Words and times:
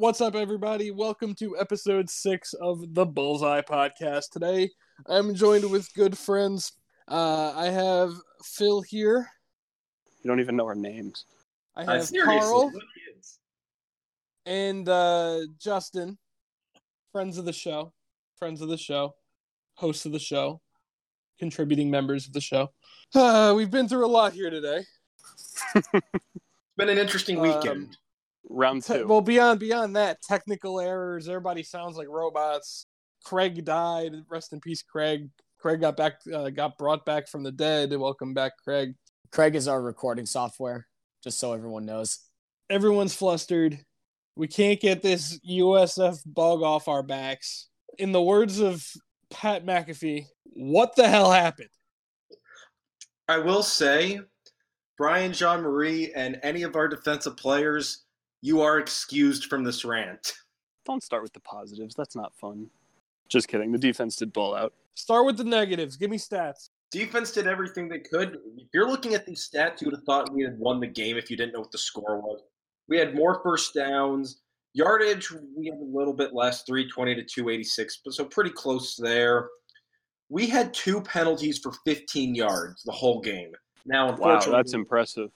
What's 0.00 0.22
up, 0.22 0.34
everybody? 0.34 0.90
Welcome 0.90 1.34
to 1.34 1.58
episode 1.58 2.08
six 2.08 2.54
of 2.54 2.94
the 2.94 3.04
Bullseye 3.04 3.60
Podcast. 3.60 4.30
Today, 4.30 4.70
I'm 5.06 5.34
joined 5.34 5.70
with 5.70 5.92
good 5.92 6.16
friends. 6.16 6.72
Uh, 7.06 7.52
I 7.54 7.66
have 7.66 8.14
Phil 8.42 8.80
here. 8.80 9.28
You 10.22 10.28
don't 10.28 10.40
even 10.40 10.56
know 10.56 10.64
our 10.64 10.74
names. 10.74 11.26
I 11.76 11.82
Uh, 11.82 11.92
have 11.96 12.06
seriously, 12.06 12.38
Carl 12.40 12.72
and 14.46 14.88
uh, 14.88 15.40
Justin, 15.58 16.16
friends 17.12 17.36
of 17.36 17.44
the 17.44 17.52
show, 17.52 17.92
friends 18.38 18.62
of 18.62 18.70
the 18.70 18.78
show, 18.78 19.14
hosts 19.74 20.06
of 20.06 20.12
the 20.12 20.18
show, 20.18 20.62
contributing 21.38 21.90
members 21.90 22.26
of 22.26 22.32
the 22.32 22.40
show. 22.40 22.70
Uh, 23.14 23.52
we've 23.56 23.70
been 23.70 23.86
through 23.86 24.06
a 24.06 24.08
lot 24.08 24.32
here 24.32 24.48
today. 24.48 24.80
It's 25.74 25.88
been 26.78 26.88
an 26.88 26.96
interesting 26.96 27.38
Um, 27.38 27.90
weekend. 28.42 28.60
Round 28.60 28.82
Te- 28.82 28.94
two. 28.94 29.06
well, 29.06 29.20
beyond 29.20 29.60
beyond 29.60 29.96
that, 29.96 30.22
technical 30.22 30.80
errors. 30.80 31.28
Everybody 31.28 31.62
sounds 31.62 31.96
like 31.96 32.08
robots. 32.08 32.86
Craig 33.24 33.64
died. 33.64 34.12
Rest 34.28 34.52
in 34.52 34.60
peace, 34.60 34.82
Craig. 34.82 35.28
Craig 35.58 35.80
got 35.80 35.96
back, 35.96 36.14
uh, 36.32 36.48
got 36.50 36.78
brought 36.78 37.04
back 37.04 37.28
from 37.28 37.42
the 37.42 37.52
dead. 37.52 37.94
Welcome 37.94 38.32
back, 38.32 38.52
Craig. 38.64 38.94
Craig 39.30 39.54
is 39.54 39.68
our 39.68 39.80
recording 39.80 40.26
software, 40.26 40.86
just 41.22 41.38
so 41.38 41.52
everyone 41.52 41.84
knows. 41.84 42.18
Everyone's 42.70 43.14
flustered. 43.14 43.78
We 44.36 44.48
can't 44.48 44.80
get 44.80 45.02
this 45.02 45.38
USF 45.48 46.20
bug 46.24 46.62
off 46.62 46.88
our 46.88 47.02
backs. 47.02 47.68
In 47.98 48.12
the 48.12 48.22
words 48.22 48.58
of 48.60 48.86
Pat 49.28 49.66
McAfee, 49.66 50.24
what 50.44 50.96
the 50.96 51.08
hell 51.08 51.30
happened? 51.30 51.68
I 53.28 53.38
will 53.38 53.62
say, 53.62 54.20
Brian 54.96 55.32
Jean 55.32 55.60
Marie 55.60 56.12
and 56.14 56.40
any 56.42 56.62
of 56.62 56.74
our 56.74 56.88
defensive 56.88 57.36
players, 57.36 58.04
you 58.42 58.60
are 58.60 58.78
excused 58.78 59.46
from 59.46 59.64
this 59.64 59.84
rant. 59.84 60.32
Don't 60.86 61.02
start 61.02 61.22
with 61.22 61.32
the 61.32 61.40
positives. 61.40 61.94
That's 61.94 62.16
not 62.16 62.34
fun. 62.34 62.68
Just 63.28 63.48
kidding. 63.48 63.70
The 63.72 63.78
defense 63.78 64.16
did 64.16 64.32
ball 64.32 64.54
out. 64.54 64.72
Start 64.94 65.26
with 65.26 65.36
the 65.36 65.44
negatives. 65.44 65.96
Give 65.96 66.10
me 66.10 66.18
stats. 66.18 66.70
Defense 66.90 67.30
did 67.30 67.46
everything 67.46 67.88
they 67.88 68.00
could. 68.00 68.38
If 68.56 68.68
you're 68.74 68.88
looking 68.88 69.14
at 69.14 69.24
these 69.24 69.48
stats, 69.48 69.80
you 69.80 69.86
would 69.86 69.94
have 69.94 70.04
thought 70.04 70.32
we 70.34 70.42
had 70.42 70.58
won 70.58 70.80
the 70.80 70.86
game 70.88 71.16
if 71.16 71.30
you 71.30 71.36
didn't 71.36 71.52
know 71.52 71.60
what 71.60 71.70
the 71.70 71.78
score 71.78 72.20
was. 72.20 72.40
We 72.88 72.98
had 72.98 73.14
more 73.14 73.40
first 73.44 73.74
downs. 73.74 74.40
Yardage, 74.72 75.30
we 75.56 75.66
had 75.66 75.78
a 75.78 75.84
little 75.96 76.12
bit 76.12 76.32
less, 76.34 76.62
320 76.62 77.14
to 77.16 77.22
286, 77.24 78.00
but 78.04 78.14
so 78.14 78.24
pretty 78.24 78.50
close 78.50 78.96
there. 78.96 79.48
We 80.28 80.46
had 80.46 80.72
two 80.74 81.00
penalties 81.00 81.58
for 81.58 81.72
15 81.84 82.34
yards 82.34 82.82
the 82.84 82.92
whole 82.92 83.20
game. 83.20 83.52
Now, 83.86 84.16
Wow, 84.16 84.40
that's 84.40 84.74
impressive. 84.74 85.30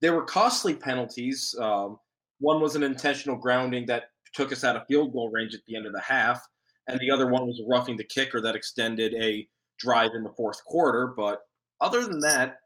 they 0.00 0.10
were 0.10 0.24
costly 0.24 0.74
penalties. 0.74 1.54
Um, 1.60 1.98
one 2.38 2.60
was 2.60 2.76
an 2.76 2.82
intentional 2.82 3.36
grounding 3.36 3.86
that 3.86 4.04
took 4.34 4.52
us 4.52 4.64
out 4.64 4.76
of 4.76 4.86
field 4.86 5.12
goal 5.12 5.30
range 5.30 5.54
at 5.54 5.60
the 5.66 5.76
end 5.76 5.86
of 5.86 5.92
the 5.92 6.00
half, 6.00 6.42
and 6.88 6.98
the 7.00 7.10
other 7.10 7.28
one 7.28 7.46
was 7.46 7.62
roughing 7.68 7.96
the 7.96 8.04
kicker 8.04 8.40
that 8.40 8.56
extended 8.56 9.14
a 9.14 9.46
drive 9.78 10.10
in 10.14 10.22
the 10.22 10.32
fourth 10.36 10.62
quarter. 10.64 11.14
But 11.16 11.40
other 11.80 12.04
than 12.04 12.20
that, 12.20 12.56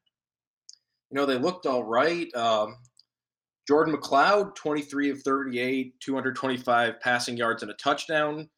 you 1.11 1.17
know, 1.17 1.27
they 1.27 1.39
looked 1.39 1.67
all 1.67 1.85
right. 1.85 2.35
Um, 2.35 2.77
Jordan 3.67 3.95
McCloud, 3.95 4.55
23 4.55 5.11
of 5.11 5.23
38, 5.23 6.01
225 6.01 7.01
passing 7.01 7.37
yards 7.37 7.63
and 7.63 7.71
a 7.71 7.75
touchdown. 7.75 8.49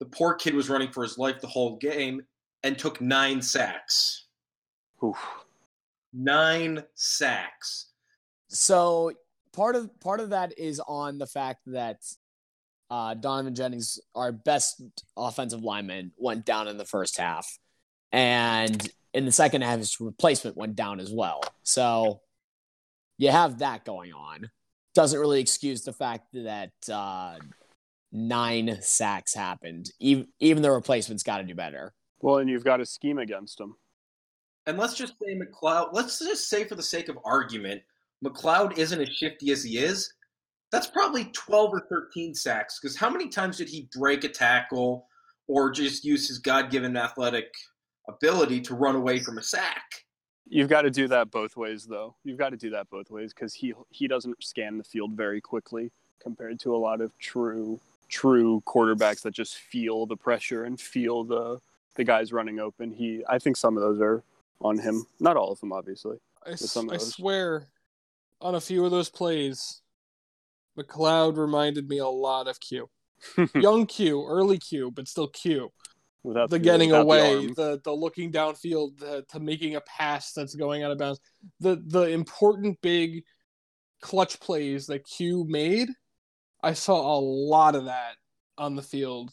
The 0.00 0.06
poor 0.06 0.34
kid 0.34 0.54
was 0.54 0.70
running 0.70 0.92
for 0.92 1.02
his 1.02 1.18
life 1.18 1.40
the 1.40 1.48
whole 1.48 1.76
game 1.76 2.22
and 2.62 2.78
took 2.78 3.00
nine 3.00 3.42
sacks. 3.42 4.26
Oof. 5.04 5.18
Nine 6.12 6.84
sacks. 6.94 7.88
So 8.48 9.12
part 9.58 9.74
of 9.74 10.00
part 10.00 10.20
of 10.20 10.30
that 10.30 10.56
is 10.56 10.80
on 10.86 11.18
the 11.18 11.26
fact 11.26 11.62
that 11.66 12.00
uh, 12.90 13.14
Donovan 13.14 13.54
Jennings, 13.54 13.98
our 14.14 14.30
best 14.30 14.80
offensive 15.16 15.62
lineman, 15.62 16.12
went 16.16 16.46
down 16.46 16.68
in 16.68 16.78
the 16.78 16.84
first 16.84 17.18
half, 17.18 17.58
and 18.12 18.88
in 19.12 19.24
the 19.24 19.32
second 19.32 19.62
half, 19.62 19.78
his 19.78 20.00
replacement 20.00 20.56
went 20.56 20.76
down 20.76 21.00
as 21.00 21.10
well. 21.10 21.42
So 21.64 22.20
you 23.18 23.30
have 23.30 23.58
that 23.58 23.84
going 23.84 24.12
on. 24.12 24.48
Doesn't 24.94 25.18
really 25.18 25.40
excuse 25.40 25.82
the 25.82 25.92
fact 25.92 26.28
that 26.32 26.72
uh, 26.90 27.34
nine 28.12 28.78
sacks 28.80 29.34
happened. 29.34 29.90
Even 29.98 30.28
even 30.38 30.62
the 30.62 30.70
replacements 30.70 31.24
got 31.24 31.38
to 31.38 31.44
do 31.44 31.56
better. 31.56 31.92
Well, 32.20 32.38
and 32.38 32.48
you've 32.48 32.64
got 32.64 32.80
a 32.80 32.86
scheme 32.86 33.18
against 33.18 33.58
them. 33.58 33.76
And 34.66 34.78
let's 34.78 34.94
just 34.94 35.14
say 35.20 35.34
McCloud, 35.34 35.90
let's 35.92 36.18
just 36.18 36.48
say 36.48 36.64
for 36.64 36.74
the 36.74 36.82
sake 36.82 37.08
of 37.08 37.18
argument, 37.24 37.82
McCloud 38.24 38.76
isn't 38.78 39.00
as 39.00 39.08
shifty 39.08 39.50
as 39.50 39.62
he 39.62 39.78
is. 39.78 40.12
That's 40.70 40.86
probably 40.86 41.26
12 41.26 41.70
or 41.72 41.80
13 41.88 42.34
sacks 42.34 42.78
because 42.80 42.96
how 42.96 43.08
many 43.08 43.28
times 43.28 43.56
did 43.58 43.68
he 43.68 43.88
break 43.96 44.24
a 44.24 44.28
tackle 44.28 45.06
or 45.46 45.70
just 45.70 46.04
use 46.04 46.28
his 46.28 46.38
God 46.38 46.70
given 46.70 46.96
athletic 46.96 47.46
ability 48.08 48.60
to 48.62 48.74
run 48.74 48.94
away 48.96 49.18
from 49.20 49.38
a 49.38 49.42
sack? 49.42 49.82
You've 50.50 50.68
got 50.68 50.82
to 50.82 50.90
do 50.90 51.08
that 51.08 51.30
both 51.30 51.56
ways, 51.56 51.84
though. 51.86 52.16
You've 52.24 52.38
got 52.38 52.50
to 52.50 52.56
do 52.56 52.70
that 52.70 52.88
both 52.90 53.10
ways 53.10 53.32
because 53.34 53.52
he 53.54 53.74
he 53.90 54.08
doesn't 54.08 54.42
scan 54.42 54.78
the 54.78 54.84
field 54.84 55.12
very 55.12 55.40
quickly 55.42 55.90
compared 56.22 56.58
to 56.60 56.74
a 56.74 56.78
lot 56.78 57.00
of 57.02 57.16
true 57.18 57.80
true 58.08 58.62
quarterbacks 58.66 59.20
that 59.22 59.32
just 59.32 59.56
feel 59.56 60.06
the 60.06 60.16
pressure 60.16 60.64
and 60.64 60.80
feel 60.80 61.22
the 61.24 61.60
the 61.96 62.04
guys 62.04 62.32
running 62.32 62.60
open. 62.60 62.92
He, 62.92 63.22
I 63.28 63.38
think 63.38 63.56
some 63.58 63.76
of 63.76 63.82
those 63.82 64.00
are 64.00 64.22
on 64.60 64.78
him. 64.78 65.06
Not 65.20 65.36
all 65.36 65.52
of 65.52 65.60
them, 65.60 65.72
obviously. 65.72 66.18
I, 66.46 66.52
s- 66.52 66.70
some 66.70 66.86
of 66.88 66.94
I 66.94 66.96
those. 66.96 67.12
swear, 67.14 67.66
on 68.40 68.54
a 68.54 68.60
few 68.60 68.84
of 68.84 68.90
those 68.90 69.08
plays, 69.08 69.82
McCloud 70.78 71.36
reminded 71.36 71.88
me 71.88 71.98
a 71.98 72.06
lot 72.06 72.48
of 72.48 72.60
Q. 72.60 72.88
Young 73.54 73.86
Q, 73.86 74.24
early 74.26 74.58
Q, 74.58 74.90
but 74.90 75.08
still 75.08 75.28
Q. 75.28 75.70
Without 76.22 76.50
the 76.50 76.58
getting 76.58 76.90
without 76.90 77.02
away, 77.02 77.36
arm. 77.36 77.54
the, 77.56 77.80
the 77.84 77.92
looking 77.92 78.32
downfield, 78.32 78.98
the, 78.98 79.24
to 79.30 79.40
making 79.40 79.76
a 79.76 79.80
pass 79.80 80.32
that's 80.32 80.54
going 80.54 80.82
out 80.82 80.90
of 80.90 80.98
bounds, 80.98 81.20
the 81.60 81.82
the 81.86 82.08
important 82.08 82.78
big 82.82 83.22
clutch 84.00 84.40
plays 84.40 84.86
that 84.86 85.06
Q 85.06 85.46
made. 85.48 85.88
I 86.62 86.72
saw 86.72 87.16
a 87.16 87.20
lot 87.20 87.76
of 87.76 87.84
that 87.84 88.16
on 88.56 88.74
the 88.74 88.82
field, 88.82 89.30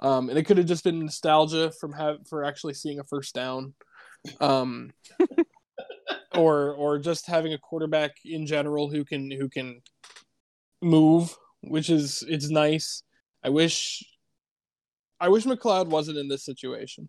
um, 0.00 0.30
and 0.30 0.38
it 0.38 0.44
could 0.44 0.56
have 0.56 0.66
just 0.66 0.84
been 0.84 1.00
nostalgia 1.00 1.70
from 1.70 1.92
have 1.92 2.26
for 2.28 2.44
actually 2.44 2.74
seeing 2.74 2.98
a 2.98 3.04
first 3.04 3.34
down, 3.34 3.74
um, 4.40 4.90
or 6.34 6.72
or 6.72 6.98
just 6.98 7.26
having 7.26 7.52
a 7.52 7.58
quarterback 7.58 8.12
in 8.24 8.46
general 8.46 8.90
who 8.90 9.04
can 9.04 9.30
who 9.30 9.48
can 9.48 9.80
move, 10.82 11.36
which 11.62 11.90
is 11.90 12.24
it's 12.28 12.50
nice. 12.50 13.02
I 13.42 13.50
wish 13.50 14.04
I 15.20 15.28
wish 15.28 15.44
McCloud 15.44 15.88
wasn't 15.88 16.18
in 16.18 16.28
this 16.28 16.44
situation. 16.44 17.08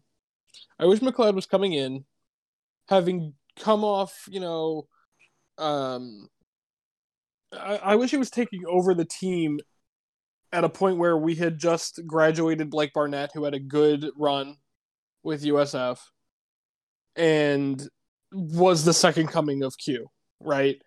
I 0.80 0.86
wish 0.86 1.00
McCloud 1.00 1.36
was 1.36 1.46
coming 1.46 1.74
in, 1.74 2.06
having 2.88 3.34
come 3.60 3.84
off, 3.84 4.26
you 4.30 4.40
know, 4.40 4.88
um, 5.58 6.28
I, 7.52 7.78
I 7.78 7.96
wish 7.96 8.12
he 8.12 8.18
was 8.18 8.30
taking 8.30 8.64
over 8.68 8.94
the 8.94 9.06
team 9.06 9.60
at 10.54 10.64
a 10.64 10.70
point 10.70 10.98
where 10.98 11.18
we 11.18 11.36
had 11.36 11.58
just 11.58 12.00
graduated 12.06 12.70
Blake 12.70 12.94
Barnett, 12.94 13.32
who 13.34 13.44
had 13.44 13.54
a 13.54 13.60
good 13.60 14.10
run 14.18 14.58
with 15.24 15.44
USF, 15.44 16.00
and 17.16 17.88
was 18.32 18.84
the 18.84 18.94
second 18.94 19.28
coming 19.28 19.64
of 19.64 19.78
Q, 19.78 20.08
right? 20.40 20.82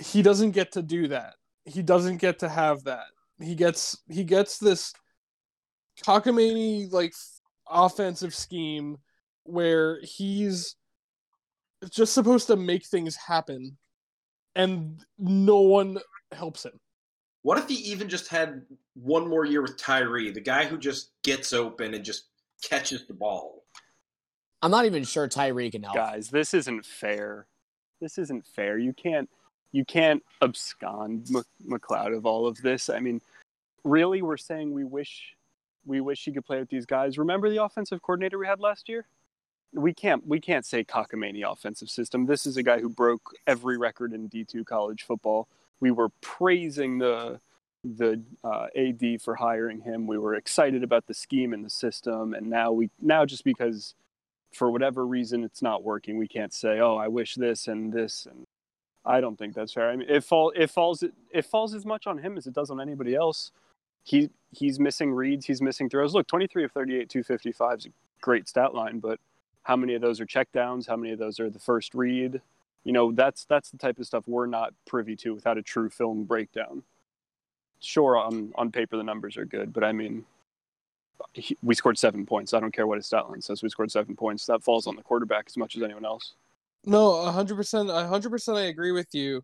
He 0.00 0.22
doesn't 0.22 0.52
get 0.52 0.72
to 0.72 0.82
do 0.82 1.08
that. 1.08 1.34
He 1.64 1.82
doesn't 1.82 2.18
get 2.18 2.40
to 2.40 2.48
have 2.48 2.84
that. 2.84 3.06
He 3.40 3.54
gets 3.54 3.98
he 4.08 4.24
gets 4.24 4.58
this 4.58 4.92
cockamamie 6.04 6.92
like 6.92 7.14
offensive 7.68 8.34
scheme 8.34 8.98
where 9.44 10.00
he's 10.02 10.76
just 11.90 12.14
supposed 12.14 12.46
to 12.48 12.56
make 12.56 12.86
things 12.86 13.16
happen 13.16 13.76
and 14.54 15.04
no 15.18 15.60
one 15.60 15.98
helps 16.32 16.64
him. 16.64 16.78
What 17.42 17.58
if 17.58 17.68
he 17.68 17.74
even 17.74 18.08
just 18.08 18.28
had 18.28 18.62
one 18.94 19.28
more 19.28 19.44
year 19.44 19.60
with 19.60 19.76
Tyree, 19.76 20.30
the 20.30 20.40
guy 20.40 20.64
who 20.64 20.78
just 20.78 21.10
gets 21.22 21.52
open 21.52 21.92
and 21.92 22.04
just 22.04 22.24
catches 22.62 23.06
the 23.06 23.14
ball? 23.14 23.63
I'm 24.64 24.70
not 24.70 24.86
even 24.86 25.04
sure 25.04 25.28
Tyree 25.28 25.70
can 25.70 25.82
help. 25.82 25.94
guys 25.94 26.30
this 26.30 26.54
isn't 26.54 26.86
fair. 26.86 27.46
This 28.00 28.16
isn't 28.16 28.46
fair. 28.46 28.78
You 28.78 28.94
can't 28.94 29.28
you 29.72 29.84
can't 29.84 30.22
abscond 30.40 31.28
Mc- 31.30 31.44
mccloud 31.68 32.16
of 32.16 32.24
all 32.24 32.46
of 32.46 32.62
this. 32.62 32.88
I 32.88 32.98
mean 32.98 33.20
really 33.84 34.22
we're 34.22 34.38
saying 34.38 34.72
we 34.72 34.84
wish 34.84 35.34
we 35.84 36.00
wish 36.00 36.24
he 36.24 36.32
could 36.32 36.46
play 36.46 36.60
with 36.60 36.70
these 36.70 36.86
guys. 36.86 37.18
Remember 37.18 37.50
the 37.50 37.62
offensive 37.62 38.00
coordinator 38.00 38.38
we 38.38 38.46
had 38.46 38.58
last 38.58 38.88
year? 38.88 39.06
We 39.74 39.92
can't 39.92 40.26
we 40.26 40.40
can't 40.40 40.64
say 40.64 40.82
cockamamie 40.82 41.44
offensive 41.44 41.90
system. 41.90 42.24
This 42.24 42.46
is 42.46 42.56
a 42.56 42.62
guy 42.62 42.80
who 42.80 42.88
broke 42.88 43.34
every 43.46 43.76
record 43.76 44.14
in 44.14 44.30
d2 44.30 44.64
college 44.64 45.02
football. 45.02 45.46
We 45.80 45.90
were 45.90 46.08
praising 46.22 46.96
the 46.96 47.38
the 47.84 48.22
uh, 48.42 48.68
ad 48.74 49.20
for 49.20 49.34
hiring 49.34 49.82
him. 49.82 50.06
We 50.06 50.16
were 50.16 50.36
excited 50.36 50.82
about 50.82 51.06
the 51.06 51.12
scheme 51.12 51.52
and 51.52 51.62
the 51.62 51.68
system. 51.68 52.32
And 52.32 52.48
now 52.48 52.72
we 52.72 52.88
now 53.02 53.26
just 53.26 53.44
because 53.44 53.94
for 54.54 54.70
whatever 54.70 55.06
reason 55.06 55.44
it's 55.44 55.62
not 55.62 55.82
working 55.82 56.18
we 56.18 56.28
can't 56.28 56.52
say 56.52 56.80
oh 56.80 56.96
i 56.96 57.08
wish 57.08 57.34
this 57.34 57.68
and 57.68 57.92
this 57.92 58.26
and 58.30 58.46
I 59.04 59.20
don't 59.20 59.36
think 59.36 59.54
that's 59.54 59.72
fair. 59.72 59.90
I 59.90 59.96
mean, 59.96 60.08
it 60.08 60.24
fall 60.24 60.52
it 60.56 60.70
falls 60.70 61.02
it 61.02 61.44
falls 61.44 61.74
as 61.74 61.84
much 61.84 62.06
on 62.06 62.18
him 62.18 62.36
as 62.36 62.46
it 62.46 62.54
does 62.54 62.70
on 62.70 62.80
anybody 62.80 63.14
else. 63.14 63.52
He 64.02 64.30
he's 64.50 64.80
missing 64.80 65.12
reads, 65.12 65.46
he's 65.46 65.60
missing 65.60 65.90
throws. 65.90 66.14
Look, 66.14 66.26
23 66.26 66.64
of 66.64 66.72
38, 66.72 67.08
255 67.08 67.78
is 67.78 67.86
a 67.86 67.88
great 68.20 68.48
stat 68.48 68.74
line, 68.74 69.00
but 69.00 69.20
how 69.62 69.76
many 69.76 69.94
of 69.94 70.02
those 70.02 70.20
are 70.20 70.26
checkdowns? 70.26 70.86
How 70.86 70.96
many 70.96 71.12
of 71.12 71.18
those 71.18 71.38
are 71.40 71.50
the 71.50 71.58
first 71.58 71.94
read? 71.94 72.40
You 72.84 72.92
know, 72.92 73.12
that's 73.12 73.44
that's 73.44 73.70
the 73.70 73.78
type 73.78 73.98
of 73.98 74.06
stuff 74.06 74.24
we're 74.26 74.46
not 74.46 74.72
privy 74.86 75.16
to 75.16 75.34
without 75.34 75.58
a 75.58 75.62
true 75.62 75.90
film 75.90 76.24
breakdown. 76.24 76.82
Sure, 77.80 78.16
on 78.16 78.52
on 78.56 78.72
paper 78.72 78.96
the 78.96 79.02
numbers 79.02 79.36
are 79.36 79.44
good, 79.44 79.72
but 79.72 79.84
I 79.84 79.92
mean, 79.92 80.24
he, 81.32 81.56
we 81.62 81.74
scored 81.74 81.98
seven 81.98 82.26
points. 82.26 82.54
I 82.54 82.60
don't 82.60 82.74
care 82.74 82.86
what 82.86 82.98
his 82.98 83.06
stat 83.06 83.28
line 83.28 83.42
says. 83.42 83.62
We 83.62 83.68
scored 83.68 83.90
seven 83.90 84.16
points. 84.16 84.46
That 84.46 84.62
falls 84.62 84.86
on 84.86 84.96
the 84.96 85.02
quarterback 85.02 85.44
as 85.46 85.56
much 85.56 85.76
as 85.76 85.82
anyone 85.82 86.04
else. 86.04 86.34
No, 86.84 87.24
hundred 87.30 87.56
percent, 87.56 87.90
hundred 87.90 88.30
percent. 88.30 88.58
I 88.58 88.62
agree 88.62 88.92
with 88.92 89.08
you. 89.12 89.42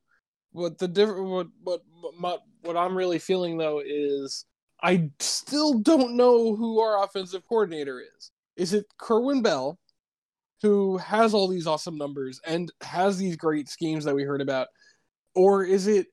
What 0.53 0.79
the 0.79 0.89
different, 0.89 1.25
what 1.25 1.47
what 1.63 1.83
what 2.19 2.43
what 2.63 2.77
I'm 2.77 2.97
really 2.97 3.19
feeling 3.19 3.57
though 3.57 3.83
is 3.85 4.45
I 4.83 5.11
still 5.19 5.79
don't 5.79 6.17
know 6.17 6.55
who 6.55 6.81
our 6.81 7.03
offensive 7.05 7.43
coordinator 7.49 8.01
is. 8.01 8.31
Is 8.57 8.73
it 8.75 8.87
Kerwin 8.99 9.43
Bell, 9.43 9.79
who 10.63 10.99
has 10.99 11.35
all 11.35 11.49
these 11.49 11.67
awesome 11.67 11.97
numbers 11.97 12.41
and 12.47 12.71
has 12.83 13.17
these 13.17 13.37
great 13.37 13.69
schemes 13.69 14.05
that 14.05 14.15
we 14.15 14.25
heard 14.25 14.43
about, 14.43 14.69
or 15.35 15.65
is 15.65 15.87
it 15.87 16.09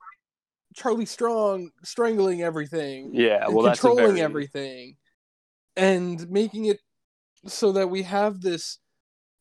Charlie 0.75 1.05
Strong 1.05 1.71
strangling 1.83 2.41
everything? 2.43 3.09
Yeah, 3.13 3.47
well, 3.49 3.65
controlling 3.65 4.05
very... 4.05 4.21
everything 4.21 4.95
and 5.77 6.29
making 6.29 6.65
it 6.65 6.79
so 7.45 7.71
that 7.71 7.87
we 7.87 8.03
have 8.03 8.41
this 8.41 8.79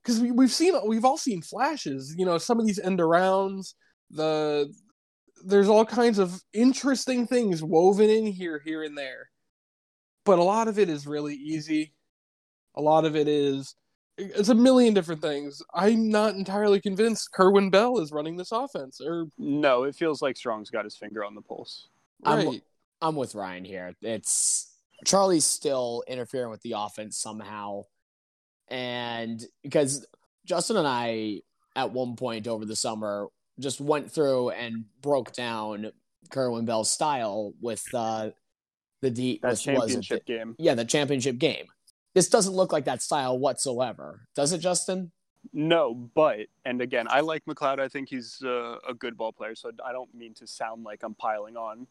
because 0.03 0.21
we, 0.21 0.31
we've 0.31 0.53
seen 0.53 0.75
we've 0.87 1.05
all 1.05 1.19
seen 1.19 1.43
flashes 1.43 2.15
you 2.17 2.25
know 2.25 2.39
some 2.39 2.61
of 2.61 2.67
these 2.67 2.79
end 2.79 3.01
arounds 3.01 3.75
the 4.11 4.73
there's 5.45 5.69
all 5.69 5.85
kinds 5.85 6.19
of 6.19 6.43
interesting 6.53 7.27
things 7.27 7.63
woven 7.63 8.11
in 8.11 8.27
here 8.27 8.61
here 8.65 8.83
and 8.83 8.97
there. 8.97 9.31
But 10.25 10.39
a 10.39 10.43
lot 10.43 10.69
of 10.69 10.79
it 10.79 10.89
is 10.89 11.07
really 11.07 11.35
easy. 11.35 11.93
A 12.75 12.81
lot 12.81 13.05
of 13.05 13.17
it 13.17 13.29
is 13.29 13.75
it's 14.19 14.49
a 14.49 14.55
million 14.55 14.95
different 14.95 15.21
things. 15.21 15.63
I'm 15.75 16.09
not 16.09 16.35
entirely 16.35 16.81
convinced 16.81 17.33
kerwin 17.33 17.71
bell 17.71 17.99
is 18.01 18.13
running 18.13 18.37
this 18.37 18.53
offense 18.53 19.01
or 19.01 19.27
no 19.39 19.85
it 19.85 19.95
feels 19.95 20.23
like 20.23 20.37
strong's 20.37 20.71
got 20.71 20.85
his 20.85 20.97
finger 20.97 21.25
on 21.25 21.35
the 21.35 21.43
pulse. 21.43 21.89
Right. 22.25 22.47
i'm, 22.47 22.61
I'm 23.03 23.17
with 23.17 23.35
ryan 23.35 23.65
here. 23.65 23.95
It's 24.03 24.73
charlie's 25.05 25.45
still 25.45 26.03
interfering 26.09 26.51
with 26.51 26.63
the 26.63 26.73
offense 26.77 27.19
somehow 27.19 27.83
and 28.69 29.45
because 29.63 30.07
Justin 30.45 30.77
and 30.77 30.87
I 30.87 31.43
at 31.75 31.93
one 31.93 32.17
point 32.17 32.49
over 32.49 32.65
the 32.65 32.77
summer 32.77 33.29
just 33.61 33.81
went 33.81 34.11
through 34.11 34.51
and 34.51 34.85
broke 35.03 35.33
down 35.33 35.93
Kerwin 36.31 36.65
Bell's 36.65 36.91
style 36.91 37.53
with 37.61 37.85
uh, 37.95 38.31
the 39.03 39.11
D 39.11 39.41
that 39.43 39.59
championship 39.59 40.27
the, 40.27 40.33
game. 40.33 40.57
Yeah, 40.59 40.75
the 40.75 40.85
championship 40.85 41.39
game. 41.39 41.67
This 42.15 42.29
doesn't 42.29 42.55
look 42.55 42.73
like 42.73 42.87
that 42.87 43.03
style 43.03 43.39
whatsoever, 43.39 44.27
does 44.35 44.53
it, 44.53 44.59
Justin? 44.59 45.13
No, 45.53 45.95
but 45.95 46.47
and 46.65 46.81
again, 46.81 47.07
I 47.09 47.21
like 47.21 47.45
McCloud. 47.45 47.79
I 47.79 47.89
think 47.89 48.09
he's 48.09 48.43
uh, 48.45 48.79
a 48.89 48.95
good 48.95 49.17
ball 49.17 49.33
player, 49.33 49.55
so 49.55 49.71
I 49.85 49.93
don't 49.93 50.13
mean 50.15 50.35
to 50.35 50.47
sound 50.47 50.83
like 50.85 51.03
I'm 51.03 51.15
piling 51.15 51.57
on. 51.57 51.87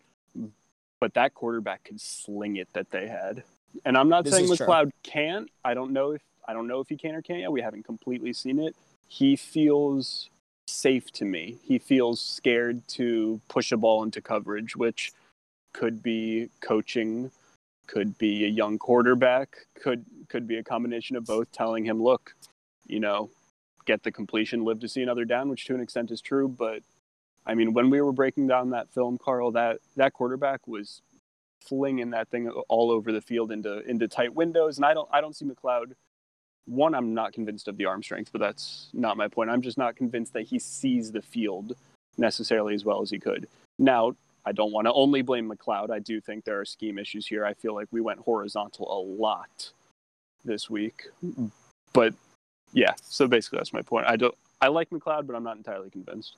But 1.06 1.13
that 1.13 1.36
quarterback 1.36 1.84
could 1.84 2.02
sling 2.02 2.56
it 2.56 2.68
that 2.74 2.90
they 2.90 3.07
had, 3.07 3.44
and 3.86 3.96
I'm 3.96 4.10
not 4.10 4.24
this 4.24 4.34
saying 4.34 4.48
McCloud 4.48 4.90
can't. 5.04 5.52
I 5.63 5.75
don't 5.75 5.92
know 5.92 6.13
if 6.13 6.24
I 6.48 6.54
don't 6.54 6.68
know 6.68 6.80
if 6.80 6.90
he 6.90 6.98
can 6.98 7.13
or 7.13 7.22
can't 7.22 7.42
yet. 7.42 7.52
We 7.52 7.62
haven't 7.62 7.84
completely 7.84 8.34
seen 8.34 8.57
it. 8.57 8.75
He 9.07 9.36
feels 9.36 10.31
safe 10.68 11.12
to 11.12 11.24
me. 11.24 11.57
He 11.62 11.78
feels 11.78 12.19
scared 12.19 12.88
to 12.88 13.40
push 13.50 13.72
a 13.72 13.78
ball 13.78 14.02
into 14.02 14.19
coverage, 14.19 14.75
which 14.75 15.12
could 15.75 16.02
be 16.02 16.50
coaching, 16.60 17.30
could 17.86 18.18
be 18.18 18.44
a 18.44 18.50
young 18.50 18.80
quarterback, 18.80 19.68
could 19.80 20.06
could 20.28 20.48
be 20.48 20.57
a 20.57 20.63
combination 20.63 21.16
of 21.16 21.24
both 21.24 21.52
telling 21.52 21.86
him, 21.86 22.02
look, 22.02 22.34
you 22.88 23.00
know, 23.00 23.30
get 23.86 24.02
the 24.02 24.12
completion, 24.12 24.66
live 24.66 24.80
to 24.80 24.88
see 24.88 25.04
another 25.04 25.24
down, 25.24 25.50
which 25.50 25.66
to 25.66 25.75
an 25.75 25.81
extent 25.81 26.10
is 26.10 26.19
true, 26.19 26.48
but 26.48 26.81
I 27.45 27.53
mean, 27.53 27.74
when 27.74 27.89
we 27.89 28.01
were 28.01 28.12
breaking 28.12 28.47
down 28.47 28.71
that 28.71 28.89
film, 28.89 29.18
Carl, 29.18 29.51
that 29.51 29.80
that 29.95 30.13
quarterback 30.13 30.68
was 30.68 31.01
flinging 31.62 32.12
that 32.12 32.30
thing 32.30 32.50
all 32.50 32.92
over 32.92 33.12
the 33.12 33.21
field 33.21 33.51
into 33.51 33.80
into 33.89 34.07
tight 34.07 34.33
windows, 34.33 34.77
and 34.77 34.86
I 34.86 34.94
don't 34.94 35.09
I 35.12 35.21
don't 35.21 35.36
see 35.36 35.45
McCloud 35.45 35.94
one, 36.65 36.95
I'm 36.95 37.13
not 37.13 37.33
convinced 37.33 37.68
of 37.68 37.77
the 37.77 37.86
arm 37.86 38.01
strength, 38.01 38.31
but 38.31 38.42
that's 38.42 38.89
not 38.94 39.18
my 39.18 39.27
point. 39.27 39.50
I'm 39.50 39.62
just 39.62 39.77
not 39.77 39.95
convinced 39.95 40.33
that 40.33 40.47
he 40.47 40.59
sees 40.59 41.12
the 41.12 41.21
field 41.21 41.75
necessarily 42.18 42.74
as 42.74 42.83
well 42.83 43.01
as 43.01 43.09
he 43.09 43.19
could. 43.19 43.47
Now, 43.77 44.15
I 44.45 44.51
don't 44.51 44.71
want 44.71 44.86
to 44.86 44.94
only 44.94 45.21
blame 45.21 45.50
McCloud. 45.50 45.89
I 45.89 46.00
do 46.00 46.19
think 46.19 46.44
there 46.44 46.59
are 46.59 46.65
scheme 46.65 46.97
issues 46.97 47.27
here. 47.27 47.45
I 47.45 47.53
feel 47.53 47.75
like 47.75 47.88
we 47.92 48.01
went 48.01 48.19
horizontal 48.19 48.92
a 48.92 49.00
lot 49.00 49.71
this 50.44 50.69
week. 50.69 51.03
But 51.94 52.13
yeah, 52.74 52.94
so 53.01 53.27
basically 53.27 53.57
that's 53.57 53.74
my 53.74 53.81
point. 53.81 54.07
I 54.07 54.15
don't 54.15 54.36
I 54.62 54.68
like 54.68 54.89
McCloud, 54.89 55.27
but 55.27 55.36
I'm 55.36 55.44
not 55.44 55.57
entirely 55.57 55.89
convinced. 55.89 56.36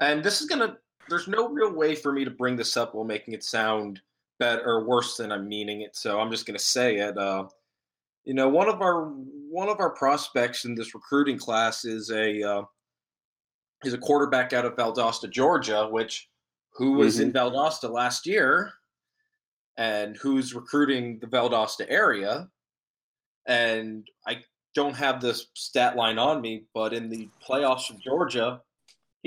And 0.00 0.22
this 0.22 0.40
is 0.40 0.46
gonna 0.46 0.76
there's 1.08 1.28
no 1.28 1.48
real 1.48 1.72
way 1.72 1.94
for 1.94 2.12
me 2.12 2.24
to 2.24 2.30
bring 2.30 2.56
this 2.56 2.76
up 2.76 2.94
while 2.94 3.04
making 3.04 3.34
it 3.34 3.42
sound 3.42 4.00
better 4.38 4.62
or 4.64 4.84
worse 4.84 5.16
than 5.16 5.32
I'm 5.32 5.48
meaning 5.48 5.82
it. 5.82 5.96
So 5.96 6.20
I'm 6.20 6.30
just 6.30 6.46
gonna 6.46 6.58
say 6.58 6.96
it. 6.98 7.16
Uh, 7.16 7.48
you 8.24 8.34
know, 8.34 8.48
one 8.48 8.68
of 8.68 8.82
our 8.82 9.06
one 9.50 9.68
of 9.68 9.80
our 9.80 9.90
prospects 9.90 10.64
in 10.64 10.74
this 10.74 10.94
recruiting 10.94 11.38
class 11.38 11.84
is 11.84 12.10
a 12.10 12.42
uh, 12.42 12.62
is 13.84 13.94
a 13.94 13.98
quarterback 13.98 14.52
out 14.52 14.64
of 14.64 14.76
Valdosta, 14.76 15.30
Georgia, 15.30 15.88
which 15.90 16.28
who 16.74 16.92
was 16.92 17.16
mm-hmm. 17.16 17.24
in 17.24 17.32
Valdosta 17.32 17.90
last 17.90 18.26
year, 18.26 18.72
and 19.76 20.16
who's 20.16 20.54
recruiting 20.54 21.18
the 21.20 21.26
Valdosta 21.26 21.86
area. 21.88 22.48
And 23.46 24.06
I 24.26 24.42
don't 24.74 24.94
have 24.94 25.20
this 25.20 25.46
stat 25.54 25.96
line 25.96 26.18
on 26.18 26.40
me, 26.40 26.66
but 26.74 26.92
in 26.92 27.08
the 27.08 27.28
playoffs 27.46 27.88
of 27.88 27.98
Georgia, 28.00 28.60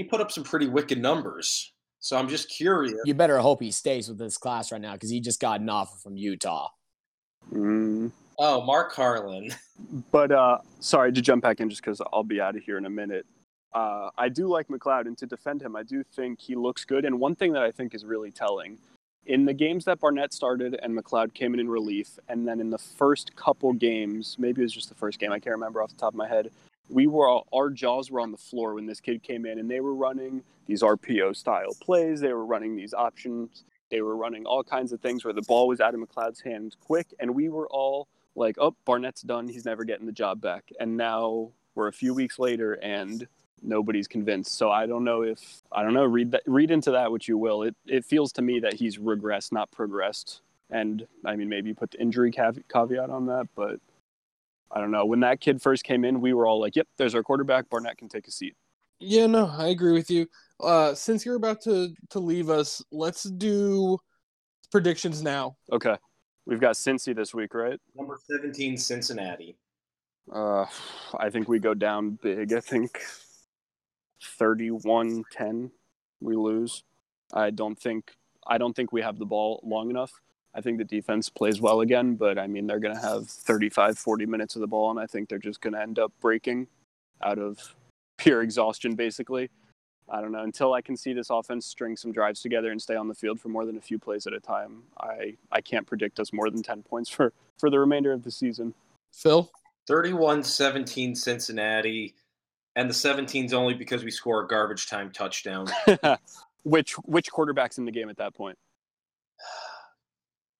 he 0.01 0.07
put 0.07 0.19
up 0.19 0.31
some 0.31 0.44
pretty 0.44 0.68
wicked 0.68 1.00
numbers. 1.00 1.74
So 2.00 2.18
I'm 2.18 2.27
just 2.27 2.50
curious. 2.50 3.00
You 3.06 3.13
better 3.13 3.38
hope 3.38 3.62
he 3.62 3.69
stays 3.69 4.09
with 4.09 4.18
this 4.18 4.38
class 4.38 4.71
right 4.71 4.81
now 4.81 4.94
because 4.94 5.12
he 5.12 5.21
just 5.21 5.39
got 5.39 5.62
an 5.62 5.69
offer 5.69 5.95
from 5.98 6.18
Utah. 6.18 6.69
Mm. 7.53 8.12
Oh, 8.39 8.62
Mark 8.62 8.94
Harlan. 8.95 9.51
but 10.12 10.31
uh, 10.31 10.57
sorry 10.80 11.13
to 11.13 11.21
jump 11.21 11.44
back 11.44 11.59
in 11.59 11.69
just 11.69 11.83
because 11.83 12.01
I'll 12.12 12.24
be 12.24 12.42
out 12.42 12.56
of 12.56 12.63
here 12.63 12.80
in 12.80 12.86
a 12.86 12.89
minute. 12.89 13.27
Uh, 13.74 14.09
I 14.18 14.30
do 14.30 14.48
like 14.48 14.68
McCloud, 14.68 15.06
and 15.06 15.18
to 15.19 15.27
defend 15.27 15.62
him, 15.62 15.75
I 15.75 15.83
do 15.83 16.03
think 16.03 16.42
he 16.42 16.56
looks 16.56 16.83
good. 16.83 17.06
And 17.06 17.19
one 17.19 17.36
thing 17.36 17.53
that 17.53 17.62
I 17.62 17.71
think 17.71 17.94
is 17.94 18.03
really 18.03 18.31
telling 18.31 18.80
in 19.27 19.45
the 19.45 19.53
games 19.53 19.86
that 19.86 20.00
Barnett 20.00 20.33
started 20.33 20.80
and 20.81 20.98
McCloud 20.98 21.36
came 21.36 21.53
in 21.53 21.60
in 21.60 21.70
relief, 21.70 22.17
and 22.27 22.48
then 22.48 22.60
in 22.60 22.72
the 22.72 22.79
first 22.79 23.36
couple 23.36 23.72
games, 23.74 24.36
maybe 24.39 24.62
it 24.62 24.65
was 24.65 24.74
just 24.74 24.89
the 24.89 24.96
first 24.96 25.20
game, 25.20 25.31
I 25.31 25.39
can't 25.39 25.53
remember 25.53 25.84
off 25.84 25.91
the 25.91 25.98
top 25.98 26.13
of 26.13 26.17
my 26.17 26.27
head. 26.27 26.50
We 26.91 27.07
were 27.07 27.27
all, 27.27 27.48
our 27.53 27.69
jaws 27.69 28.12
were 28.12 28.19
on 28.19 28.31
the 28.31 28.38
floor 28.38 28.75
when 28.75 28.86
this 28.86 29.00
kid 29.00 29.24
came 29.24 29.45
in, 29.45 29.60
and 29.60 29.69
they 29.69 29.79
were 29.79 29.95
running 29.95 30.43
these 30.67 30.81
RPO 30.81 31.36
style 31.36 31.74
plays. 31.81 32.19
They 32.19 32.33
were 32.33 32.45
running 32.45 32.75
these 32.75 32.93
options. 32.93 33.63
They 33.89 34.01
were 34.01 34.15
running 34.15 34.45
all 34.45 34.63
kinds 34.63 34.91
of 34.91 35.01
things 35.01 35.25
where 35.25 35.33
the 35.33 35.41
ball 35.41 35.67
was 35.67 35.81
out 35.81 35.93
of 35.93 36.00
McCloud's 36.00 36.41
hands 36.41 36.75
quick, 36.79 37.07
and 37.19 37.36
we 37.36 37.50
were 37.50 37.67
all 37.67 38.07
like, 38.36 38.57
oh, 38.60 38.75
Barnett's 38.86 39.21
done. 39.21 39.48
He's 39.48 39.65
never 39.65 39.83
getting 39.83 40.05
the 40.05 40.12
job 40.12 40.41
back. 40.41 40.69
And 40.79 40.98
now 40.98 41.51
we're 41.75 41.88
a 41.88 41.93
few 41.93 42.13
weeks 42.13 42.39
later 42.39 42.74
and 42.74 43.27
nobody's 43.62 44.07
convinced. 44.07 44.57
So 44.57 44.71
I 44.71 44.86
don't 44.86 45.03
know 45.03 45.21
if 45.21 45.62
I 45.71 45.83
don't 45.83 45.93
know. 45.93 46.05
Read 46.05 46.31
that. 46.31 46.43
Read 46.45 46.71
into 46.71 46.91
that 46.91 47.12
what 47.12 47.27
you 47.27 47.38
will. 47.38 47.63
It 47.63 47.75
it 47.86 48.05
feels 48.05 48.31
to 48.33 48.41
me 48.41 48.60
that 48.60 48.74
he's 48.74 48.98
regressed, 48.98 49.51
not 49.51 49.71
progressed. 49.71 50.41
And 50.69 51.05
I 51.25 51.36
mean, 51.36 51.50
maybe 51.50 51.74
put 51.74 51.91
the 51.91 52.01
injury 52.01 52.31
caveat 52.31 53.10
on 53.10 53.25
that, 53.27 53.50
but 53.55 53.79
I 54.74 54.80
don't 54.80 54.92
know. 54.92 55.06
When 55.06 55.20
that 55.22 55.42
kid 55.42 55.62
first 55.62 55.84
came 55.84 56.06
in, 56.06 56.22
we 56.22 56.34
were 56.34 56.48
all 56.48 56.60
like, 56.60 56.75
"Yep, 56.75 56.88
there's 56.98 57.16
our 57.16 57.24
quarterback. 57.24 57.70
Barnett 57.70 57.98
can 57.98 58.10
take 58.10 58.28
a 58.28 58.32
seat." 58.32 58.56
Yeah, 59.00 59.25
no, 59.25 59.48
I 59.48 59.68
agree 59.68 59.94
with 59.94 60.10
you. 60.10 60.28
Uh, 60.60 60.94
since 60.94 61.25
you're 61.25 61.36
about 61.36 61.62
to 61.62 61.94
to 62.10 62.20
leave 62.20 62.50
us, 62.50 62.84
let's 62.92 63.24
do 63.24 63.98
predictions 64.72 65.22
now. 65.22 65.58
Okay. 65.72 65.98
We've 66.46 66.60
got 66.60 66.75
Cincy 66.75 67.16
this 67.16 67.34
week, 67.34 67.54
right? 67.54 67.80
Number 67.96 68.18
17, 68.30 68.75
Cincinnati. 68.78 69.58
Uh, 70.32 70.66
I 71.18 71.30
think 71.30 71.48
we 71.48 71.60
go 71.60 71.74
down 71.74 72.18
big. 72.22 72.54
I 72.54 72.60
think 72.60 73.00
31 74.24 75.24
10 75.32 75.72
we 76.20 76.36
lose. 76.36 76.84
I 77.34 77.50
don't 77.50 77.78
think 77.78 78.12
I 78.48 78.58
don't 78.58 78.75
think 78.75 78.92
we 78.92 79.01
have 79.01 79.20
the 79.20 79.25
ball 79.25 79.62
long 79.63 79.90
enough. 79.90 80.12
I 80.53 80.62
think 80.62 80.77
the 80.77 80.84
defense 80.84 81.29
plays 81.29 81.62
well 81.62 81.81
again, 81.81 82.15
but 82.15 82.38
I 82.38 82.48
mean 82.48 82.67
they're 82.67 82.79
going 82.79 82.96
to 82.96 83.01
have 83.01 83.27
35 83.27 83.98
40 83.98 84.25
minutes 84.25 84.55
of 84.55 84.62
the 84.62 84.67
ball 84.67 84.91
and 84.91 85.00
I 85.00 85.05
think 85.05 85.29
they're 85.29 85.39
just 85.39 85.62
going 85.62 85.74
to 85.74 85.81
end 85.81 86.00
up 86.00 86.12
breaking 86.20 86.67
out 87.24 87.39
of 87.39 87.75
pure 88.17 88.41
exhaustion 88.41 88.96
basically. 88.96 89.50
I 90.10 90.20
don't 90.20 90.34
know. 90.34 90.43
Until 90.43 90.74
I 90.74 90.81
can 90.81 90.98
see 90.98 91.13
this 91.13 91.29
offense 91.29 91.65
string 91.65 91.96
some 91.96 92.12
drives 92.12 92.41
together 92.41 92.72
and 92.72 92.81
stay 92.81 92.96
on 92.96 93.08
the 93.08 93.13
field 93.13 93.39
for 93.39 93.48
more 93.48 93.65
than 93.65 93.77
a 93.77 93.81
few 93.81 93.98
plays 93.98 94.27
at 94.27 94.34
a 94.34 94.41
time, 94.41 94.84
I, 95.00 95.38
I 95.51 95.62
can't 95.62 95.88
predict 95.88 96.20
us 96.20 96.34
more 96.34 96.50
than 96.50 96.62
10 96.62 96.84
points 96.84 97.10
for, 97.10 97.31
for 97.58 97.70
the 97.70 97.79
remainder 97.79 98.12
of 98.12 98.24
the 98.24 98.31
season. 98.31 98.74
Phil? 99.13 99.50
31 99.88 100.43
17 100.43 101.15
Cincinnati. 101.15 102.13
and 102.75 102.89
the 102.89 102.93
17's 102.93 103.53
only 103.53 103.74
because 103.74 104.03
we 104.03 104.12
score 104.12 104.43
a 104.43 104.48
garbage 104.48 104.88
time 104.88 105.12
touchdown. 105.12 105.67
which 106.63 106.93
which 107.00 107.31
quarterback's 107.31 107.77
in 107.77 107.86
the 107.86 107.91
game 107.91 108.10
at 108.10 108.17
that 108.17 108.34
point? 108.34 108.58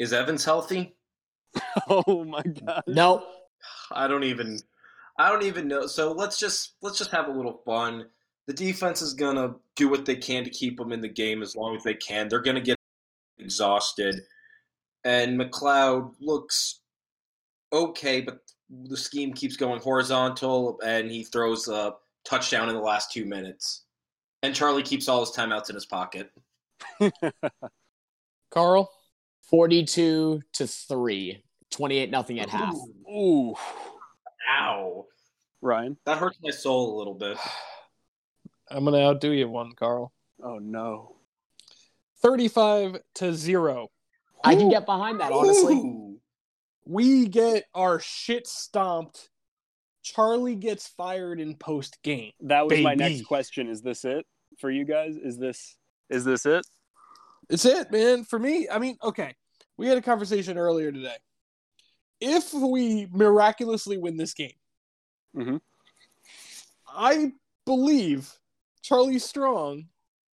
Is 0.01 0.13
Evans 0.13 0.43
healthy? 0.43 0.96
Oh 1.88 2.24
my 2.24 2.41
god. 2.41 2.81
Nope. 2.88 3.24
I 3.91 4.08
don't 4.08 4.24
even 4.24 4.58
I 5.20 5.29
don't 5.29 5.43
even 5.43 5.67
know. 5.67 5.86
So 5.86 6.12
let's 6.12 6.39
just 6.39 6.74
let's 6.81 6.98
just 6.98 7.12
have 7.12 7.27
a 7.27 7.31
little 7.31 7.62
fun. 7.65 8.08
The 8.48 8.53
defense 8.53 9.03
is 9.03 9.13
gonna 9.13 9.53
do 9.75 9.89
what 9.89 10.05
they 10.05 10.15
can 10.15 10.43
to 10.43 10.50
keep 10.50 10.77
them 10.77 10.91
in 10.91 11.01
the 11.01 11.08
game 11.08 11.43
as 11.43 11.55
long 11.55 11.75
as 11.75 11.84
they 11.84 11.93
can. 11.93 12.27
They're 12.29 12.41
gonna 12.41 12.62
get 12.62 12.77
exhausted, 13.38 14.22
and 15.03 15.39
McCloud 15.39 16.13
looks 16.20 16.79
okay, 17.72 18.22
but 18.22 18.39
the 18.70 18.98
scheme 18.98 19.34
keeps 19.34 19.55
going 19.55 19.81
horizontal, 19.81 20.79
and 20.84 21.12
he 21.12 21.24
throws 21.24 21.67
a 21.67 21.93
touchdown 22.25 22.70
in 22.70 22.75
the 22.75 22.81
last 22.81 23.12
two 23.12 23.25
minutes. 23.25 23.84
And 24.41 24.55
Charlie 24.55 24.84
keeps 24.84 25.08
all 25.08 25.20
his 25.20 25.36
timeouts 25.36 25.70
in 25.70 25.75
his 25.75 25.86
pocket. 25.86 26.31
Carl, 28.51 28.89
42 29.51 30.41
to 30.53 30.67
3. 30.67 31.43
28 31.70 32.10
nothing 32.10 32.39
at 32.39 32.50
half. 32.50 32.75
Ooh. 33.10 33.53
Ow. 34.50 35.05
Ryan. 35.62 35.98
That 36.05 36.17
hurts 36.17 36.38
my 36.41 36.51
soul 36.51 36.96
a 36.96 36.98
little 36.98 37.13
bit. 37.13 37.38
I'm 38.72 38.86
gonna 38.86 39.00
outdo 39.00 39.31
you 39.31 39.50
one, 39.50 39.74
Carl. 39.74 40.13
Oh 40.41 40.58
no. 40.58 41.17
35 42.22 42.98
to 43.15 43.34
zero. 43.34 43.89
I 44.43 44.55
can 44.55 44.70
get 44.70 44.86
behind 44.86 45.20
that, 45.20 45.31
honestly. 45.31 45.75
Ooh. 45.75 46.20
We 46.86 47.27
get 47.27 47.65
our 47.75 48.00
shit 48.00 48.48
stomped. 48.48 49.29
Charlie 50.03 50.55
gets 50.55 50.88
fired 50.88 51.39
in 51.39 51.55
post 51.55 52.01
game. 52.01 52.31
That 52.41 52.65
was 52.65 52.79
my 52.79 52.96
next 52.96 53.25
question. 53.25 53.70
Is 53.70 53.81
this 53.81 54.03
it 54.05 54.25
for 54.58 54.72
you 54.72 54.86
guys? 54.86 55.15
Is 55.15 55.38
this 55.38 55.75
is 56.10 56.24
this 56.24 56.46
it? 56.46 56.65
It's 57.50 57.65
it, 57.65 57.91
man. 57.91 58.24
For 58.24 58.39
me, 58.39 58.67
I 58.70 58.79
mean, 58.79 58.98
okay. 59.03 59.36
We 59.78 59.88
had 59.88 59.98
a 59.98 60.01
conversation 60.01 60.58
earlier 60.58 60.92
today. 60.92 61.18
If 62.20 62.54
we 62.54 63.08
miraculously 63.12 63.98
win 63.98 64.18
this 64.18 64.34
game, 64.34 64.54
Mhm. 65.36 65.62
I 66.88 67.34
believe 67.66 68.38
Charlie 68.82 69.20
Strong, 69.20 69.88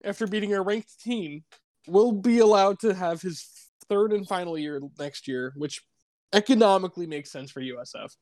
after 0.03 0.27
beating 0.27 0.55
a 0.55 0.63
ranked 0.63 1.01
team, 1.01 1.45
will 1.87 2.13
be 2.13 2.39
allowed 2.39 2.81
to 2.81 2.95
have 2.95 3.21
his 3.23 3.45
third 3.89 4.13
and 4.13 4.27
final 4.27 4.59
year 4.59 4.81
next 4.99 5.29
year, 5.29 5.53
which 5.57 5.85
economically 6.33 7.07
makes 7.07 7.31
sense 7.31 7.51
for 7.51 7.61
USF. 7.61 8.17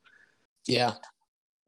Yeah. 0.67 0.93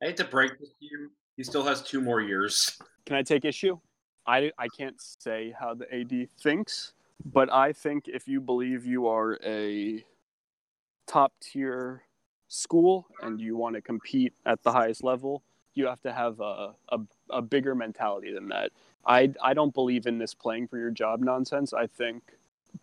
I 0.01 0.07
hate 0.07 0.17
to 0.17 0.25
break 0.25 0.59
this 0.59 0.69
to 0.69 0.85
you. 0.85 1.11
He 1.35 1.43
still 1.43 1.63
has 1.63 1.81
two 1.81 2.01
more 2.01 2.21
years. 2.21 2.77
Can 3.05 3.15
I 3.15 3.23
take 3.23 3.45
issue? 3.45 3.79
I, 4.25 4.51
I 4.57 4.67
can't 4.67 4.99
say 4.99 5.51
how 5.57 5.73
the 5.73 5.91
AD 5.93 6.29
thinks, 6.41 6.93
but 7.25 7.51
I 7.51 7.73
think 7.73 8.07
if 8.07 8.27
you 8.27 8.41
believe 8.41 8.85
you 8.85 9.07
are 9.07 9.39
a 9.43 10.05
top 11.07 11.33
tier 11.41 12.03
school 12.47 13.07
and 13.21 13.39
you 13.39 13.57
want 13.57 13.75
to 13.75 13.81
compete 13.81 14.33
at 14.45 14.63
the 14.63 14.71
highest 14.71 15.03
level, 15.03 15.43
you 15.73 15.87
have 15.87 16.01
to 16.01 16.13
have 16.13 16.39
a, 16.39 16.73
a, 16.89 16.99
a 17.29 17.41
bigger 17.41 17.75
mentality 17.75 18.33
than 18.33 18.49
that. 18.49 18.71
I, 19.05 19.33
I 19.41 19.53
don't 19.53 19.73
believe 19.73 20.05
in 20.05 20.17
this 20.17 20.33
playing 20.33 20.67
for 20.67 20.77
your 20.77 20.91
job 20.91 21.21
nonsense. 21.21 21.73
I 21.73 21.87
think 21.87 22.23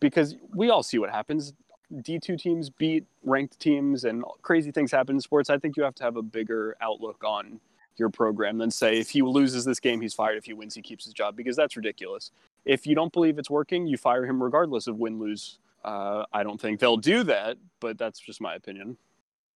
because 0.00 0.36
we 0.54 0.70
all 0.70 0.82
see 0.82 0.98
what 0.98 1.10
happens. 1.10 1.54
D2 1.92 2.38
teams 2.40 2.70
beat 2.70 3.04
ranked 3.24 3.60
teams 3.60 4.04
and 4.04 4.24
crazy 4.42 4.70
things 4.70 4.90
happen 4.90 5.16
in 5.16 5.20
sports. 5.20 5.50
I 5.50 5.58
think 5.58 5.76
you 5.76 5.82
have 5.82 5.94
to 5.96 6.04
have 6.04 6.16
a 6.16 6.22
bigger 6.22 6.76
outlook 6.80 7.22
on 7.24 7.60
your 7.96 8.08
program 8.10 8.58
than 8.58 8.70
say 8.70 8.98
if 8.98 9.10
he 9.10 9.22
loses 9.22 9.64
this 9.64 9.78
game 9.80 10.00
he's 10.00 10.14
fired 10.14 10.36
if 10.36 10.44
he 10.44 10.52
wins 10.52 10.74
he 10.74 10.82
keeps 10.82 11.04
his 11.04 11.14
job 11.14 11.36
because 11.36 11.56
that's 11.56 11.76
ridiculous 11.76 12.30
if 12.64 12.86
you 12.86 12.94
don't 12.94 13.12
believe 13.12 13.38
it's 13.38 13.50
working 13.50 13.86
you 13.86 13.96
fire 13.96 14.24
him 14.24 14.42
regardless 14.42 14.86
of 14.86 14.96
win 14.98 15.18
lose 15.18 15.58
uh, 15.84 16.24
i 16.32 16.42
don't 16.42 16.60
think 16.60 16.80
they'll 16.80 16.96
do 16.96 17.22
that 17.22 17.56
but 17.80 17.98
that's 17.98 18.18
just 18.18 18.40
my 18.40 18.54
opinion 18.54 18.96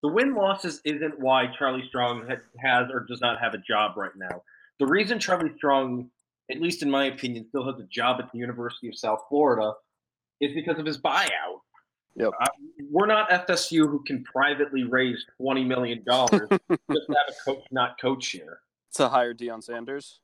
The 0.02 0.08
win 0.08 0.34
losses 0.34 0.80
isn't 0.84 1.18
why 1.18 1.46
Charlie 1.58 1.84
Strong 1.88 2.28
has 2.60 2.86
or 2.92 3.04
does 3.08 3.20
not 3.20 3.40
have 3.40 3.54
a 3.54 3.58
job 3.58 3.96
right 3.96 4.14
now. 4.16 4.42
The 4.78 4.86
reason 4.86 5.18
Charlie 5.18 5.50
Strong, 5.56 6.08
at 6.50 6.60
least 6.60 6.82
in 6.84 6.90
my 6.90 7.06
opinion, 7.06 7.46
still 7.48 7.66
has 7.66 7.80
a 7.80 7.88
job 7.90 8.20
at 8.20 8.30
the 8.30 8.38
University 8.38 8.86
of 8.88 8.94
South 8.96 9.22
Florida 9.28 9.72
is 10.40 10.52
because 10.54 10.78
of 10.78 10.86
his 10.86 10.98
buyout. 10.98 11.62
Yep. 12.14 12.30
Uh, 12.40 12.46
we're 12.90 13.06
not 13.06 13.28
FSU 13.30 13.88
who 13.88 14.02
can 14.04 14.22
privately 14.22 14.84
raise 14.84 15.24
$20 15.40 15.66
million 15.66 16.04
just 16.06 16.30
to 16.30 16.58
have 16.88 17.28
a 17.30 17.44
coach 17.44 17.64
not 17.72 18.00
coach 18.00 18.28
here. 18.28 18.60
to 18.94 19.08
hire 19.08 19.34
Deion 19.34 19.62
Sanders 19.62 20.20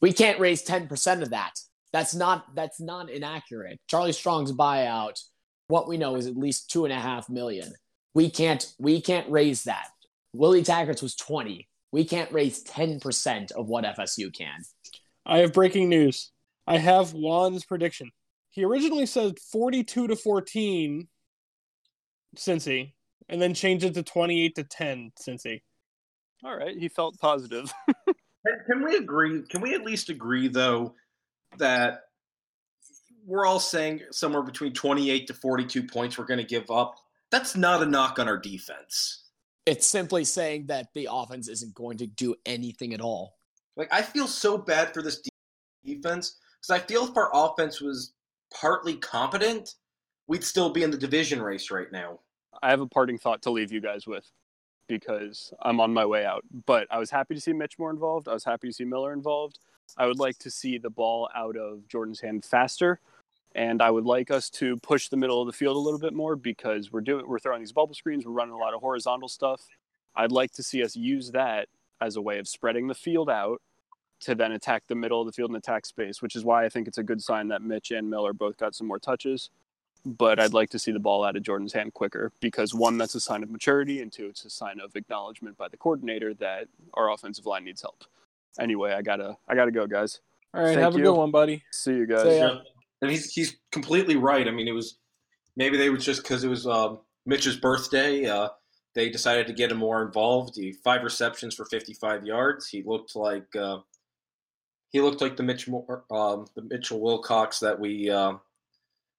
We 0.00 0.12
can't 0.12 0.38
raise 0.38 0.64
10% 0.64 1.22
of 1.22 1.30
that. 1.30 1.60
That's 1.92 2.14
not 2.14 2.54
that's 2.54 2.80
not 2.80 3.10
inaccurate. 3.10 3.78
Charlie 3.88 4.12
Strong's 4.12 4.52
buyout, 4.52 5.20
what 5.68 5.88
we 5.88 5.96
know 5.96 6.16
is 6.16 6.26
at 6.26 6.36
least 6.36 6.70
two 6.70 6.84
and 6.84 6.92
a 6.92 6.98
half 7.00 7.28
million. 7.28 7.72
We 8.14 8.30
can't 8.30 8.70
we 8.78 9.00
can't 9.00 9.30
raise 9.30 9.64
that. 9.64 9.88
Willie 10.34 10.62
Taggart's 10.62 11.02
was 11.02 11.14
20. 11.16 11.66
We 11.90 12.04
can't 12.04 12.30
raise 12.32 12.62
10% 12.64 13.52
of 13.52 13.66
what 13.66 13.84
FSU 13.84 14.30
can. 14.36 14.60
I 15.24 15.38
have 15.38 15.54
breaking 15.54 15.88
news. 15.88 16.30
I 16.66 16.76
have 16.76 17.12
Juan's 17.14 17.64
prediction. 17.64 18.10
He 18.50 18.62
originally 18.64 19.06
said 19.06 19.38
42 19.38 20.08
to 20.08 20.16
14 20.16 21.08
Cincy, 22.36 22.92
and 23.30 23.40
then 23.40 23.54
changed 23.54 23.84
it 23.86 23.94
to 23.94 24.02
28 24.02 24.54
to 24.56 24.64
10 24.64 25.12
Cincy. 25.18 25.62
all 26.44 26.56
right 26.56 26.76
he 26.76 26.88
felt 26.88 27.18
positive 27.18 27.72
Can- 28.06 28.60
Can 28.70 28.84
we 28.84 28.96
agree? 28.96 29.42
Can 29.48 29.60
we 29.60 29.74
at 29.74 29.82
least 29.84 30.10
agree, 30.10 30.48
though, 30.48 30.94
that 31.56 32.02
we're 33.26 33.46
all 33.46 33.60
saying 33.60 34.02
somewhere 34.10 34.42
between 34.42 34.72
28 34.72 35.26
to 35.26 35.34
42 35.34 35.82
points 35.84 36.18
we're 36.18 36.24
going 36.24 36.38
to 36.38 36.44
give 36.44 36.70
up? 36.70 36.96
That's 37.30 37.56
not 37.56 37.82
a 37.82 37.86
knock 37.86 38.18
on 38.18 38.28
our 38.28 38.38
defense. 38.38 39.24
It's 39.66 39.86
simply 39.86 40.24
saying 40.24 40.66
that 40.66 40.88
the 40.94 41.08
offense 41.10 41.48
isn't 41.48 41.74
going 41.74 41.98
to 41.98 42.06
do 42.06 42.34
anything 42.46 42.94
at 42.94 43.02
all. 43.02 43.36
Like, 43.76 43.92
I 43.92 44.00
feel 44.02 44.26
so 44.26 44.56
bad 44.56 44.94
for 44.94 45.02
this 45.02 45.20
defense 45.84 46.36
because 46.60 46.82
I 46.82 46.84
feel 46.86 47.04
if 47.04 47.16
our 47.16 47.30
offense 47.34 47.80
was 47.80 48.14
partly 48.52 48.96
competent, 48.96 49.74
we'd 50.26 50.42
still 50.42 50.70
be 50.70 50.82
in 50.82 50.90
the 50.90 50.96
division 50.96 51.42
race 51.42 51.70
right 51.70 51.90
now. 51.92 52.20
I 52.62 52.70
have 52.70 52.80
a 52.80 52.86
parting 52.86 53.18
thought 53.18 53.42
to 53.42 53.50
leave 53.50 53.70
you 53.70 53.80
guys 53.80 54.06
with 54.06 54.30
because 54.88 55.52
I'm 55.62 55.80
on 55.80 55.92
my 55.92 56.06
way 56.06 56.24
out. 56.24 56.44
But 56.66 56.86
I 56.90 56.98
was 56.98 57.10
happy 57.10 57.34
to 57.34 57.40
see 57.40 57.52
Mitch 57.52 57.78
more 57.78 57.90
involved. 57.90 58.26
I 58.26 58.32
was 58.32 58.44
happy 58.44 58.68
to 58.68 58.74
see 58.74 58.84
Miller 58.84 59.12
involved. 59.12 59.58
I 59.96 60.06
would 60.06 60.18
like 60.18 60.38
to 60.40 60.50
see 60.50 60.78
the 60.78 60.90
ball 60.90 61.28
out 61.34 61.56
of 61.56 61.86
Jordan's 61.88 62.20
hand 62.20 62.44
faster. 62.44 63.00
And 63.54 63.82
I 63.82 63.90
would 63.90 64.04
like 64.04 64.30
us 64.30 64.50
to 64.50 64.76
push 64.78 65.08
the 65.08 65.16
middle 65.16 65.40
of 65.40 65.46
the 65.46 65.52
field 65.52 65.76
a 65.76 65.80
little 65.80 65.98
bit 65.98 66.12
more 66.12 66.36
because 66.36 66.92
we're 66.92 67.00
doing 67.00 67.26
we're 67.26 67.38
throwing 67.38 67.60
these 67.60 67.72
bubble 67.72 67.94
screens, 67.94 68.26
we're 68.26 68.32
running 68.32 68.54
a 68.54 68.58
lot 68.58 68.74
of 68.74 68.80
horizontal 68.80 69.28
stuff. 69.28 69.62
I'd 70.14 70.32
like 70.32 70.52
to 70.52 70.62
see 70.62 70.82
us 70.82 70.96
use 70.96 71.32
that 71.32 71.68
as 72.00 72.16
a 72.16 72.22
way 72.22 72.38
of 72.38 72.48
spreading 72.48 72.88
the 72.88 72.94
field 72.94 73.30
out 73.30 73.62
to 74.20 74.34
then 74.34 74.52
attack 74.52 74.84
the 74.88 74.94
middle 74.94 75.20
of 75.20 75.26
the 75.26 75.32
field 75.32 75.50
and 75.50 75.56
attack 75.56 75.86
space, 75.86 76.22
which 76.22 76.36
is 76.36 76.44
why 76.44 76.64
I 76.64 76.68
think 76.68 76.88
it's 76.88 76.98
a 76.98 77.02
good 77.04 77.22
sign 77.22 77.48
that 77.48 77.62
Mitch 77.62 77.90
and 77.90 78.10
Miller 78.10 78.32
both 78.32 78.58
got 78.58 78.74
some 78.74 78.86
more 78.86 78.98
touches 78.98 79.50
but 80.04 80.40
I'd 80.40 80.54
like 80.54 80.70
to 80.70 80.78
see 80.78 80.92
the 80.92 80.98
ball 81.00 81.24
out 81.24 81.36
of 81.36 81.42
Jordan's 81.42 81.72
hand 81.72 81.94
quicker 81.94 82.32
because 82.40 82.74
one, 82.74 82.98
that's 82.98 83.14
a 83.14 83.20
sign 83.20 83.42
of 83.42 83.50
maturity, 83.50 84.00
and 84.00 84.12
two, 84.12 84.26
it's 84.26 84.44
a 84.44 84.50
sign 84.50 84.80
of 84.80 84.96
acknowledgement 84.96 85.56
by 85.58 85.68
the 85.68 85.76
coordinator 85.76 86.34
that 86.34 86.68
our 86.94 87.10
offensive 87.12 87.46
line 87.46 87.64
needs 87.64 87.82
help. 87.82 88.04
Anyway, 88.58 88.92
I 88.92 89.02
gotta, 89.02 89.36
I 89.48 89.54
gotta 89.54 89.70
go, 89.70 89.86
guys. 89.86 90.20
All 90.54 90.62
right, 90.62 90.68
Thank 90.68 90.80
have 90.80 90.96
a 90.96 91.00
good 91.00 91.12
one, 91.12 91.30
buddy. 91.30 91.62
See 91.72 91.92
you 91.92 92.06
guys. 92.06 92.22
Say, 92.22 92.40
uh, 92.40 92.58
And 93.02 93.10
he's 93.10 93.32
he's 93.32 93.56
completely 93.70 94.16
right. 94.16 94.48
I 94.48 94.50
mean, 94.50 94.66
it 94.66 94.72
was 94.72 94.98
maybe 95.56 95.76
they 95.76 95.90
was 95.90 96.04
just 96.04 96.22
because 96.22 96.42
it 96.42 96.48
was 96.48 96.66
um, 96.66 97.00
Mitch's 97.26 97.56
birthday. 97.56 98.26
Uh, 98.26 98.48
they 98.94 99.10
decided 99.10 99.46
to 99.46 99.52
get 99.52 99.70
him 99.70 99.76
more 99.78 100.02
involved. 100.02 100.56
He 100.56 100.72
five 100.72 101.04
receptions 101.04 101.54
for 101.54 101.64
55 101.66 102.26
yards. 102.26 102.68
He 102.68 102.82
looked 102.82 103.14
like 103.14 103.54
uh, 103.54 103.78
he 104.90 105.00
looked 105.00 105.20
like 105.20 105.36
the 105.36 105.42
Mitch 105.42 105.68
Moore- 105.68 106.04
um, 106.10 106.46
the 106.54 106.62
Mitchell 106.62 107.00
Wilcox 107.00 107.60
that 107.60 107.78
we 107.78 108.10
uh, 108.10 108.34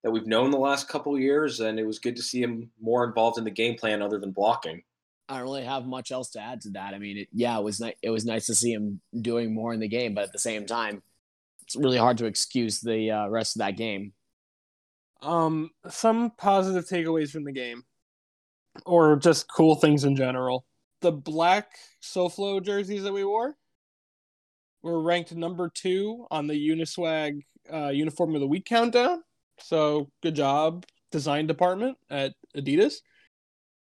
that 0.04 0.12
we've 0.12 0.28
known 0.28 0.52
the 0.52 0.58
last 0.58 0.88
couple 0.90 1.14
of 1.14 1.22
years, 1.22 1.60
and 1.60 1.80
it 1.80 1.86
was 1.86 2.00
good 2.00 2.16
to 2.16 2.24
see 2.24 2.42
him 2.42 2.72
more 2.82 3.04
involved 3.06 3.38
in 3.38 3.44
the 3.44 3.52
game 3.52 3.76
plan 3.76 4.02
other 4.02 4.20
than 4.20 4.32
blocking. 4.32 4.82
I 5.30 5.36
don't 5.36 5.44
really 5.44 5.64
have 5.64 5.86
much 5.86 6.12
else 6.12 6.32
to 6.32 6.42
add 6.42 6.62
to 6.62 6.72
that. 6.72 6.96
I 6.96 6.98
mean, 6.98 7.20
it, 7.20 7.28
yeah, 7.32 7.58
it 7.58 7.64
was 7.64 7.80
nice. 7.80 7.94
It 8.02 8.10
was 8.10 8.26
nice 8.26 8.48
to 8.48 8.56
see 8.56 8.74
him 8.74 9.00
doing 9.22 9.54
more 9.54 9.74
in 9.74 9.80
the 9.80 9.88
game, 9.88 10.16
but 10.16 10.24
at 10.24 10.34
the 10.34 10.40
same 10.40 10.66
time, 10.66 11.04
it's 11.62 11.76
really 11.76 12.00
hard 12.00 12.18
to 12.18 12.26
excuse 12.26 12.80
the 12.80 13.12
uh, 13.12 13.28
rest 13.28 13.56
of 13.56 13.60
that 13.60 13.78
game. 13.78 14.14
Um, 15.22 15.70
some 15.88 16.32
positive 16.32 16.86
takeaways 16.86 17.30
from 17.30 17.44
the 17.44 17.52
game, 17.52 17.84
or 18.88 19.18
just 19.18 19.52
cool 19.52 19.76
things 19.76 20.04
in 20.04 20.16
general. 20.16 20.66
The 21.02 21.12
black 21.12 21.78
SoFlo 22.02 22.64
jerseys 22.64 23.04
that 23.04 23.14
we 23.14 23.24
wore 23.24 23.56
were 24.82 25.02
ranked 25.02 25.36
number 25.36 25.70
two 25.70 26.26
on 26.32 26.48
the 26.48 26.56
Uniswag 26.56 27.42
uh, 27.72 27.90
Uniform 27.90 28.34
of 28.34 28.42
the 28.42 28.48
Week 28.48 28.66
countdown. 28.66 29.22
So 29.60 30.10
good 30.24 30.36
job, 30.36 30.86
design 31.12 31.46
department 31.46 31.98
at 32.10 32.34
Adidas. 32.58 32.96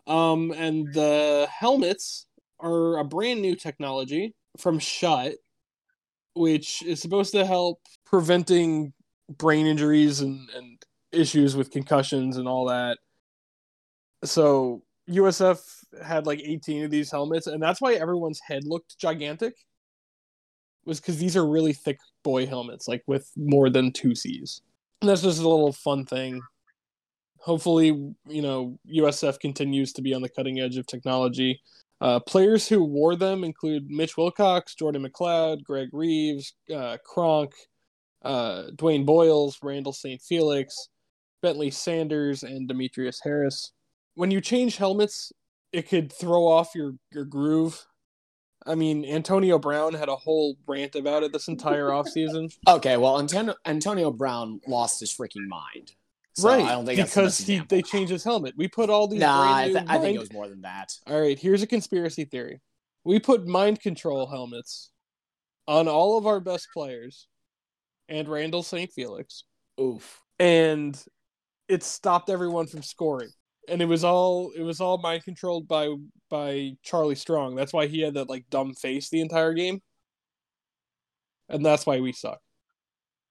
Um, 0.10 0.52
and 0.52 0.92
the 0.92 1.48
helmets 1.52 2.26
are 2.60 2.98
a 2.98 3.06
brand 3.06 3.42
new 3.42 3.56
technology 3.56 4.34
from 4.58 4.80
Schutt, 4.80 5.36
which 6.34 6.82
is 6.84 7.00
supposed 7.00 7.32
to 7.34 7.46
help 7.46 7.80
preventing 8.06 8.92
brain 9.30 9.68
injuries 9.68 10.22
and, 10.22 10.50
and 10.56 10.82
issues 11.12 11.56
with 11.56 11.72
concussions 11.72 12.38
and 12.38 12.48
all 12.48 12.66
that. 12.66 12.98
So 14.24 14.82
USF 15.10 15.60
had 16.04 16.26
like 16.26 16.42
18 16.44 16.86
of 16.86 16.92
these 16.92 17.12
helmets, 17.12 17.48
and 17.48 17.62
that's 17.62 17.80
why 17.80 17.94
everyone's 17.94 18.40
head 18.40 18.64
looked 18.66 18.98
gigantic. 18.98 19.54
Was 20.86 21.00
because 21.00 21.20
these 21.20 21.38
are 21.38 21.48
really 21.48 21.74
thick 21.74 22.00
boy 22.24 22.48
helmets, 22.48 22.88
like 22.88 23.04
with 23.06 23.30
more 23.36 23.70
than 23.70 23.92
two 23.92 24.16
C's. 24.16 24.62
And 25.02 25.10
that's 25.10 25.22
just 25.22 25.40
a 25.40 25.48
little 25.48 25.72
fun 25.72 26.06
thing. 26.06 26.42
Hopefully, 27.42 27.88
you 28.28 28.42
know, 28.42 28.78
USF 28.94 29.40
continues 29.40 29.94
to 29.94 30.02
be 30.02 30.14
on 30.14 30.22
the 30.22 30.30
cutting 30.30 30.60
edge 30.60 30.78
of 30.78 30.86
technology. 30.88 31.62
Uh, 32.02 32.20
players 32.20 32.68
who 32.68 32.84
wore 32.84 33.16
them 33.16 33.44
include 33.44 33.90
Mitch 33.90 34.18
Wilcox, 34.18 34.76
Jordan 34.76 35.06
McCloud, 35.06 35.64
Greg 35.64 35.90
Reaves, 35.92 36.54
uh, 36.74 36.98
Kronk, 37.06 37.54
uh, 38.24 38.64
Dwayne 38.76 39.06
Boyles, 39.06 39.58
Randall 39.62 39.94
St. 39.94 40.22
Felix, 40.22 40.90
Bentlee 41.44 41.74
Sanders, 41.74 42.44
and 42.44 42.68
Demetrius 42.68 43.20
Harris. 43.24 43.74
When 44.16 44.32
you 44.32 44.42
change 44.42 44.78
helmets, 44.78 45.32
it 45.72 45.90
could 45.90 46.12
throw 46.12 46.48
off 46.48 46.72
your, 46.74 46.94
your 47.12 47.26
groove. 47.26 47.86
I 48.66 48.76
mean, 48.76 49.06
Antonio 49.06 49.58
Brown 49.58 49.94
had 49.94 50.10
a 50.10 50.16
whole 50.16 50.58
rant 50.68 50.96
about 50.96 51.24
it 51.24 51.32
this 51.32 51.48
entire 51.48 51.86
offseason. 51.90 52.54
Okay, 52.68 52.98
well, 52.98 53.20
Antonio, 53.20 53.56
Antonio 53.66 54.12
Brown 54.12 54.60
lost 54.68 55.00
his 55.00 55.16
freaking 55.16 55.48
mind. 55.48 55.94
So 56.34 56.48
right, 56.48 56.64
I 56.64 56.72
don't 56.72 56.86
think 56.86 57.04
because 57.04 57.38
he 57.40 57.60
they 57.68 57.82
changed 57.82 58.12
his 58.12 58.24
helmet. 58.24 58.54
We 58.56 58.68
put 58.68 58.90
all 58.90 59.08
these. 59.08 59.20
Nah, 59.20 59.56
I, 59.56 59.66
th- 59.68 59.86
I 59.88 59.98
think 59.98 60.16
it 60.16 60.20
was 60.20 60.32
more 60.32 60.48
than 60.48 60.62
that. 60.62 60.94
All 61.08 61.20
right, 61.20 61.38
here's 61.38 61.64
a 61.64 61.68
conspiracy 61.68 62.26
theory. 62.26 62.62
We 63.04 63.20
put 63.20 63.48
mind 63.48 63.82
control 63.82 64.28
helmets 64.28 64.92
on 65.68 65.88
all 65.88 66.18
of 66.18 66.28
our 66.28 66.40
best 66.40 66.68
players 66.74 67.28
and 68.08 68.28
Randall 68.28 68.64
St. 68.64 68.92
Felix, 68.92 69.44
Oof. 69.80 70.22
and 70.40 71.02
it 71.68 71.84
stopped 71.84 72.30
everyone 72.30 72.68
from 72.68 72.84
scoring. 72.84 73.30
And 73.68 73.82
it 73.82 73.86
was 73.86 74.04
all 74.04 74.52
it 74.56 74.64
was 74.64 74.82
all 74.82 74.98
mind 74.98 75.24
controlled 75.24 75.68
by 75.68 75.94
by 76.30 76.72
Charlie 76.84 77.16
Strong. 77.16 77.56
That's 77.56 77.72
why 77.72 77.88
he 77.88 78.02
had 78.02 78.16
that 78.16 78.30
like 78.30 78.50
dumb 78.50 78.74
face 78.74 79.10
the 79.10 79.22
entire 79.22 79.54
game. 79.54 79.82
And 81.50 81.66
that's 81.66 81.86
why 81.86 82.00
we 82.00 82.12
suck. 82.12 82.40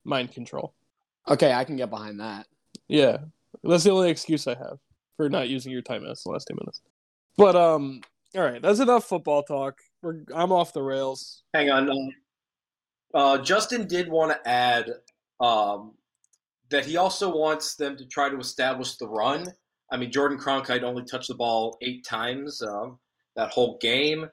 Mind 0.05 0.33
control. 0.33 0.75
Okay, 1.29 1.53
I 1.53 1.65
can 1.65 1.77
get 1.77 1.91
behind 1.91 2.21
that. 2.21 2.47
Yeah. 2.89 3.19
That's 3.63 3.85
the 3.85 3.91
only 3.91 4.11
excuse 4.11 4.47
I 4.47 4.55
have 4.55 4.79
for 5.17 5.29
not 5.29 5.49
using 5.49 5.73
your 5.73 5.83
timeouts 5.83 6.25
the 6.25 6.31
last 6.31 6.47
two 6.49 6.55
minutes. 6.55 6.81
But 7.37 7.57
um 7.57 8.01
all 8.37 8.43
right, 8.43 8.61
that's 8.61 8.81
enough 8.81 9.05
football 9.05 9.43
talk. 9.43 9.79
We're 10.03 10.23
I'm 10.35 10.53
off 10.53 10.73
the 10.73 10.83
rails. 10.83 11.43
Hang 11.55 11.71
on. 11.71 11.91
Um, 11.91 12.11
uh, 13.15 13.39
Justin 13.39 13.87
did 13.87 14.09
want 14.09 14.33
to 14.33 14.49
add 14.49 14.91
um, 15.41 15.95
that 16.71 16.85
he 16.85 16.97
also 16.97 17.35
wants 17.35 17.75
them 17.75 17.97
to 17.97 18.07
try 18.07 18.29
to 18.29 18.39
establish 18.39 18.97
the 18.97 19.09
run. 19.09 19.47
I 19.91 19.97
mean, 19.97 20.13
Jordan 20.13 20.39
Cronkrite 20.39 20.83
only 20.83 21.05
touched 21.05 21.29
the 21.29 21.35
ball 21.35 21.79
eight 21.81 22.05
times 22.05 22.61
um, 22.61 22.99
that 23.37 23.51
whole 23.51 23.79
game. 23.81 24.29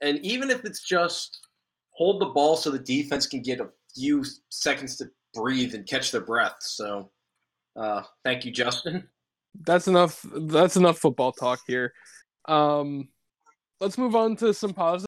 And 0.00 0.18
even 0.20 0.50
if 0.50 0.64
it's 0.64 0.82
just 0.82 1.48
hold 1.90 2.20
the 2.20 2.26
ball 2.26 2.56
so 2.56 2.70
the 2.70 2.78
defense 2.78 3.26
can 3.26 3.42
get 3.42 3.60
a 3.60 3.70
few 3.94 4.24
seconds 4.50 4.96
to 4.98 5.06
breathe 5.34 5.74
and 5.74 5.88
catch 5.88 6.12
their 6.12 6.20
breath. 6.20 6.56
So 6.60 7.10
uh, 7.76 8.02
thank 8.24 8.44
you, 8.44 8.52
Justin. 8.52 9.08
That's 9.62 9.88
enough 9.88 10.24
that's 10.32 10.76
enough 10.76 10.98
football 10.98 11.32
talk 11.32 11.60
here. 11.66 11.92
Um 12.46 13.08
let's 13.80 13.98
move 13.98 14.14
on 14.14 14.36
to 14.36 14.52
some 14.52 14.74
positive 14.74 15.06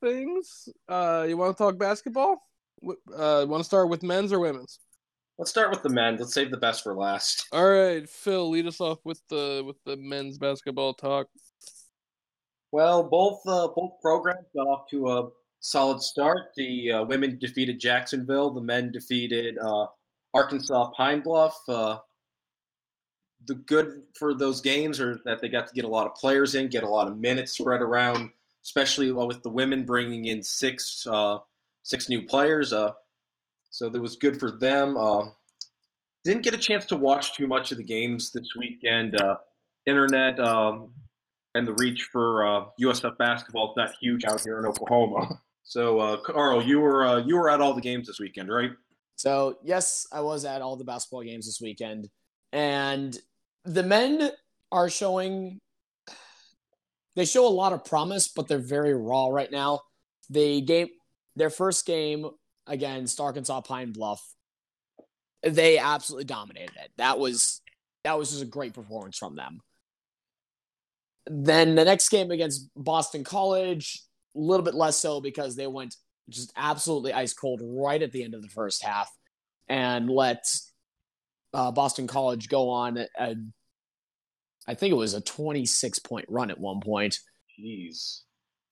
things. 0.00 0.68
Uh 0.88 1.26
you 1.28 1.36
want 1.36 1.56
to 1.56 1.62
talk 1.62 1.78
basketball? 1.78 2.42
Uh 3.12 3.44
want 3.48 3.60
to 3.60 3.64
start 3.64 3.88
with 3.88 4.02
men's 4.02 4.32
or 4.32 4.38
women's? 4.38 4.78
Let's 5.38 5.50
start 5.50 5.70
with 5.70 5.82
the 5.82 5.88
men. 5.88 6.16
Let's 6.16 6.34
save 6.34 6.50
the 6.50 6.56
best 6.56 6.82
for 6.82 6.94
last. 6.94 7.46
All 7.52 7.68
right, 7.68 8.08
Phil, 8.08 8.50
lead 8.50 8.66
us 8.66 8.80
off 8.80 8.98
with 9.04 9.20
the 9.28 9.62
with 9.66 9.76
the 9.84 9.96
men's 9.96 10.38
basketball 10.38 10.94
talk. 10.94 11.28
Well, 12.72 13.02
both 13.02 13.40
uh, 13.46 13.68
both 13.68 14.00
programs 14.02 14.46
got 14.54 14.66
off 14.66 14.88
to 14.90 15.08
a 15.08 15.28
solid 15.60 16.02
start. 16.02 16.50
The 16.56 16.92
uh, 16.92 17.04
women 17.04 17.38
defeated 17.38 17.80
Jacksonville. 17.80 18.50
The 18.50 18.60
men 18.60 18.92
defeated 18.92 19.58
uh, 19.58 19.86
Arkansas 20.34 20.90
Pine 20.96 21.20
Bluff. 21.20 21.58
Uh, 21.68 21.98
the 23.46 23.54
good 23.54 24.02
for 24.18 24.34
those 24.34 24.60
games 24.60 25.00
are 25.00 25.20
that 25.24 25.40
they 25.40 25.48
got 25.48 25.66
to 25.68 25.74
get 25.74 25.84
a 25.84 25.88
lot 25.88 26.06
of 26.06 26.14
players 26.14 26.54
in, 26.54 26.68
get 26.68 26.82
a 26.82 26.88
lot 26.88 27.08
of 27.08 27.18
minutes 27.18 27.52
spread 27.52 27.80
around, 27.80 28.30
especially 28.64 29.10
with 29.12 29.42
the 29.42 29.50
women 29.50 29.84
bringing 29.84 30.26
in 30.26 30.42
six 30.42 31.06
uh, 31.10 31.38
six 31.82 32.08
new 32.08 32.22
players. 32.22 32.72
Uh, 32.72 32.92
so 33.70 33.88
that 33.88 34.00
was 34.00 34.16
good 34.16 34.38
for 34.38 34.50
them. 34.50 34.96
Uh, 34.96 35.26
didn't 36.24 36.42
get 36.42 36.54
a 36.54 36.58
chance 36.58 36.84
to 36.86 36.96
watch 36.96 37.34
too 37.34 37.46
much 37.46 37.70
of 37.72 37.78
the 37.78 37.84
games 37.84 38.32
this 38.32 38.48
weekend. 38.56 39.20
Uh, 39.20 39.36
internet. 39.88 40.38
Um, 40.38 40.92
and 41.54 41.66
the 41.66 41.74
reach 41.74 42.08
for 42.12 42.46
uh, 42.46 42.64
USF 42.80 43.16
basketball 43.18 43.70
is 43.70 43.76
not 43.76 43.90
huge 44.00 44.24
out 44.24 44.40
here 44.42 44.58
in 44.58 44.66
Oklahoma. 44.66 45.40
So, 45.64 45.98
uh, 45.98 46.16
Carl, 46.18 46.62
you 46.62 46.80
were 46.80 47.06
uh, 47.06 47.18
you 47.18 47.36
were 47.36 47.50
at 47.50 47.60
all 47.60 47.74
the 47.74 47.82
games 47.82 48.06
this 48.06 48.18
weekend, 48.18 48.48
right? 48.48 48.70
So, 49.18 49.58
yes, 49.64 50.06
I 50.12 50.20
was 50.20 50.44
at 50.44 50.62
all 50.62 50.76
the 50.76 50.84
basketball 50.84 51.24
games 51.24 51.46
this 51.46 51.60
weekend. 51.60 52.08
And 52.52 53.18
the 53.64 53.82
men 53.82 54.30
are 54.70 54.88
showing 54.88 55.58
they 57.16 57.24
show 57.24 57.46
a 57.46 57.50
lot 57.50 57.72
of 57.72 57.84
promise, 57.84 58.28
but 58.28 58.46
they're 58.46 58.58
very 58.58 58.94
raw 58.94 59.26
right 59.26 59.50
now. 59.50 59.80
They 60.30 60.60
game 60.60 60.88
their 61.34 61.50
first 61.50 61.84
game 61.84 62.30
against 62.68 63.18
Arkansas 63.18 63.62
Pine 63.62 63.90
Bluff. 63.90 64.24
They 65.42 65.78
absolutely 65.78 66.24
dominated 66.24 66.76
it. 66.76 66.92
That 66.96 67.18
was 67.18 67.60
that 68.04 68.16
was 68.16 68.30
just 68.30 68.42
a 68.42 68.46
great 68.46 68.72
performance 68.72 69.18
from 69.18 69.34
them. 69.34 69.60
Then 71.26 71.74
the 71.74 71.84
next 71.84 72.08
game 72.08 72.30
against 72.30 72.70
Boston 72.76 73.24
College, 73.24 74.00
a 74.36 74.38
little 74.38 74.64
bit 74.64 74.74
less 74.74 74.96
so 74.96 75.20
because 75.20 75.56
they 75.56 75.66
went 75.66 75.96
just 76.28 76.52
absolutely 76.56 77.12
ice 77.12 77.32
cold 77.32 77.60
right 77.62 78.02
at 78.02 78.12
the 78.12 78.22
end 78.22 78.34
of 78.34 78.42
the 78.42 78.48
first 78.48 78.82
half 78.82 79.10
and 79.68 80.08
let 80.10 80.44
uh, 81.54 81.70
Boston 81.72 82.06
College 82.06 82.48
go 82.48 82.70
on 82.70 82.98
a, 83.18 83.36
I 84.66 84.74
think 84.74 84.92
it 84.92 84.96
was 84.96 85.14
a 85.14 85.20
26 85.20 85.98
point 86.00 86.26
run 86.28 86.50
at 86.50 86.60
one 86.60 86.80
point. 86.80 87.18
Jeez. 87.58 88.20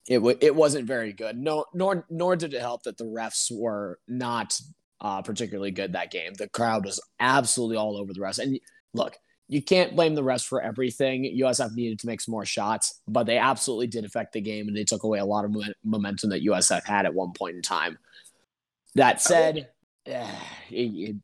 It 0.07 0.19
w- 0.19 0.37
it 0.39 0.55
wasn't 0.55 0.85
very 0.85 1.11
good. 1.11 1.37
No, 1.37 1.65
nor 1.73 2.05
nor 2.09 2.35
did 2.35 2.53
it 2.53 2.61
help 2.61 2.83
that 2.83 2.97
the 2.97 3.03
refs 3.03 3.51
were 3.51 3.99
not 4.07 4.57
uh, 5.01 5.21
particularly 5.21 5.71
good 5.71 5.93
that 5.93 6.11
game. 6.11 6.33
The 6.33 6.47
crowd 6.49 6.85
was 6.85 7.01
absolutely 7.19 7.77
all 7.77 7.97
over 7.97 8.13
the 8.13 8.21
refs. 8.21 8.39
And 8.39 8.59
look, 8.93 9.17
you 9.49 9.61
can't 9.61 9.95
blame 9.95 10.15
the 10.15 10.23
rest 10.23 10.47
for 10.47 10.61
everything. 10.61 11.23
USF 11.23 11.73
needed 11.73 11.99
to 11.99 12.07
make 12.07 12.19
some 12.19 12.33
more 12.33 12.45
shots, 12.45 13.01
but 13.07 13.23
they 13.23 13.37
absolutely 13.37 13.87
did 13.87 14.03
affect 14.03 14.33
the 14.33 14.41
game, 14.41 14.67
and 14.67 14.75
they 14.75 14.83
took 14.83 15.03
away 15.03 15.19
a 15.19 15.25
lot 15.25 15.45
of 15.45 15.51
mo- 15.51 15.73
momentum 15.83 16.31
that 16.31 16.43
USF 16.43 16.85
had 16.85 17.05
at 17.05 17.13
one 17.13 17.31
point 17.31 17.55
in 17.55 17.61
time. 17.61 17.97
That 18.95 19.21
said, 19.21 19.69
eh, 20.05 20.27
it, 20.69 20.75
it, 20.75 21.15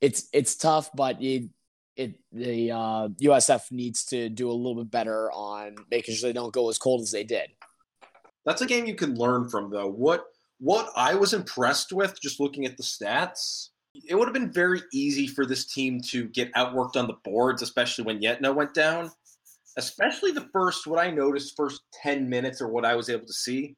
it's 0.00 0.28
it's 0.32 0.56
tough, 0.56 0.90
but 0.94 1.22
it, 1.22 1.50
it 1.94 2.14
the 2.32 2.70
uh, 2.70 3.08
USF 3.08 3.70
needs 3.70 4.06
to 4.06 4.28
do 4.30 4.50
a 4.50 4.52
little 4.52 4.82
bit 4.82 4.90
better 4.90 5.30
on 5.32 5.76
making 5.90 6.14
sure 6.14 6.28
they 6.28 6.34
don't 6.34 6.52
go 6.52 6.70
as 6.70 6.78
cold 6.78 7.02
as 7.02 7.10
they 7.10 7.24
did. 7.24 7.50
That's 8.46 8.62
a 8.62 8.66
game 8.66 8.86
you 8.86 8.94
can 8.94 9.14
learn 9.14 9.48
from, 9.48 9.70
though. 9.70 9.88
What 9.88 10.24
what 10.58 10.90
I 10.96 11.14
was 11.14 11.34
impressed 11.34 11.92
with, 11.92 12.18
just 12.20 12.40
looking 12.40 12.64
at 12.64 12.78
the 12.78 12.82
stats, 12.82 13.70
it 14.08 14.14
would 14.14 14.26
have 14.26 14.34
been 14.34 14.52
very 14.52 14.82
easy 14.92 15.26
for 15.26 15.46
this 15.46 15.64
team 15.64 16.00
to 16.10 16.28
get 16.28 16.52
outworked 16.54 16.96
on 16.96 17.06
the 17.06 17.16
boards, 17.24 17.62
especially 17.62 18.04
when 18.04 18.20
Yetna 18.20 18.54
went 18.54 18.74
down. 18.74 19.10
Especially 19.78 20.30
the 20.30 20.48
first, 20.52 20.86
what 20.86 20.98
I 20.98 21.10
noticed, 21.10 21.54
first 21.56 21.82
ten 22.02 22.28
minutes 22.28 22.62
or 22.62 22.68
what 22.68 22.86
I 22.86 22.94
was 22.94 23.10
able 23.10 23.26
to 23.26 23.32
see, 23.32 23.76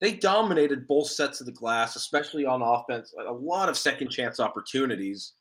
they 0.00 0.12
dominated 0.12 0.86
both 0.86 1.08
sets 1.08 1.40
of 1.40 1.46
the 1.46 1.52
glass, 1.52 1.96
especially 1.96 2.46
on 2.46 2.62
offense. 2.62 3.12
A 3.26 3.32
lot 3.32 3.68
of 3.68 3.76
second 3.76 4.10
chance 4.10 4.38
opportunities. 4.38 5.32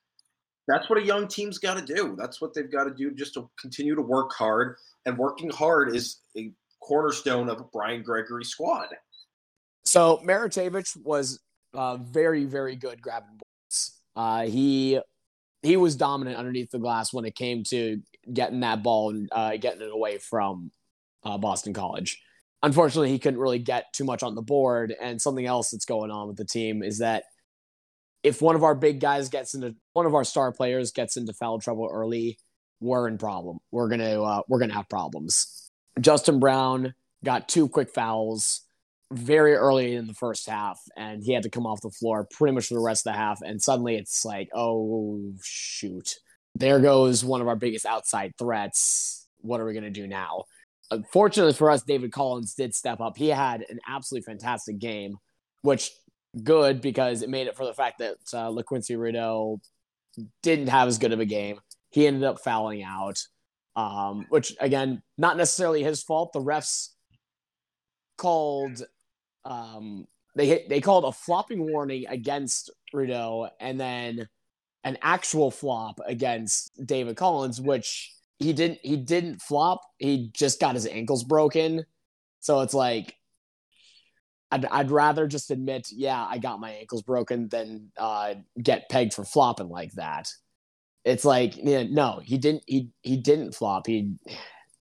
That's 0.68 0.90
what 0.90 0.98
a 0.98 1.06
young 1.06 1.28
team's 1.28 1.60
got 1.60 1.78
to 1.78 1.94
do. 1.94 2.16
That's 2.18 2.42
what 2.42 2.56
they've 2.56 2.72
got 2.72 2.86
to 2.86 2.94
do 2.96 3.12
just 3.12 3.36
to 3.36 3.48
continue 3.62 3.94
to 3.94 4.02
work 4.02 4.32
hard. 4.34 4.78
And 5.06 5.18
working 5.18 5.52
hard 5.52 5.96
is 5.96 6.22
a 6.36 6.52
cornerstone 6.82 7.50
of 7.50 7.60
a 7.60 7.66
Brian 7.66 8.02
Gregory 8.02 8.46
squad. 8.46 8.88
So 9.84 10.20
Maricevic 10.26 10.98
was 11.04 11.40
uh, 11.76 11.98
very, 11.98 12.46
very 12.46 12.76
good 12.76 13.00
grabbing. 13.00 13.40
Uh, 14.16 14.46
he 14.46 15.00
he 15.62 15.78
was 15.78 15.96
dominant 15.96 16.38
underneath 16.38 16.72
the 16.72 16.80
glass 16.80 17.12
when 17.12 17.26
it 17.26 17.36
came 17.36 17.64
to 17.64 18.02
getting 18.32 18.60
that 18.62 18.84
ball 18.84 19.10
and 19.10 19.30
uh, 19.32 19.58
getting 19.58 19.82
it 19.82 19.92
away 19.92 20.18
from 20.20 20.72
uh, 21.24 21.38
Boston 21.38 21.74
College. 21.74 22.22
Unfortunately, 22.64 23.10
he 23.10 23.20
couldn't 23.20 23.40
really 23.40 23.60
get 23.60 23.86
too 23.94 24.04
much 24.04 24.24
on 24.24 24.36
the 24.36 24.42
board. 24.42 24.94
And 25.00 25.22
something 25.22 25.46
else 25.46 25.72
that's 25.72 25.86
going 25.86 26.12
on 26.12 26.28
with 26.28 26.38
the 26.38 26.46
team 26.46 26.84
is 26.84 27.00
that 27.00 27.24
if 28.24 28.42
one 28.42 28.56
of 28.56 28.64
our 28.64 28.76
big 28.76 29.00
guys 29.00 29.30
gets 29.30 29.54
into 29.54 29.76
one 29.94 30.06
of 30.06 30.16
our 30.16 30.24
star 30.24 30.52
players 30.52 30.92
gets 30.92 31.18
into 31.18 31.34
foul 31.34 31.60
trouble 31.60 31.90
early, 31.92 32.40
we're 32.80 33.08
in 33.08 33.18
problem. 33.18 33.60
We're 33.72 33.90
gonna 33.90 34.22
uh, 34.22 34.42
we're 34.48 34.60
gonna 34.60 34.74
have 34.74 34.90
problems. 34.90 35.70
Justin 36.00 36.40
Brown 36.40 36.94
got 37.24 37.48
two 37.48 37.68
quick 37.70 37.94
fouls 37.94 38.62
very 39.12 39.54
early 39.54 39.96
in 39.96 40.08
the 40.08 40.14
first 40.14 40.50
half, 40.50 40.80
and 40.98 41.24
he 41.24 41.34
had 41.34 41.44
to 41.44 41.50
come 41.50 41.66
off 41.66 41.82
the 41.82 41.90
floor 41.90 42.28
pretty 42.32 42.54
much 42.54 42.68
for 42.68 42.74
the 42.74 42.80
rest 42.80 43.06
of 43.06 43.14
the 43.14 43.18
half. 43.18 43.42
And 43.42 43.62
suddenly 43.62 43.96
it's 43.96 44.26
like, 44.26 44.50
oh, 44.54 45.34
shoot. 45.44 46.16
There 46.56 46.80
goes 46.80 47.24
one 47.24 47.42
of 47.42 47.48
our 47.48 47.56
biggest 47.56 47.86
outside 47.86 48.34
threats. 48.38 49.28
What 49.42 49.60
are 49.60 49.66
we 49.66 49.74
going 49.74 49.84
to 49.84 49.90
do 49.90 50.08
now? 50.08 50.46
Unfortunately 50.92 51.54
for 51.54 51.70
us, 51.70 51.84
David 51.84 52.12
Collins 52.12 52.54
did 52.56 52.74
step 52.74 53.02
up. 53.02 53.18
He 53.18 53.30
had 53.30 53.66
an 53.70 53.80
absolutely 53.88 54.26
fantastic 54.26 54.80
game, 54.80 55.18
which 55.62 55.92
good 56.44 56.82
because 56.82 57.22
it 57.22 57.30
made 57.30 57.48
it 57.48 57.56
for 57.56 57.66
the 57.66 57.74
fact 57.74 58.00
that 58.00 58.16
uh, 58.34 58.50
LaQuincy 58.50 58.98
Rideau 58.98 59.60
didn't 60.44 60.68
have 60.68 60.88
as 60.88 60.98
good 60.98 61.12
of 61.12 61.20
a 61.20 61.26
game. 61.26 61.60
He 61.92 62.08
ended 62.08 62.24
up 62.24 62.40
fouling 62.40 62.84
out, 62.84 63.20
um, 63.76 64.26
which 64.30 64.56
again, 64.60 65.02
not 65.18 65.38
necessarily 65.38 65.84
his 65.84 66.04
fault. 66.04 66.34
The 66.34 66.42
refs 66.42 66.90
called 68.18 68.82
um, 69.46 70.08
they 70.36 70.48
hit, 70.48 70.70
they 70.70 70.82
called 70.82 71.06
a 71.06 71.12
flopping 71.12 71.72
warning 71.72 72.06
against 72.08 72.72
Rideau 72.94 73.50
and 73.60 73.80
then 73.80 74.28
an 74.84 74.98
actual 75.02 75.50
flop 75.50 76.00
against 76.06 76.72
David 76.86 77.16
Collins, 77.16 77.62
which 77.62 78.12
he 78.40 78.54
didn't 78.54 78.80
he 78.84 78.98
didn't 78.98 79.42
flop. 79.42 79.82
He 79.98 80.30
just 80.34 80.60
got 80.60 80.76
his 80.76 80.88
ankles 80.88 81.24
broken. 81.24 81.86
So 82.42 82.62
it's 82.62 82.74
like 82.74 83.16
I'd, 84.52 84.66
I'd 84.66 84.92
rather 84.92 85.28
just 85.28 85.52
admit, 85.52 85.88
yeah, 85.92 86.24
I 86.24 86.38
got 86.38 86.60
my 86.60 86.72
ankles 86.72 87.02
broken 87.02 87.50
than 87.50 87.92
uh, 87.98 88.36
get 88.62 88.90
pegged 88.90 89.14
for 89.14 89.26
flopping 89.26 89.70
like 89.70 89.92
that. 89.94 90.30
It's 91.04 91.26
like, 91.26 91.56
yeah, 91.58 91.84
no, 91.90 92.20
he 92.24 92.38
didn't. 92.38 92.64
He 92.66 92.90
he 93.02 93.18
didn't 93.18 93.54
flop. 93.54 93.86
He 93.88 94.14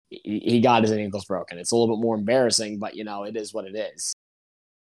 he 0.08 0.60
got 0.60 0.82
his 0.82 0.92
ankles 0.92 1.26
broken. 1.26 1.58
It's 1.58 1.70
a 1.70 1.76
little 1.76 1.96
bit 1.96 2.02
more 2.02 2.16
embarrassing, 2.16 2.78
but 2.78 2.94
you 2.94 3.04
know, 3.04 3.24
it 3.24 3.36
is 3.36 3.52
what 3.52 3.66
it 3.66 3.76
is. 3.76 4.14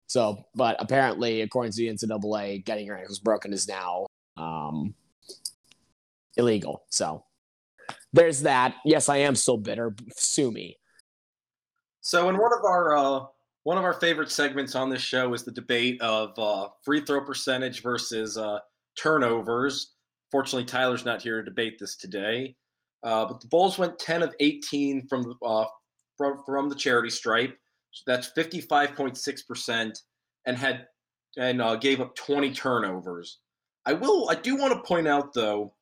So, 0.07 0.45
but 0.55 0.77
apparently, 0.79 1.43
according 1.43 1.73
to 1.73 1.79
the 1.79 1.89
NCAA, 1.89 2.65
getting 2.65 2.87
your 2.87 2.97
ankles 2.97 3.19
broken 3.19 3.53
is 3.53 3.67
now 3.67 4.07
um, 4.37 4.95
illegal. 6.37 6.85
So, 6.91 7.25
there's 8.13 8.43
that. 8.43 8.77
Yes, 8.85 9.09
I 9.09 9.19
am 9.19 9.35
still 9.35 9.57
bitter. 9.57 9.95
Sue 10.17 10.51
me. 10.51 10.79
So, 12.01 12.29
in 12.29 12.39
one 12.39 12.53
of 12.53 12.65
our 12.65 12.97
uh, 12.97 13.25
one 13.65 13.79
of 13.79 13.85
our 13.85 13.95
favorite 13.95 14.31
segments 14.31 14.77
on 14.77 14.89
this 14.89 15.03
show 15.03 15.35
is 15.35 15.43
the 15.43 15.51
debate 15.51 16.01
of 16.01 16.39
uh, 16.39 16.69
free 16.85 17.01
throw 17.01 17.25
percentage 17.25 17.83
versus 17.83 18.39
uh, 18.39 18.61
turnovers. 18.97 19.95
Fortunately, 20.31 20.65
Tyler's 20.65 21.05
not 21.05 21.21
here 21.21 21.43
to 21.43 21.45
debate 21.45 21.79
this 21.81 21.97
today. 21.97 22.55
Uh, 23.03 23.25
but 23.27 23.41
the 23.41 23.49
Bulls 23.49 23.79
went 23.79 23.99
10 23.99 24.23
of 24.23 24.35
18 24.41 25.07
from 25.09 25.35
uh, 25.45 25.65
from, 26.17 26.43
from 26.47 26.69
the 26.69 26.75
charity 26.75 27.11
stripe. 27.11 27.57
That's 28.07 28.31
55.6% 28.33 29.99
and 30.47 30.57
had 30.57 30.87
and 31.39 31.61
uh, 31.61 31.77
gave 31.77 32.01
up 32.01 32.15
20 32.15 32.53
turnovers. 32.53 33.41
I 33.85 33.93
will 33.93 34.29
I 34.31 34.35
do 34.35 34.57
want 34.57 34.73
to 34.73 34.87
point 34.87 35.07
out 35.07 35.33
though 35.33 35.75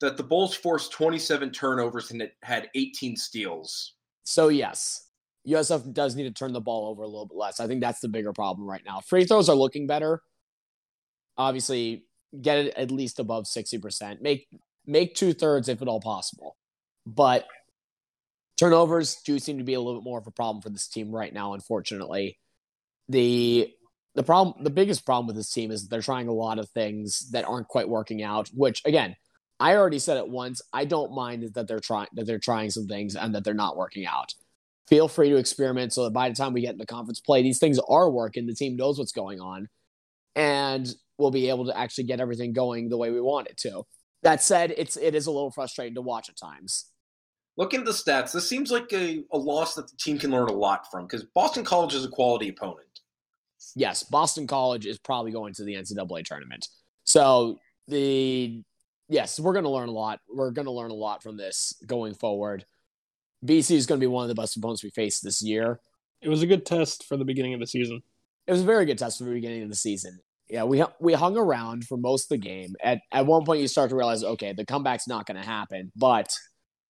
that 0.00 0.16
the 0.16 0.22
Bulls 0.22 0.54
forced 0.54 0.92
27 0.92 1.50
turnovers 1.50 2.10
and 2.10 2.20
it 2.20 2.34
had 2.42 2.68
18 2.74 3.16
steals. 3.16 3.94
So 4.24 4.48
yes, 4.48 5.08
USF 5.46 5.92
does 5.92 6.16
need 6.16 6.24
to 6.24 6.32
turn 6.32 6.52
the 6.52 6.60
ball 6.60 6.88
over 6.88 7.02
a 7.02 7.06
little 7.06 7.26
bit 7.26 7.36
less. 7.36 7.60
I 7.60 7.66
think 7.66 7.80
that's 7.80 8.00
the 8.00 8.08
bigger 8.08 8.32
problem 8.32 8.68
right 8.68 8.82
now. 8.84 9.00
Free 9.00 9.24
throws 9.24 9.48
are 9.48 9.56
looking 9.56 9.86
better. 9.86 10.22
Obviously, 11.36 12.04
get 12.40 12.58
it 12.58 12.74
at 12.76 12.90
least 12.90 13.20
above 13.20 13.44
60%. 13.44 14.20
Make 14.20 14.48
make 14.86 15.14
two 15.14 15.32
thirds 15.32 15.68
if 15.68 15.82
at 15.82 15.88
all 15.88 16.00
possible. 16.00 16.56
But 17.06 17.46
turnovers 18.58 19.16
do 19.24 19.38
seem 19.38 19.58
to 19.58 19.64
be 19.64 19.74
a 19.74 19.80
little 19.80 20.00
bit 20.00 20.04
more 20.04 20.18
of 20.18 20.26
a 20.26 20.32
problem 20.32 20.62
for 20.62 20.70
this 20.70 20.88
team 20.88 21.10
right 21.10 21.32
now, 21.32 21.54
unfortunately. 21.54 22.38
The 23.08 23.70
the 24.14 24.22
problem 24.22 24.62
the 24.62 24.70
biggest 24.70 25.04
problem 25.04 25.26
with 25.26 25.36
this 25.36 25.52
team 25.52 25.70
is 25.70 25.88
they're 25.88 26.00
trying 26.00 26.28
a 26.28 26.32
lot 26.32 26.58
of 26.58 26.68
things 26.70 27.30
that 27.30 27.44
aren't 27.44 27.68
quite 27.68 27.88
working 27.88 28.22
out, 28.22 28.48
which 28.54 28.82
again, 28.84 29.16
I 29.60 29.76
already 29.76 29.98
said 29.98 30.16
it 30.16 30.28
once. 30.28 30.62
I 30.72 30.84
don't 30.84 31.14
mind 31.14 31.50
that 31.54 31.68
they're 31.68 31.80
trying 31.80 32.08
that 32.14 32.26
they're 32.26 32.38
trying 32.38 32.70
some 32.70 32.86
things 32.86 33.16
and 33.16 33.34
that 33.34 33.44
they're 33.44 33.54
not 33.54 33.76
working 33.76 34.06
out 34.06 34.32
feel 34.88 35.08
free 35.08 35.30
to 35.30 35.36
experiment 35.36 35.92
so 35.92 36.04
that 36.04 36.12
by 36.12 36.28
the 36.28 36.34
time 36.34 36.52
we 36.52 36.60
get 36.60 36.72
into 36.72 36.86
conference 36.86 37.20
play, 37.20 37.42
these 37.42 37.58
things 37.58 37.78
are 37.88 38.10
working. 38.10 38.46
The 38.46 38.54
team 38.54 38.76
knows 38.76 38.98
what's 38.98 39.12
going 39.12 39.40
on 39.40 39.68
and 40.34 40.92
we'll 41.18 41.30
be 41.30 41.48
able 41.48 41.66
to 41.66 41.78
actually 41.78 42.04
get 42.04 42.20
everything 42.20 42.52
going 42.52 42.88
the 42.88 42.96
way 42.96 43.10
we 43.10 43.20
want 43.20 43.48
it 43.48 43.56
to. 43.58 43.84
That 44.22 44.42
said, 44.42 44.74
it's 44.76 44.96
it 44.96 45.14
is 45.14 45.26
a 45.26 45.30
little 45.30 45.50
frustrating 45.50 45.94
to 45.96 46.00
watch 46.00 46.28
at 46.28 46.36
times. 46.36 46.86
Looking 47.56 47.80
at 47.80 47.86
the 47.86 47.92
stats, 47.92 48.32
this 48.32 48.48
seems 48.48 48.72
like 48.72 48.92
a, 48.92 49.24
a 49.32 49.38
loss 49.38 49.74
that 49.74 49.88
the 49.88 49.96
team 49.96 50.18
can 50.18 50.30
learn 50.30 50.48
a 50.48 50.52
lot 50.52 50.90
from 50.90 51.06
because 51.06 51.24
Boston 51.34 51.64
College 51.64 51.94
is 51.94 52.04
a 52.04 52.08
quality 52.08 52.48
opponent. 52.48 52.88
Yes, 53.76 54.02
Boston 54.02 54.46
College 54.46 54.86
is 54.86 54.98
probably 54.98 55.30
going 55.30 55.54
to 55.54 55.64
the 55.64 55.74
NCAA 55.74 56.24
tournament. 56.24 56.68
So 57.04 57.58
the 57.86 58.62
yes, 59.08 59.38
we're 59.38 59.52
going 59.52 59.64
to 59.64 59.70
learn 59.70 59.88
a 59.88 59.92
lot. 59.92 60.20
We're 60.28 60.50
going 60.50 60.66
to 60.66 60.72
learn 60.72 60.90
a 60.90 60.94
lot 60.94 61.22
from 61.22 61.36
this 61.36 61.74
going 61.86 62.14
forward. 62.14 62.64
BC 63.44 63.72
is 63.72 63.86
going 63.86 64.00
to 64.00 64.04
be 64.04 64.08
one 64.08 64.24
of 64.24 64.28
the 64.28 64.40
best 64.40 64.56
opponents 64.56 64.82
we 64.82 64.90
face 64.90 65.20
this 65.20 65.42
year. 65.42 65.80
It 66.22 66.28
was 66.28 66.42
a 66.42 66.46
good 66.46 66.64
test 66.64 67.04
for 67.04 67.16
the 67.16 67.24
beginning 67.24 67.54
of 67.54 67.60
the 67.60 67.66
season. 67.66 68.02
It 68.46 68.52
was 68.52 68.62
a 68.62 68.66
very 68.66 68.86
good 68.86 68.98
test 68.98 69.18
for 69.18 69.24
the 69.24 69.32
beginning 69.32 69.62
of 69.62 69.68
the 69.68 69.76
season. 69.76 70.18
Yeah, 70.48 70.64
we 70.64 70.82
we 71.00 71.14
hung 71.14 71.36
around 71.36 71.84
for 71.84 71.96
most 71.96 72.24
of 72.24 72.28
the 72.40 72.46
game. 72.48 72.74
At 72.82 73.00
at 73.12 73.26
one 73.26 73.44
point, 73.44 73.60
you 73.60 73.68
start 73.68 73.90
to 73.90 73.96
realize, 73.96 74.24
okay, 74.24 74.52
the 74.52 74.66
comeback's 74.66 75.08
not 75.08 75.26
going 75.26 75.40
to 75.40 75.46
happen. 75.46 75.92
But 75.96 76.28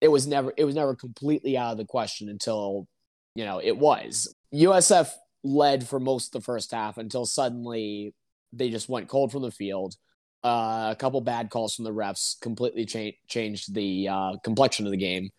it 0.01 0.09
was 0.09 0.27
never 0.27 0.53
it 0.57 0.65
was 0.65 0.75
never 0.75 0.95
completely 0.95 1.57
out 1.57 1.73
of 1.73 1.79
the 1.79 1.85
question 1.85 2.29
until 2.29 2.87
you 3.35 3.45
know 3.45 3.61
it 3.63 3.77
was. 3.77 4.35
USF 4.55 5.11
led 5.43 5.87
for 5.87 6.01
most 6.01 6.35
of 6.35 6.41
the 6.41 6.45
first 6.45 6.73
half 6.73 6.99
until 6.99 7.27
suddenly 7.27 8.15
they 8.53 8.71
just 8.71 8.89
went 8.89 9.09
cold 9.09 9.33
from 9.33 9.43
the 9.43 9.51
field. 9.51 9.95
Uh, 10.43 10.91
a 10.93 10.97
couple 10.99 11.21
bad 11.23 11.49
calls 11.49 11.75
from 11.75 11.87
the 11.87 11.93
refs 11.93 12.39
completely 12.41 12.85
cha- 12.85 13.17
changed 13.29 13.75
the 13.75 14.09
uh, 14.09 14.37
complexion 14.45 14.85
of 14.85 14.93
the 14.93 14.99
game 14.99 15.31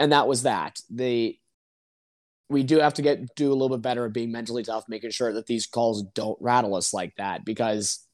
and 0.00 0.12
that 0.12 0.26
was 0.26 0.42
that. 0.42 0.80
The 0.90 1.36
we 2.48 2.64
do 2.64 2.80
have 2.80 2.94
to 2.94 3.02
get 3.02 3.34
do 3.36 3.52
a 3.52 3.54
little 3.54 3.76
bit 3.76 3.82
better 3.82 4.06
at 4.06 4.12
being 4.12 4.32
mentally 4.32 4.64
tough, 4.64 4.84
making 4.88 5.10
sure 5.10 5.32
that 5.34 5.46
these 5.46 5.66
calls 5.66 6.02
don't 6.14 6.38
rattle 6.40 6.74
us 6.74 6.92
like 6.92 7.14
that 7.16 7.44
because 7.44 8.04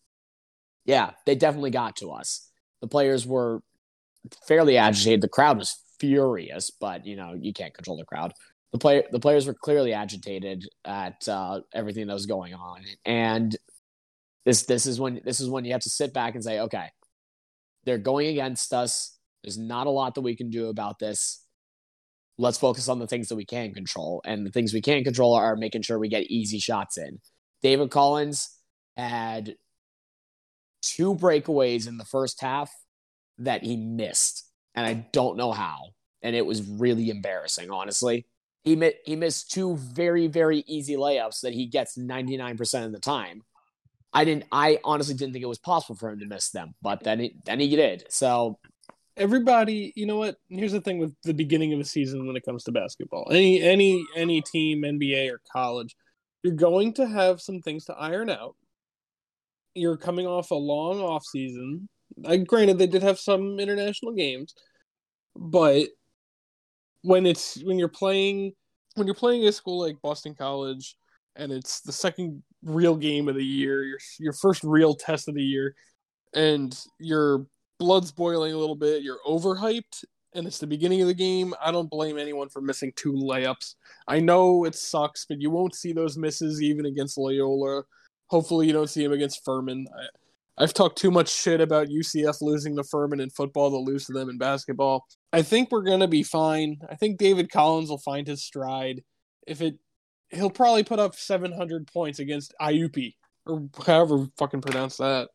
yeah, 0.85 1.13
they 1.25 1.37
definitely 1.37 1.71
got 1.71 1.97
to 1.97 2.11
us. 2.11 2.51
The 2.83 2.89
players 2.89 3.25
were 3.27 3.63
fairly 4.47 4.77
agitated. 4.77 5.21
The 5.21 5.29
crowd 5.29 5.59
was 5.59 5.77
furious, 6.01 6.71
but 6.71 7.07
you 7.07 7.17
know, 7.17 7.35
you 7.39 7.53
can't 7.53 7.75
control 7.75 7.97
the 7.97 8.05
crowd. 8.05 8.33
The 8.73 8.79
player 8.79 9.05
the 9.11 9.21
players 9.21 9.47
were 9.47 9.55
clearly 9.55 9.93
agitated 9.93 10.69
at 10.85 11.27
uh, 11.29 11.61
everything 11.73 12.07
that 12.07 12.15
was 12.15 12.27
going 12.27 12.55
on. 12.55 12.83
And 13.05 13.57
this 14.45 14.65
this 14.65 14.87
is 14.87 15.01
when 15.01 15.21
this 15.25 15.41
is 15.41 15.49
when 15.49 15.65
you 15.65 15.73
have 15.73 15.83
to 15.83 15.91
sit 15.91 16.13
back 16.13 16.35
and 16.35 16.45
say, 16.45 16.61
okay, 16.61 16.89
they're 17.85 17.99
going 17.99 18.29
against 18.29 18.73
us. 18.73 19.17
There's 19.43 19.59
not 19.59 19.87
a 19.87 19.91
lot 19.91 20.15
that 20.17 20.23
we 20.23 20.37
can 20.37 20.51
do 20.51 20.69
about 20.69 20.99
this 20.99 21.47
let's 22.39 22.59
focus 22.59 22.89
on 22.89 22.99
the 22.99 23.07
things 23.07 23.29
that 23.29 23.37
we 23.37 23.45
can 23.45 23.73
control. 23.73 24.21
And 24.25 24.47
the 24.47 24.51
things 24.51 24.73
we 24.73 24.83
can 24.83 25.05
control 25.05 25.35
are 25.35 25.57
making 25.57 25.83
sure 25.83 25.99
we 25.99 26.09
get 26.09 26.31
easy 26.31 26.59
shots 26.59 26.99
in. 26.99 27.21
David 27.63 27.91
Collins 27.91 28.51
had 28.97 29.55
two 30.83 31.15
breakaways 31.15 31.89
in 31.89 31.97
the 31.97 32.05
first 32.05 32.41
half 32.41 32.71
that 33.39 33.63
he 33.63 33.77
missed, 33.77 34.49
and 34.75 34.87
I 34.87 35.07
don't 35.13 35.37
know 35.37 35.53
how. 35.53 35.91
And 36.23 36.35
it 36.35 36.45
was 36.45 36.63
really 36.63 37.11
embarrassing, 37.11 37.71
honestly. 37.71 38.27
He, 38.65 38.75
mi- 38.75 38.95
he 39.05 39.15
missed 39.15 39.51
two 39.53 39.77
very, 39.77 40.27
very 40.27 40.65
easy 40.67 40.97
layups 40.97 41.43
that 41.43 41.53
he 41.53 41.67
gets 41.67 41.97
99% 41.97 42.85
of 42.85 42.93
the 42.93 42.99
time. 42.99 43.43
I 44.13 44.25
didn't. 44.25 44.45
I 44.51 44.81
honestly 44.83 45.15
didn't 45.15 45.35
think 45.35 45.45
it 45.45 45.49
was 45.49 45.59
possible 45.59 45.95
for 45.95 46.11
him 46.11 46.21
to 46.21 46.27
miss 46.27 46.51
them, 46.51 46.75
but 46.81 47.05
then 47.05 47.21
he, 47.21 47.37
then 47.45 47.61
he 47.61 47.77
did. 47.77 48.07
So 48.09 48.59
everybody 49.17 49.93
you 49.97 50.05
know 50.05 50.19
what 50.19 50.37
here's 50.49 50.73
the 50.73 50.81
thing 50.81 50.99
with 50.99 51.15
the 51.25 51.33
beginning 51.33 51.73
of 51.73 51.81
a 51.81 51.85
season 51.85 52.27
when 52.27 52.37
it 52.37 52.45
comes 52.45 52.63
to 52.65 52.73
basketball 52.73 53.27
any 53.31 53.63
any 53.63 54.05
any 54.15 54.43
team 54.43 54.83
nba 54.83 55.31
or 55.31 55.41
college 55.51 55.97
you're 56.43 56.53
going 56.53 56.93
to 56.93 57.07
have 57.07 57.41
some 57.41 57.61
things 57.63 57.87
to 57.87 57.95
iron 57.95 58.29
out 58.29 58.55
you're 59.75 59.97
coming 59.97 60.27
off 60.27 60.51
a 60.51 60.55
long 60.55 61.01
off 61.01 61.25
season 61.25 61.89
I, 62.25 62.37
granted 62.39 62.79
they 62.79 62.87
did 62.87 63.03
have 63.03 63.19
some 63.19 63.59
international 63.59 64.13
games 64.13 64.55
but 65.35 65.87
when 67.03 67.27
it's 67.27 67.63
when 67.63 67.79
you're 67.79 67.89
playing 67.89 68.53
when 68.95 69.07
you're 69.07 69.15
playing 69.15 69.47
a 69.47 69.53
school 69.53 69.81
like 69.81 70.01
boston 70.03 70.35
college 70.35 70.97
and 71.37 71.53
it's 71.53 71.81
the 71.81 71.93
second 71.93 72.43
real 72.63 72.97
game 72.97 73.29
of 73.29 73.35
the 73.35 73.45
year 73.45 73.85
your 73.85 73.99
your 74.19 74.33
first 74.33 74.65
real 74.65 74.95
test 74.95 75.29
of 75.29 75.35
the 75.35 75.43
year 75.43 75.75
and 76.35 76.79
you're 76.99 77.47
blood's 77.79 78.13
boiling 78.13 78.53
a 78.53 78.59
little 78.59 78.77
bit. 78.77 79.03
You're 79.03 79.19
overhyped, 79.27 80.05
and 80.35 80.47
it's 80.47 80.59
the 80.59 80.67
beginning 80.67 81.01
of 81.03 81.09
the 81.09 81.15
game. 81.15 81.55
I 81.63 81.73
don't 81.73 81.91
blame 81.91 82.19
anyone 82.19 82.49
for 82.49 82.61
missing 82.61 82.93
two 82.97 83.13
layups. 83.13 83.75
I 84.07 84.21
know 84.21 84.65
it 84.65 84.75
sucks, 84.75 85.27
but 85.27 85.41
you 85.41 85.51
won't 85.51 85.75
see 85.75 85.93
those 85.93 86.17
misses 86.17 86.63
even 86.63 86.87
against 86.87 87.19
Loyola. 87.19 87.83
Hopefully, 88.29 88.67
you 88.67 88.73
don't 88.73 88.91
see 88.91 89.05
him 89.05 89.13
against 89.13 89.45
Furman. 89.45 89.87
I, 89.95 90.07
I've 90.59 90.73
talked 90.73 90.99
too 90.99 91.11
much 91.11 91.31
shit 91.31 91.61
about 91.61 91.89
UCF 91.89 92.41
losing 92.41 92.77
to 92.77 92.85
Furman 92.85 93.21
in 93.21 93.31
football 93.31 93.71
to 93.71 93.77
lose 93.77 94.07
to 94.07 94.13
them 94.13 94.31
in 94.31 94.39
basketball. 94.39 95.07
I 95.33 95.43
think 95.43 95.71
we're 95.71 95.83
gonna 95.83 96.09
be 96.09 96.23
fine. 96.23 96.79
I 96.89 96.95
think 96.95 97.19
David 97.19 97.51
Collins 97.51 97.91
will 97.91 97.99
find 97.99 98.27
his 98.27 98.43
stride. 98.45 99.03
If 99.47 99.61
it 99.61 99.79
he'll 100.31 100.51
probably 100.51 100.83
put 100.83 100.99
up 100.99 101.15
700 101.15 101.87
points 101.87 102.19
against 102.19 102.55
Iupi 102.61 103.15
or 103.47 103.69
however 103.87 104.27
fucking 104.39 104.61
pronounce 104.61 104.97
that. 104.97 105.29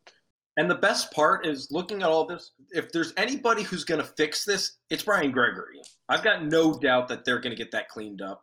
And 0.58 0.70
the 0.70 0.76
best 0.76 1.10
part 1.12 1.46
is 1.46 1.68
looking 1.70 2.02
at 2.02 2.08
all 2.08 2.26
this. 2.26 2.52
If 2.70 2.92
there's 2.92 3.14
anybody 3.16 3.62
who's 3.62 3.84
going 3.84 4.02
to 4.02 4.06
fix 4.06 4.44
this, 4.44 4.76
it's 4.90 5.02
Brian 5.02 5.32
Gregory. 5.32 5.80
I've 6.10 6.22
got 6.22 6.44
no 6.44 6.78
doubt 6.78 7.08
that 7.08 7.24
they're 7.24 7.40
going 7.40 7.56
to 7.56 7.62
get 7.62 7.72
that 7.72 7.88
cleaned 7.88 8.20
up, 8.20 8.42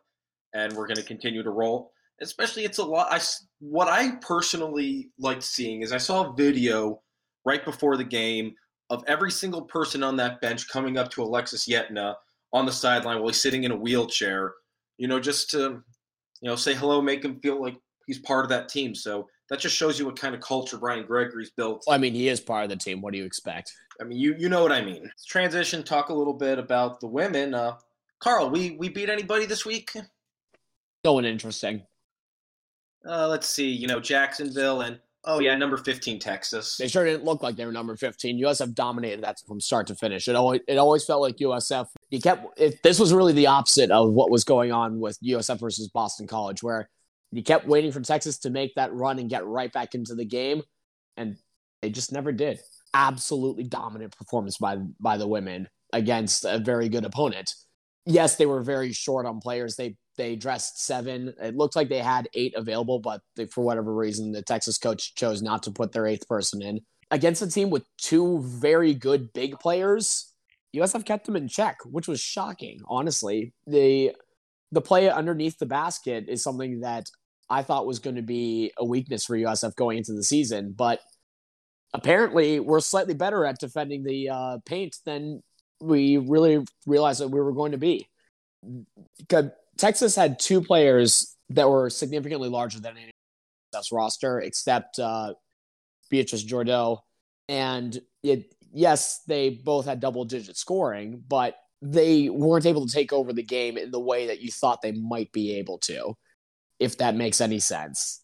and 0.52 0.72
we're 0.72 0.88
going 0.88 0.96
to 0.96 1.04
continue 1.04 1.44
to 1.44 1.50
roll. 1.50 1.92
Especially, 2.22 2.64
it's 2.64 2.78
a 2.78 2.84
lot. 2.84 3.08
I 3.10 3.20
what 3.60 3.88
I 3.88 4.16
personally 4.20 5.10
liked 5.18 5.42
seeing 5.42 5.82
is 5.82 5.92
I 5.92 5.98
saw 5.98 6.30
a 6.30 6.34
video 6.34 7.00
right 7.44 7.64
before 7.64 7.96
the 7.96 8.04
game 8.04 8.54
of 8.90 9.04
every 9.06 9.30
single 9.30 9.62
person 9.62 10.02
on 10.02 10.16
that 10.16 10.40
bench 10.40 10.68
coming 10.68 10.98
up 10.98 11.10
to 11.12 11.22
Alexis 11.22 11.66
Yetna 11.66 12.14
on 12.52 12.66
the 12.66 12.72
sideline 12.72 13.18
while 13.18 13.28
he's 13.28 13.40
sitting 13.40 13.64
in 13.64 13.70
a 13.70 13.76
wheelchair. 13.76 14.54
You 14.98 15.08
know, 15.08 15.20
just 15.20 15.50
to 15.50 15.82
you 16.40 16.48
know 16.48 16.56
say 16.56 16.74
hello, 16.74 17.00
make 17.00 17.24
him 17.24 17.40
feel 17.40 17.60
like 17.60 17.76
he's 18.06 18.18
part 18.18 18.44
of 18.44 18.50
that 18.50 18.68
team. 18.68 18.94
So 18.94 19.28
that 19.48 19.58
just 19.58 19.76
shows 19.76 19.98
you 19.98 20.06
what 20.06 20.18
kind 20.18 20.34
of 20.34 20.40
culture 20.40 20.78
Brian 20.78 21.06
Gregory's 21.06 21.50
built. 21.50 21.84
Well, 21.86 21.94
I 21.94 21.98
mean, 21.98 22.14
he 22.14 22.28
is 22.28 22.40
part 22.40 22.64
of 22.64 22.70
the 22.70 22.76
team. 22.76 23.00
What 23.00 23.12
do 23.12 23.18
you 23.18 23.24
expect? 23.24 23.72
I 24.00 24.04
mean, 24.04 24.18
you 24.18 24.34
you 24.38 24.48
know 24.48 24.62
what 24.62 24.72
I 24.72 24.82
mean. 24.82 25.02
Let's 25.02 25.24
transition. 25.24 25.82
Talk 25.82 26.08
a 26.08 26.14
little 26.14 26.34
bit 26.34 26.58
about 26.58 27.00
the 27.00 27.06
women. 27.06 27.54
Uh, 27.54 27.76
Carl, 28.20 28.50
we 28.50 28.72
we 28.72 28.88
beat 28.88 29.08
anybody 29.08 29.46
this 29.46 29.64
week? 29.64 29.92
No 31.04 31.14
one 31.14 31.24
interesting. 31.24 31.82
Uh, 33.06 33.28
let's 33.28 33.48
see. 33.48 33.68
You 33.68 33.86
know, 33.86 34.00
Jacksonville 34.00 34.82
and 34.82 34.98
oh 35.24 35.40
yeah, 35.40 35.54
number 35.56 35.76
fifteen, 35.76 36.18
Texas. 36.18 36.76
They 36.76 36.88
sure 36.88 37.04
didn't 37.04 37.24
look 37.24 37.42
like 37.42 37.56
they 37.56 37.64
were 37.64 37.72
number 37.72 37.96
fifteen. 37.96 38.40
USF 38.42 38.74
dominated 38.74 39.22
that 39.24 39.38
from 39.46 39.60
start 39.60 39.86
to 39.88 39.94
finish. 39.94 40.28
It 40.28 40.36
always 40.36 40.60
it 40.68 40.76
always 40.76 41.04
felt 41.04 41.22
like 41.22 41.36
USF. 41.36 41.86
You 42.10 42.20
kept. 42.20 42.58
If 42.58 42.82
this 42.82 42.98
was 42.98 43.12
really 43.12 43.32
the 43.32 43.46
opposite 43.46 43.90
of 43.90 44.12
what 44.12 44.30
was 44.30 44.44
going 44.44 44.72
on 44.72 45.00
with 45.00 45.18
USF 45.22 45.60
versus 45.60 45.88
Boston 45.88 46.26
College, 46.26 46.62
where 46.62 46.88
you 47.32 47.42
kept 47.42 47.66
waiting 47.66 47.92
for 47.92 48.00
Texas 48.00 48.38
to 48.40 48.50
make 48.50 48.74
that 48.74 48.92
run 48.92 49.18
and 49.18 49.30
get 49.30 49.46
right 49.46 49.72
back 49.72 49.94
into 49.94 50.14
the 50.14 50.24
game, 50.24 50.62
and 51.16 51.36
they 51.80 51.90
just 51.90 52.12
never 52.12 52.32
did. 52.32 52.58
Absolutely 52.92 53.64
dominant 53.64 54.16
performance 54.16 54.58
by 54.58 54.76
by 54.98 55.16
the 55.16 55.28
women 55.28 55.68
against 55.92 56.44
a 56.44 56.58
very 56.58 56.88
good 56.88 57.04
opponent. 57.04 57.54
Yes, 58.06 58.36
they 58.36 58.46
were 58.46 58.62
very 58.62 58.92
short 58.92 59.26
on 59.26 59.40
players. 59.40 59.76
They 59.76 59.96
they 60.20 60.36
dressed 60.36 60.84
seven. 60.84 61.32
It 61.40 61.56
looked 61.56 61.74
like 61.74 61.88
they 61.88 62.00
had 62.00 62.28
eight 62.34 62.52
available, 62.54 62.98
but 62.98 63.22
they, 63.36 63.46
for 63.46 63.64
whatever 63.64 63.94
reason, 63.94 64.32
the 64.32 64.42
Texas 64.42 64.76
coach 64.76 65.14
chose 65.14 65.40
not 65.40 65.62
to 65.62 65.70
put 65.70 65.92
their 65.92 66.06
eighth 66.06 66.28
person 66.28 66.60
in 66.60 66.80
against 67.10 67.40
a 67.40 67.48
team 67.48 67.70
with 67.70 67.84
two 67.96 68.40
very 68.42 68.92
good 68.92 69.32
big 69.32 69.58
players. 69.58 70.30
USF 70.76 71.06
kept 71.06 71.24
them 71.24 71.36
in 71.36 71.48
check, 71.48 71.78
which 71.86 72.06
was 72.06 72.20
shocking. 72.20 72.80
Honestly, 72.86 73.54
the 73.66 74.14
the 74.72 74.82
play 74.82 75.08
underneath 75.08 75.58
the 75.58 75.64
basket 75.64 76.26
is 76.28 76.42
something 76.42 76.80
that 76.80 77.06
I 77.48 77.62
thought 77.62 77.86
was 77.86 77.98
going 77.98 78.16
to 78.16 78.22
be 78.22 78.72
a 78.76 78.84
weakness 78.84 79.24
for 79.24 79.38
USF 79.38 79.74
going 79.74 79.96
into 79.96 80.12
the 80.12 80.22
season, 80.22 80.74
but 80.76 81.00
apparently 81.94 82.60
we're 82.60 82.80
slightly 82.80 83.14
better 83.14 83.46
at 83.46 83.58
defending 83.58 84.04
the 84.04 84.28
uh, 84.28 84.58
paint 84.66 84.96
than 85.06 85.42
we 85.80 86.18
really 86.18 86.62
realized 86.86 87.22
that 87.22 87.28
we 87.28 87.40
were 87.40 87.52
going 87.52 87.72
to 87.72 87.78
be. 87.78 88.06
Texas 89.80 90.14
had 90.14 90.38
two 90.38 90.60
players 90.60 91.36
that 91.50 91.68
were 91.68 91.90
significantly 91.90 92.48
larger 92.48 92.80
than 92.80 92.96
any 92.96 93.10
USF's 93.74 93.92
roster, 93.92 94.40
except 94.40 94.98
uh, 94.98 95.34
Beatrice 96.10 96.44
Jordão. 96.44 96.98
And 97.48 97.98
it, 98.22 98.54
yes, 98.72 99.22
they 99.26 99.50
both 99.50 99.86
had 99.86 100.00
double 100.00 100.24
digit 100.24 100.56
scoring, 100.56 101.22
but 101.26 101.56
they 101.82 102.28
weren't 102.28 102.66
able 102.66 102.86
to 102.86 102.92
take 102.92 103.12
over 103.12 103.32
the 103.32 103.42
game 103.42 103.78
in 103.78 103.90
the 103.90 104.00
way 104.00 104.26
that 104.26 104.40
you 104.40 104.50
thought 104.50 104.82
they 104.82 104.92
might 104.92 105.32
be 105.32 105.54
able 105.56 105.78
to 105.78 106.14
if 106.80 106.96
that 106.98 107.14
makes 107.14 107.40
any 107.40 107.60
sense. 107.60 108.22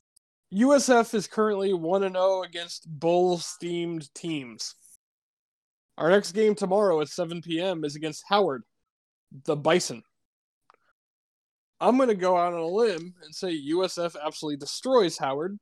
USF 0.52 1.14
is 1.14 1.26
currently 1.26 1.72
1 1.74 2.02
0 2.02 2.42
against 2.42 2.88
Bulls 2.88 3.56
themed 3.62 4.12
teams. 4.14 4.74
Our 5.98 6.10
next 6.10 6.32
game 6.32 6.54
tomorrow 6.54 7.00
at 7.00 7.08
7 7.08 7.42
p.m. 7.42 7.84
is 7.84 7.96
against 7.96 8.24
Howard, 8.28 8.62
the 9.44 9.56
Bison. 9.56 10.02
I'm 11.80 11.96
going 11.96 12.08
to 12.08 12.14
go 12.14 12.36
out 12.36 12.54
on 12.54 12.60
a 12.60 12.66
limb 12.66 13.14
and 13.22 13.34
say 13.34 13.54
USF 13.70 14.16
absolutely 14.24 14.56
destroys 14.56 15.18
Howard 15.18 15.58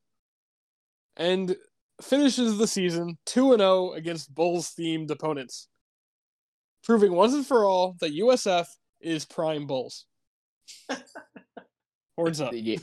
and 1.17 1.57
finishes 2.03 2.59
the 2.59 2.67
season 2.67 3.19
2 3.27 3.57
0 3.57 3.93
against 3.93 4.35
Bulls 4.35 4.73
themed 4.79 5.11
opponents, 5.11 5.69
proving 6.85 7.13
once 7.13 7.35
and 7.35 7.47
for 7.47 7.65
all 7.65 7.97
that 8.01 8.15
USF 8.15 8.67
is 9.01 9.25
prime 9.25 9.67
Bulls. 9.67 10.07
Horns 12.17 12.41
up. 12.41 12.53
The 12.53 12.79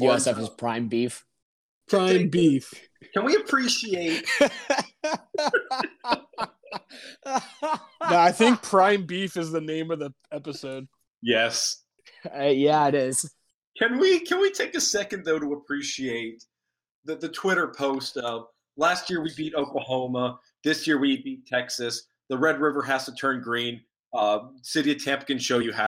USF 0.00 0.38
is 0.38 0.48
prime 0.48 0.88
beef. 0.88 1.24
Prime 1.88 2.28
beef. 2.28 2.72
Can 3.12 3.24
we 3.24 3.34
appreciate? 3.36 4.24
no, 4.40 4.48
I 8.00 8.32
think 8.32 8.62
prime 8.62 9.06
beef 9.06 9.36
is 9.36 9.50
the 9.50 9.60
name 9.60 9.90
of 9.90 9.98
the 9.98 10.12
episode. 10.32 10.86
Yes. 11.22 11.82
Uh, 12.34 12.44
yeah, 12.44 12.88
it 12.88 12.94
is. 12.94 13.32
Can 13.78 13.98
we 13.98 14.20
can 14.20 14.40
we 14.40 14.50
take 14.50 14.74
a 14.74 14.80
second 14.80 15.24
though 15.24 15.38
to 15.38 15.52
appreciate 15.54 16.44
the 17.04 17.16
the 17.16 17.28
Twitter 17.28 17.68
post 17.68 18.16
of 18.16 18.46
last 18.76 19.08
year 19.10 19.22
we 19.22 19.32
beat 19.36 19.54
Oklahoma, 19.54 20.38
this 20.64 20.86
year 20.86 20.98
we 20.98 21.22
beat 21.22 21.46
Texas. 21.46 22.04
The 22.28 22.38
Red 22.38 22.60
River 22.60 22.82
has 22.82 23.06
to 23.06 23.14
turn 23.14 23.42
green. 23.42 23.80
Uh, 24.12 24.40
City 24.62 24.92
of 24.92 25.02
Tampa 25.02 25.24
can 25.24 25.38
show 25.38 25.58
you 25.58 25.72
how. 25.72 25.86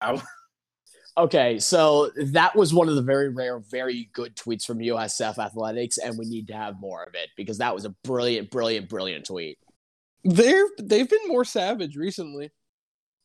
Okay, 1.18 1.58
so 1.58 2.12
that 2.26 2.54
was 2.54 2.72
one 2.72 2.88
of 2.88 2.94
the 2.94 3.02
very 3.02 3.28
rare, 3.28 3.58
very 3.58 4.08
good 4.12 4.36
tweets 4.36 4.64
from 4.64 4.78
USF 4.78 5.38
Athletics, 5.38 5.98
and 5.98 6.16
we 6.16 6.26
need 6.26 6.46
to 6.46 6.54
have 6.54 6.80
more 6.80 7.02
of 7.02 7.16
it 7.16 7.30
because 7.36 7.58
that 7.58 7.74
was 7.74 7.84
a 7.84 7.90
brilliant, 8.04 8.52
brilliant, 8.52 8.88
brilliant 8.88 9.26
tweet. 9.26 9.58
They're 10.22 10.68
they've 10.80 11.10
been 11.10 11.26
more 11.26 11.44
savage 11.44 11.96
recently. 11.96 12.52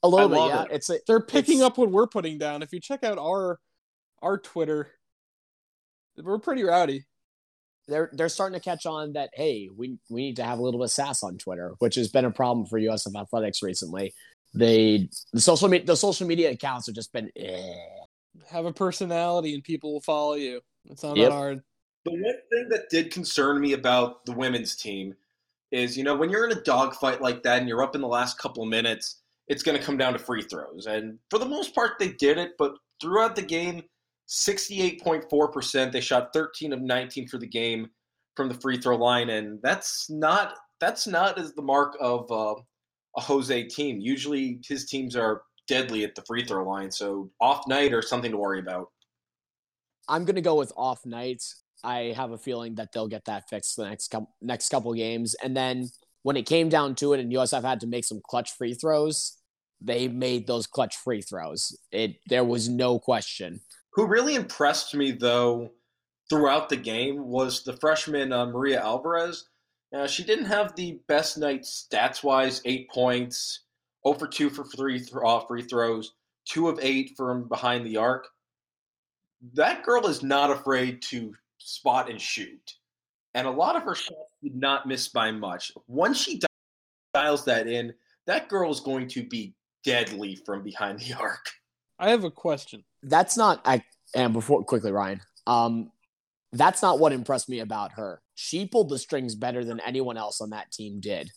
A 0.04 0.08
little 0.08 0.30
bit, 0.30 0.38
yeah. 0.38 0.64
It. 0.64 0.68
It's 0.72 0.90
a, 0.90 1.00
they're 1.08 1.22
picking 1.22 1.60
it's, 1.60 1.66
up 1.66 1.78
what 1.78 1.92
we're 1.92 2.08
putting 2.08 2.38
down. 2.38 2.62
If 2.62 2.74
you 2.74 2.80
check 2.80 3.04
out 3.04 3.18
our 3.18 3.60
our 4.22 4.38
Twitter, 4.38 4.90
we're 6.22 6.40
pretty 6.40 6.64
rowdy. 6.64 7.06
They're 7.88 8.10
they're 8.14 8.30
starting 8.30 8.60
to 8.60 8.64
catch 8.64 8.86
on 8.86 9.14
that 9.14 9.30
hey, 9.34 9.70
we 9.76 9.98
we 10.10 10.22
need 10.22 10.36
to 10.38 10.44
have 10.44 10.60
a 10.60 10.62
little 10.62 10.80
bit 10.80 10.86
of 10.86 10.92
sass 10.92 11.24
on 11.24 11.38
Twitter, 11.38 11.74
which 11.80 11.96
has 11.96 12.10
been 12.10 12.26
a 12.26 12.32
problem 12.32 12.66
for 12.66 12.80
USF 12.80 13.20
Athletics 13.20 13.64
recently 13.64 14.14
they 14.54 15.10
the 15.32 15.42
social 15.42 15.68
media 15.68 15.86
the 15.86 15.96
social 15.96 16.28
media 16.28 16.52
accounts 16.52 16.86
have 16.86 16.96
just 16.96 17.12
been 17.12 17.30
eh. 17.36 17.74
have 18.48 18.66
a 18.66 18.74
personality 18.74 19.54
and 19.54 19.64
people 19.64 19.94
will 19.94 20.02
follow 20.02 20.36
you. 20.36 20.62
It's 20.86 21.04
not 21.04 21.18
yep. 21.18 21.30
that 21.30 21.36
hard. 21.36 21.62
The 22.06 22.12
one 22.12 22.36
thing 22.52 22.70
that 22.70 22.90
did 22.90 23.12
concern 23.12 23.62
me 23.62 23.74
about 23.74 24.26
the 24.26 24.34
women's 24.34 24.76
team 24.76 25.16
is, 25.72 25.98
you 25.98 26.04
know, 26.04 26.16
when 26.16 26.30
you're 26.30 26.46
in 26.46 26.56
a 26.56 26.62
dogfight 26.62 27.22
like 27.22 27.42
that 27.44 27.60
and 27.60 27.70
you're 27.70 27.82
up 27.82 27.96
in 27.96 28.02
the 28.02 28.08
last 28.08 28.38
couple 28.38 28.66
minutes, 28.66 29.22
it's 29.48 29.64
going 29.64 29.78
to 29.78 29.84
come 29.84 29.98
down 29.98 30.14
to 30.14 30.20
free 30.20 30.42
throws. 30.42 30.86
And 30.86 31.20
for 31.30 31.40
the 31.40 31.46
most 31.46 31.76
part, 31.76 32.00
they 32.00 32.10
did 32.14 32.38
it. 32.38 32.52
But 32.58 32.74
throughout 33.02 33.36
the 33.36 33.42
game, 33.42 33.84
68.4%. 34.30 35.92
They 35.92 36.02
shot 36.02 36.30
13 36.34 36.74
of 36.74 36.82
19 36.82 37.28
for 37.28 37.38
the 37.38 37.48
game 37.48 37.90
from 38.36 38.48
the 38.48 38.56
free 38.56 38.78
throw 38.78 38.96
line, 38.96 39.30
and 39.30 39.60
that's 39.62 40.10
not 40.10 40.56
that's 40.80 41.08
not 41.08 41.38
as 41.38 41.54
the 41.54 41.62
mark 41.62 41.96
of 42.02 42.30
uh, 42.32 42.56
a 43.18 43.22
Jose 43.22 43.64
team. 43.66 44.00
Usually 44.00 44.60
his 44.68 44.86
teams 44.86 45.16
are 45.16 45.44
deadly 45.68 46.04
at 46.04 46.16
the 46.16 46.24
free 46.24 46.44
throw 46.44 46.68
line. 46.68 46.92
So 46.92 47.30
off 47.40 47.68
night 47.68 47.94
or 47.94 48.02
something 48.02 48.32
to 48.32 48.38
worry 48.38 48.60
about. 48.60 48.88
I'm 50.10 50.26
going 50.26 50.36
to 50.36 50.42
go 50.42 50.56
with 50.56 50.74
off 50.76 51.06
nights. 51.06 51.64
I 51.86 52.14
have 52.18 52.32
a 52.32 52.38
feeling 52.38 52.76
that 52.76 52.90
they'll 52.92 53.08
get 53.08 53.26
that 53.26 53.50
fixed 53.50 53.78
the 53.78 53.88
next 53.88 54.10
couple 54.10 54.36
next 54.42 54.70
couple 54.70 54.94
games. 54.94 55.36
And 55.44 55.56
then 55.56 55.90
when 56.24 56.38
it 56.38 56.46
came 56.46 56.70
down 56.70 56.96
to 56.96 57.14
it, 57.14 57.20
and 57.20 57.32
USF 57.32 57.62
had 57.62 57.82
to 57.82 57.88
make 57.88 58.06
some 58.06 58.22
clutch 58.28 58.52
free 58.52 58.74
throws, 58.74 59.38
they 59.80 60.08
made 60.08 60.48
those 60.48 60.66
clutch 60.66 60.96
free 60.96 61.22
throws. 61.22 61.78
It 61.92 62.16
there 62.28 62.44
was 62.44 62.68
no 62.70 62.98
question. 62.98 63.62
Who 63.94 64.08
really 64.08 64.36
impressed 64.36 64.96
me 64.96 65.12
though 65.12 65.72
throughout 66.30 66.70
the 66.70 66.78
game 66.78 67.28
was 67.28 67.64
the 67.64 67.78
freshman 67.78 68.32
uh, 68.32 68.48
Maria 68.48 68.82
Alvarez. 68.82 69.50
Uh, 69.94 70.08
she 70.08 70.24
didn't 70.24 70.46
have 70.46 70.76
the 70.76 71.00
best 71.08 71.38
night 71.38 71.62
stats 71.62 72.24
wise, 72.24 72.62
eight 72.66 72.90
points, 72.90 73.60
0 74.08 74.18
for 74.18 74.28
2 74.28 74.50
for 74.50 74.64
three 74.64 74.98
th- 74.98 75.12
uh, 75.24 75.40
free 75.42 75.62
throws, 75.62 76.14
2 76.46 76.70
of 76.70 76.80
8 76.82 77.12
from 77.16 77.48
behind 77.48 77.86
the 77.86 77.98
arc. 77.98 78.28
That 79.54 79.84
girl 79.84 80.08
is 80.08 80.24
not 80.24 80.50
afraid 80.50 81.04
to 81.04 81.36
spot 81.60 82.10
and 82.10 82.20
shoot. 82.20 82.74
And 83.34 83.48
a 83.48 83.52
lot 83.52 83.76
of 83.76 83.84
her 83.84 83.96
shots 83.96 84.34
did 84.44 84.56
not 84.56 84.88
miss 84.88 85.08
by 85.08 85.32
much. 85.32 85.72
Once 85.88 86.20
she 86.20 86.40
dials 87.14 87.46
that 87.46 87.68
in, 87.68 87.94
that 88.28 88.48
girl 88.48 88.72
is 88.72 88.80
going 88.80 89.08
to 89.10 89.24
be 89.24 89.54
deadly 89.84 90.36
from 90.46 90.64
behind 90.64 91.00
the 91.00 91.14
arc. 91.20 91.50
I 92.00 92.10
have 92.12 92.24
a 92.24 92.32
question. 92.32 92.84
That's 93.02 93.38
not 93.38 93.62
I 93.66 93.84
and 94.16 94.34
before 94.34 94.64
quickly, 94.64 94.92
Ryan. 94.92 95.22
Um, 95.48 95.92
that's 96.52 96.82
not 96.82 97.00
what 97.00 97.12
impressed 97.12 97.50
me 97.50 97.60
about 97.60 97.94
her. 97.94 98.22
She 98.36 98.66
pulled 98.66 98.90
the 98.90 99.00
strings 99.00 99.36
better 99.36 99.66
than 99.66 99.80
anyone 99.80 100.18
else 100.18 100.40
on 100.42 100.52
that 100.52 100.72
team 100.72 101.00
did. 101.00 101.32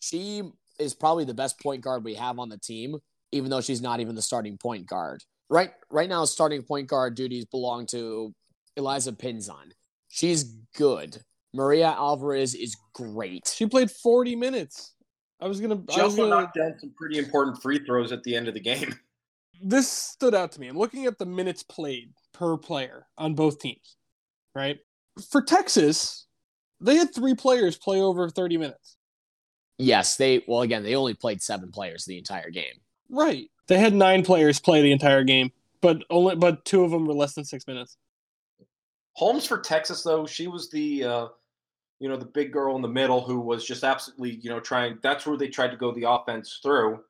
She 0.00 0.42
is 0.78 0.94
probably 0.94 1.24
the 1.24 1.34
best 1.34 1.60
point 1.60 1.82
guard 1.82 2.04
we 2.04 2.14
have 2.14 2.38
on 2.38 2.48
the 2.48 2.58
team, 2.58 2.96
even 3.32 3.50
though 3.50 3.60
she's 3.60 3.82
not 3.82 4.00
even 4.00 4.14
the 4.14 4.22
starting 4.22 4.58
point 4.58 4.86
guard. 4.86 5.22
right 5.50 5.72
right 5.90 6.08
now 6.08 6.24
starting 6.24 6.62
point 6.62 6.88
guard 6.88 7.14
duties 7.14 7.44
belong 7.44 7.86
to 7.86 8.32
Elisa 8.76 9.12
Pinzan. 9.12 9.72
She's 10.08 10.44
good. 10.76 11.22
Maria 11.54 11.88
Alvarez 11.88 12.54
is 12.54 12.76
great. 12.94 13.52
She 13.54 13.66
played 13.66 13.90
40 13.90 14.36
minutes. 14.36 14.94
I 15.40 15.48
was 15.48 15.60
gonna. 15.60 15.82
She 15.90 16.00
I 16.00 16.04
was 16.04 16.12
also 16.12 16.28
gonna 16.28 16.42
knocked 16.42 16.56
down 16.56 16.74
some 16.78 16.92
pretty 16.96 17.18
important 17.18 17.60
free 17.60 17.84
throws 17.84 18.12
at 18.12 18.22
the 18.22 18.36
end 18.36 18.46
of 18.46 18.54
the 18.54 18.60
game. 18.60 18.94
this 19.62 19.90
stood 19.90 20.34
out 20.34 20.52
to 20.52 20.60
me. 20.60 20.68
I'm 20.68 20.78
looking 20.78 21.06
at 21.06 21.18
the 21.18 21.26
minutes 21.26 21.64
played 21.64 22.12
per 22.32 22.56
player 22.56 23.06
on 23.18 23.34
both 23.34 23.58
teams, 23.58 23.96
right? 24.54 24.78
For 25.30 25.42
Texas, 25.42 26.26
they 26.80 26.94
had 26.96 27.12
three 27.12 27.34
players 27.34 27.76
play 27.76 28.00
over 28.00 28.30
30 28.30 28.56
minutes. 28.56 28.96
Yes, 29.78 30.16
they 30.16 30.44
well 30.46 30.62
again, 30.62 30.84
they 30.84 30.94
only 30.94 31.14
played 31.14 31.42
seven 31.42 31.72
players 31.72 32.04
the 32.04 32.18
entire 32.18 32.50
game. 32.50 32.74
Right. 33.10 33.50
They 33.66 33.78
had 33.78 33.94
nine 33.94 34.24
players 34.24 34.60
play 34.60 34.80
the 34.80 34.92
entire 34.92 35.24
game, 35.24 35.50
but 35.80 36.04
only 36.08 36.36
but 36.36 36.64
two 36.64 36.84
of 36.84 36.92
them 36.92 37.06
were 37.06 37.14
less 37.14 37.34
than 37.34 37.44
six 37.44 37.66
minutes. 37.66 37.96
Holmes 39.14 39.46
for 39.46 39.58
Texas 39.58 40.02
though, 40.02 40.24
she 40.24 40.46
was 40.46 40.70
the 40.70 41.04
uh, 41.04 41.26
you 42.02 42.08
know 42.08 42.16
the 42.16 42.26
big 42.26 42.52
girl 42.52 42.74
in 42.76 42.82
the 42.82 42.88
middle 42.88 43.20
who 43.22 43.40
was 43.40 43.64
just 43.64 43.84
absolutely 43.84 44.38
you 44.42 44.50
know 44.50 44.60
trying. 44.60 44.98
That's 45.02 45.24
where 45.24 45.36
they 45.38 45.48
tried 45.48 45.70
to 45.70 45.76
go 45.76 45.92
the 45.92 46.10
offense 46.10 46.58
through. 46.62 47.00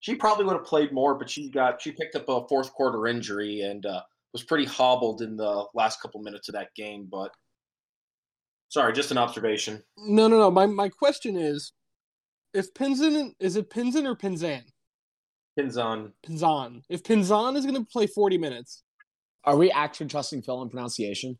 She 0.00 0.14
probably 0.14 0.46
would 0.46 0.56
have 0.56 0.64
played 0.64 0.92
more, 0.92 1.14
but 1.14 1.28
she 1.28 1.50
got 1.50 1.80
she 1.82 1.92
picked 1.92 2.16
up 2.16 2.28
a 2.28 2.48
fourth 2.48 2.72
quarter 2.72 3.06
injury 3.06 3.60
and 3.60 3.84
uh, 3.84 4.00
was 4.32 4.42
pretty 4.42 4.64
hobbled 4.64 5.20
in 5.20 5.36
the 5.36 5.66
last 5.74 6.00
couple 6.00 6.22
minutes 6.22 6.48
of 6.48 6.54
that 6.54 6.74
game. 6.74 7.06
But 7.10 7.30
sorry, 8.68 8.92
just 8.94 9.10
an 9.10 9.18
observation. 9.18 9.82
No, 9.98 10.26
no, 10.26 10.38
no. 10.38 10.50
My 10.50 10.64
my 10.66 10.88
question 10.88 11.36
is, 11.36 11.72
if 12.54 12.72
Pinzan 12.72 13.32
is 13.40 13.56
it 13.56 13.68
Pinzan 13.70 14.06
or 14.06 14.16
Pinzan? 14.16 14.62
Pins 15.58 15.76
on. 15.76 16.12
Pinzan. 16.26 16.82
If 16.88 17.02
Pinzan 17.02 17.56
is 17.56 17.66
going 17.66 17.74
to 17.76 17.84
play 17.84 18.06
40 18.06 18.38
minutes, 18.38 18.84
Are 19.44 19.56
we 19.56 19.70
actually 19.70 20.06
trusting 20.06 20.42
Phil 20.42 20.62
in 20.62 20.70
pronunciation? 20.70 21.38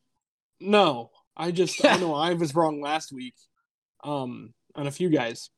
no. 0.60 1.10
I 1.36 1.50
just 1.50 1.84
I 1.84 1.96
know 1.96 2.14
I 2.14 2.34
was 2.34 2.54
wrong 2.54 2.80
last 2.80 3.12
week, 3.12 3.34
um, 4.04 4.54
on 4.74 4.86
a 4.86 4.90
few 4.90 5.08
guys. 5.10 5.50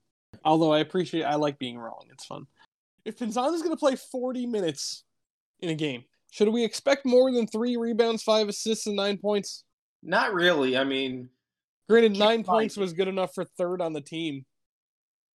Although 0.45 0.73
I 0.73 0.79
appreciate 0.81 1.25
I 1.25 1.35
like 1.35 1.59
being 1.59 1.79
wrong. 1.79 2.07
It's 2.11 2.25
fun. 2.25 2.47
If 3.05 3.19
going 3.19 3.33
to 3.33 3.77
play 3.77 3.97
40 3.97 4.47
minutes 4.47 5.05
in 5.61 5.69
a 5.69 5.75
game, 5.75 6.05
should 6.31 6.49
we 6.49 6.65
expect 6.65 7.05
more 7.05 7.31
than 7.33 7.47
three 7.47 7.77
rebounds, 7.77 8.23
five 8.23 8.49
assists, 8.49 8.87
and 8.87 8.97
nine 8.97 9.19
points? 9.19 9.65
Not 10.03 10.33
really. 10.33 10.77
I 10.77 10.85
mean, 10.85 11.29
Granted, 11.89 12.17
nine 12.17 12.45
points 12.45 12.77
was 12.77 12.93
good 12.93 13.09
enough 13.09 13.35
for 13.35 13.45
third 13.45 13.81
on 13.83 13.93
the 13.93 14.01
team. 14.01 14.45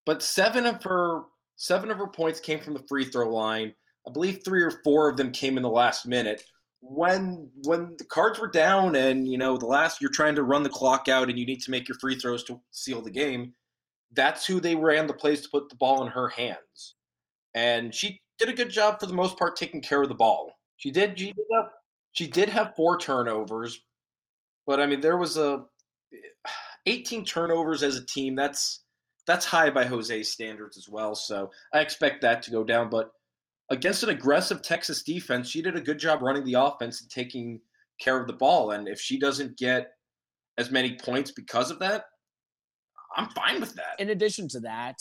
but 0.06 0.24
seven 0.24 0.66
of 0.66 0.82
her 0.84 1.24
seven 1.58 1.92
of 1.92 1.98
her 1.98 2.08
points 2.08 2.40
came 2.40 2.60
from 2.60 2.74
the 2.74 2.84
free 2.88 3.06
throw 3.06 3.30
line. 3.30 3.74
I 4.08 4.12
believe 4.12 4.40
three 4.44 4.64
or 4.64 4.72
four 4.84 5.10
of 5.10 5.18
them 5.18 5.32
came 5.32 5.58
in 5.58 5.64
the 5.64 5.70
last 5.70 6.08
minute. 6.08 6.44
When 6.82 7.50
when 7.64 7.96
the 7.98 8.06
cards 8.06 8.40
were 8.40 8.50
down 8.50 8.96
and 8.96 9.28
you 9.28 9.38
know 9.38 9.58
the 9.58 9.66
last 9.66 10.00
you're 10.00 10.12
trying 10.12 10.36
to 10.36 10.44
run 10.44 10.64
the 10.64 10.70
clock 10.70 11.08
out 11.08 11.30
and 11.30 11.38
you 11.38 11.46
need 11.46 11.62
to 11.62 11.72
make 11.72 11.88
your 11.88 11.98
free 12.00 12.16
throws 12.16 12.44
to 12.46 12.62
seal 12.72 13.02
the 13.02 13.10
game, 13.10 13.54
that's 14.14 14.46
who 14.46 14.60
they 14.60 14.76
ran 14.76 15.08
the 15.08 15.14
plays 15.14 15.42
to 15.42 15.50
put 15.50 15.70
the 15.70 15.76
ball 15.76 16.04
in 16.04 16.12
her 16.12 16.30
hands. 16.30 16.96
And 17.56 17.94
she 17.94 18.22
did 18.38 18.50
a 18.50 18.54
good 18.54 18.70
job 18.70 19.00
for 19.00 19.08
the 19.08 19.14
most 19.14 19.38
part 19.38 19.56
taking 19.56 19.82
care 19.82 20.04
of 20.04 20.10
the 20.10 20.16
ball. 20.16 20.54
She 20.78 20.92
did 20.92 21.18
she 21.18 21.28
did 21.34 21.46
have, 21.56 21.70
she 22.12 22.28
did 22.28 22.50
have 22.50 22.76
four 22.76 23.00
turnovers, 23.00 23.82
but 24.66 24.80
I 24.80 24.86
mean 24.86 25.02
there 25.02 25.18
was 25.18 25.38
a 25.38 25.66
eh, 26.14 26.50
18 26.86 27.26
turnovers 27.26 27.82
as 27.82 27.96
a 27.96 28.06
team. 28.06 28.36
That's 28.36 28.84
that's 29.26 29.46
high 29.46 29.70
by 29.70 29.86
Jose's 29.86 30.32
standards 30.32 30.78
as 30.78 30.88
well. 30.88 31.14
So 31.14 31.52
I 31.74 31.82
expect 31.82 32.22
that 32.22 32.42
to 32.44 32.52
go 32.52 32.64
down. 32.64 32.90
But 32.90 33.12
against 33.70 34.04
an 34.04 34.10
aggressive 34.10 34.62
Texas 34.62 35.04
defense, 35.04 35.50
she 35.50 35.62
did 35.62 35.76
a 35.76 35.82
good 35.82 36.00
job 36.00 36.22
running 36.22 36.44
the 36.46 36.54
offense 36.54 37.02
and 37.02 37.10
taking 37.10 37.60
care 38.00 38.20
of 38.20 38.28
the 38.28 38.34
ball. 38.34 38.72
And 38.72 38.88
if 38.88 39.00
she 39.00 39.20
doesn't 39.20 39.58
get 39.58 39.92
as 40.58 40.72
many 40.72 40.98
points 40.98 41.32
because 41.32 41.72
of 41.72 41.80
that, 41.80 42.06
I'm 43.16 43.30
fine 43.30 43.60
with 43.60 43.74
that. 43.76 44.00
In 44.00 44.10
addition 44.10 44.48
to 44.50 44.60
that, 44.62 44.96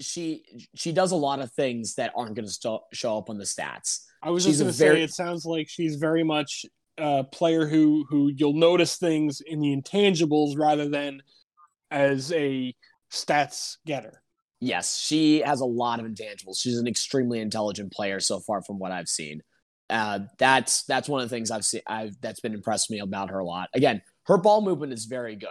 she 0.00 0.44
she 0.74 0.92
does 0.92 1.10
a 1.12 1.16
lot 1.16 1.40
of 1.40 1.52
things 1.52 1.94
that 1.96 2.12
aren't 2.16 2.34
going 2.34 2.46
to 2.46 2.52
st- 2.52 2.80
show 2.92 3.18
up 3.18 3.28
on 3.30 3.36
the 3.38 3.44
stats. 3.44 4.00
I 4.22 4.30
was 4.30 4.44
She's 4.44 4.58
just 4.58 4.60
a 4.60 4.64
going 4.64 4.72
to 4.72 4.78
very- 4.78 4.96
say, 4.96 5.02
it 5.04 5.10
sounds 5.12 5.44
like 5.44 5.68
she's 5.68 5.96
very 5.96 6.22
much 6.24 6.64
a 6.98 7.24
player 7.24 7.66
who 7.66 8.04
who 8.08 8.28
you'll 8.34 8.52
notice 8.54 8.96
things 8.96 9.40
in 9.40 9.60
the 9.60 9.76
intangibles 9.76 10.58
rather 10.58 10.88
than 10.88 11.20
as 11.90 12.32
a 12.32 12.74
stats 13.12 13.76
getter. 13.86 14.22
Yes, 14.60 14.98
she 14.98 15.40
has 15.40 15.60
a 15.60 15.66
lot 15.66 16.00
of 16.00 16.06
intangibles. 16.06 16.60
She's 16.60 16.78
an 16.78 16.88
extremely 16.88 17.40
intelligent 17.40 17.92
player 17.92 18.18
so 18.18 18.40
far 18.40 18.62
from 18.62 18.78
what 18.78 18.90
I've 18.90 19.08
seen. 19.08 19.42
Uh, 19.88 20.20
that's 20.38 20.82
that's 20.82 21.08
one 21.08 21.22
of 21.22 21.28
the 21.28 21.34
things 21.34 21.50
I've 21.50 21.64
seen. 21.64 21.80
I've 21.86 22.20
that's 22.20 22.40
been 22.40 22.54
impressed 22.54 22.90
me 22.90 22.98
about 22.98 23.30
her 23.30 23.38
a 23.38 23.44
lot. 23.44 23.68
Again, 23.74 24.02
her 24.26 24.36
ball 24.36 24.60
movement 24.60 24.92
is 24.92 25.06
very 25.06 25.36
good. 25.36 25.48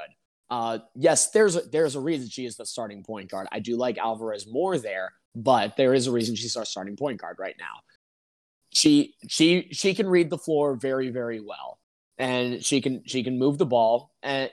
Uh, 0.49 0.79
yes, 0.95 1.31
there's 1.31 1.55
a, 1.55 1.61
there's 1.61 1.95
a 1.95 1.99
reason 1.99 2.29
she 2.29 2.45
is 2.45 2.55
the 2.55 2.65
starting 2.65 3.03
point 3.03 3.29
guard. 3.29 3.47
I 3.51 3.59
do 3.59 3.75
like 3.75 3.97
Alvarez 3.97 4.45
more 4.49 4.77
there, 4.77 5.11
but 5.35 5.75
there 5.75 5.93
is 5.93 6.07
a 6.07 6.11
reason 6.11 6.35
she's 6.35 6.55
our 6.55 6.65
starting 6.65 6.95
point 6.95 7.19
guard 7.19 7.37
right 7.39 7.55
now. 7.59 7.81
She 8.73 9.15
she 9.27 9.69
she 9.71 9.93
can 9.93 10.07
read 10.07 10.29
the 10.29 10.37
floor 10.37 10.75
very 10.75 11.09
very 11.09 11.39
well, 11.39 11.79
and 12.17 12.63
she 12.63 12.81
can 12.81 13.03
she 13.05 13.23
can 13.23 13.39
move 13.39 13.57
the 13.57 13.65
ball. 13.65 14.11
And 14.21 14.51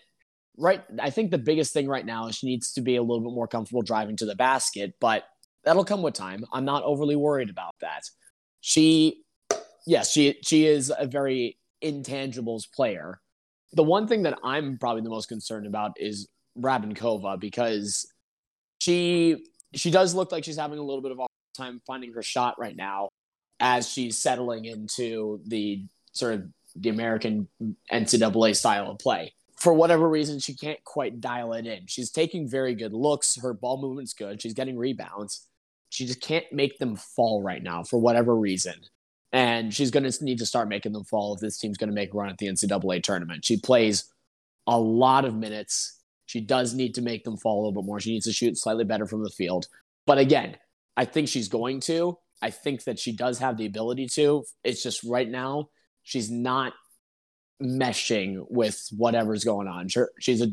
right, 0.57 0.83
I 1.01 1.11
think 1.11 1.31
the 1.31 1.39
biggest 1.39 1.73
thing 1.73 1.89
right 1.89 2.05
now 2.05 2.29
is 2.29 2.37
she 2.37 2.47
needs 2.47 2.73
to 2.75 2.81
be 2.81 2.97
a 2.97 3.03
little 3.03 3.21
bit 3.21 3.33
more 3.33 3.49
comfortable 3.49 3.83
driving 3.83 4.17
to 4.17 4.27
the 4.27 4.35
basket, 4.35 4.95
but 5.01 5.25
that'll 5.65 5.85
come 5.85 6.03
with 6.03 6.15
time. 6.15 6.45
I'm 6.53 6.65
not 6.65 6.83
overly 6.85 7.17
worried 7.17 7.51
about 7.51 7.75
that. 7.81 8.03
She, 8.61 9.25
yes, 9.87 10.11
she 10.11 10.39
she 10.43 10.67
is 10.67 10.93
a 10.97 11.07
very 11.07 11.59
intangibles 11.83 12.71
player. 12.71 13.21
The 13.73 13.83
one 13.83 14.07
thing 14.07 14.23
that 14.23 14.39
I'm 14.45 14.79
probably 14.79 15.03
the 15.03 15.11
most 15.11 15.29
concerned 15.29 15.67
about 15.67 15.93
is 15.99 16.29
Rabinkova 16.59 17.39
because 17.41 18.07
she 18.81 19.45
she 19.75 19.91
does 19.91 20.15
look 20.15 20.31
like 20.33 20.45
she's 20.45 20.57
having 20.57 20.79
a 20.79 20.83
little 20.83 21.03
bit 21.03 21.13
of 21.13 21.19
a 21.19 21.27
time 21.57 21.81
finding 21.87 22.13
her 22.13 22.23
shot 22.23 22.59
right 22.59 22.77
now 22.77 23.09
as 23.61 23.89
she's 23.89 24.19
settling 24.19 24.65
into 24.65 25.41
the 25.47 25.85
sort 26.13 26.35
of 26.35 26.45
the 26.77 26.89
American 26.89 27.49
NCAA 27.93 28.57
style 28.57 28.91
of 28.91 28.99
play. 28.99 29.33
For 29.65 29.73
whatever 29.73 30.07
reason, 30.07 30.41
she 30.41 30.53
can't 30.53 30.85
quite 30.85 31.23
dial 31.23 31.55
it 31.55 31.67
in. 31.67 31.87
She's 31.87 32.11
taking 32.11 32.47
very 32.47 32.75
good 32.75 32.93
looks. 32.93 33.41
Her 33.41 33.55
ball 33.55 33.81
movement's 33.81 34.13
good. 34.13 34.43
She's 34.43 34.53
getting 34.53 34.77
rebounds. 34.77 35.49
She 35.89 36.05
just 36.05 36.21
can't 36.21 36.45
make 36.53 36.79
them 36.79 36.97
fall 36.97 37.43
right 37.43 37.63
now 37.63 37.83
for 37.83 37.99
whatever 37.99 38.37
reason. 38.37 38.75
And 39.33 39.73
she's 39.73 39.91
going 39.91 40.03
to 40.03 40.23
need 40.23 40.37
to 40.41 40.45
start 40.45 40.69
making 40.69 40.93
them 40.93 41.05
fall 41.05 41.35
if 41.35 41.41
this 41.41 41.57
team's 41.57 41.79
going 41.79 41.89
to 41.89 41.95
make 41.95 42.13
a 42.13 42.17
run 42.19 42.29
at 42.29 42.37
the 42.37 42.47
NCAA 42.47 43.03
tournament. 43.03 43.47
She 43.47 43.57
plays 43.57 44.05
a 44.67 44.79
lot 44.79 45.25
of 45.25 45.35
minutes. 45.35 45.99
She 46.27 46.43
does 46.43 46.75
need 46.75 46.95
to 46.97 47.01
make 47.01 47.25
them 47.25 47.39
fall 47.39 47.57
a 47.57 47.61
little 47.61 47.81
bit 47.81 47.87
more. 47.87 48.01
She 48.01 48.13
needs 48.13 48.27
to 48.27 48.35
shoot 48.35 48.59
slightly 48.59 48.85
better 48.85 49.07
from 49.07 49.25
the 49.25 49.31
field. 49.31 49.69
But 50.07 50.19
again, 50.19 50.59
I 50.95 51.07
think 51.07 51.29
she's 51.29 51.49
going 51.49 51.81
to. 51.81 52.19
I 52.43 52.51
think 52.51 52.85
that 52.85 52.99
she 52.99 53.13
does 53.13 53.39
have 53.39 53.57
the 53.57 53.65
ability 53.65 54.09
to. 54.09 54.45
It's 54.63 54.83
just 54.83 55.03
right 55.05 55.29
now, 55.29 55.71
she's 56.03 56.31
not 56.31 56.75
meshing 57.63 58.45
with 58.51 58.89
whatever's 58.97 59.45
going 59.45 59.69
on. 59.69 59.89
Sure, 59.89 60.11
she's 60.19 60.43
a 60.43 60.49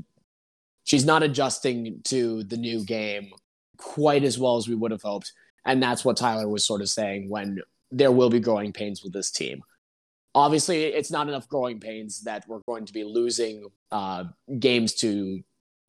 she's 0.84 1.06
not 1.06 1.24
adjusting 1.24 2.02
to 2.06 2.44
the 2.44 2.58
new 2.58 2.84
game 2.86 3.32
quite 3.78 4.24
as 4.24 4.38
well 4.38 4.58
as 4.58 4.68
we 4.68 4.76
would 4.76 4.92
have 4.92 5.02
hoped. 5.02 5.34
And 5.66 5.82
that's 5.82 6.06
what 6.06 6.18
Tyler 6.18 6.48
was 6.48 6.64
sort 6.64 6.82
of 6.82 6.90
saying 6.90 7.30
when 7.30 7.60
there 7.92 8.12
will 8.12 8.30
be 8.30 8.40
growing 8.40 8.72
pains 8.72 9.04
with 9.04 9.14
this 9.14 9.32
team. 9.32 9.62
Obviously, 10.34 10.86
it's 10.86 11.12
not 11.12 11.28
enough 11.28 11.48
growing 11.50 11.80
pains 11.80 12.22
that 12.22 12.48
we're 12.48 12.62
going 12.66 12.86
to 12.86 12.94
be 12.94 13.04
losing 13.04 13.68
uh, 13.92 14.24
games 14.60 14.94
to 14.96 15.42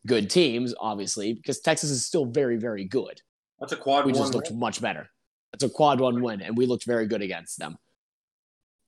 good 0.07 0.29
teams, 0.29 0.75
obviously, 0.81 1.33
because 1.33 1.61
Texas 1.61 1.91
is 1.91 2.05
still 2.05 2.25
very, 2.25 2.57
very 2.57 2.85
good. 2.85 3.21
That's 3.61 3.73
a 3.73 3.77
quad 3.77 4.05
We 4.05 4.13
just 4.13 4.35
looked 4.35 4.51
win. 4.51 4.59
much 4.59 4.81
better. 4.81 5.09
It's 5.53 5.63
a 5.63 5.69
quad 5.69 6.01
one 6.01 6.21
win, 6.23 6.43
and 6.43 6.57
we 6.57 6.67
looked 6.67 6.85
very 6.87 7.07
good 7.07 7.23
against 7.23 7.59
them. 7.59 7.77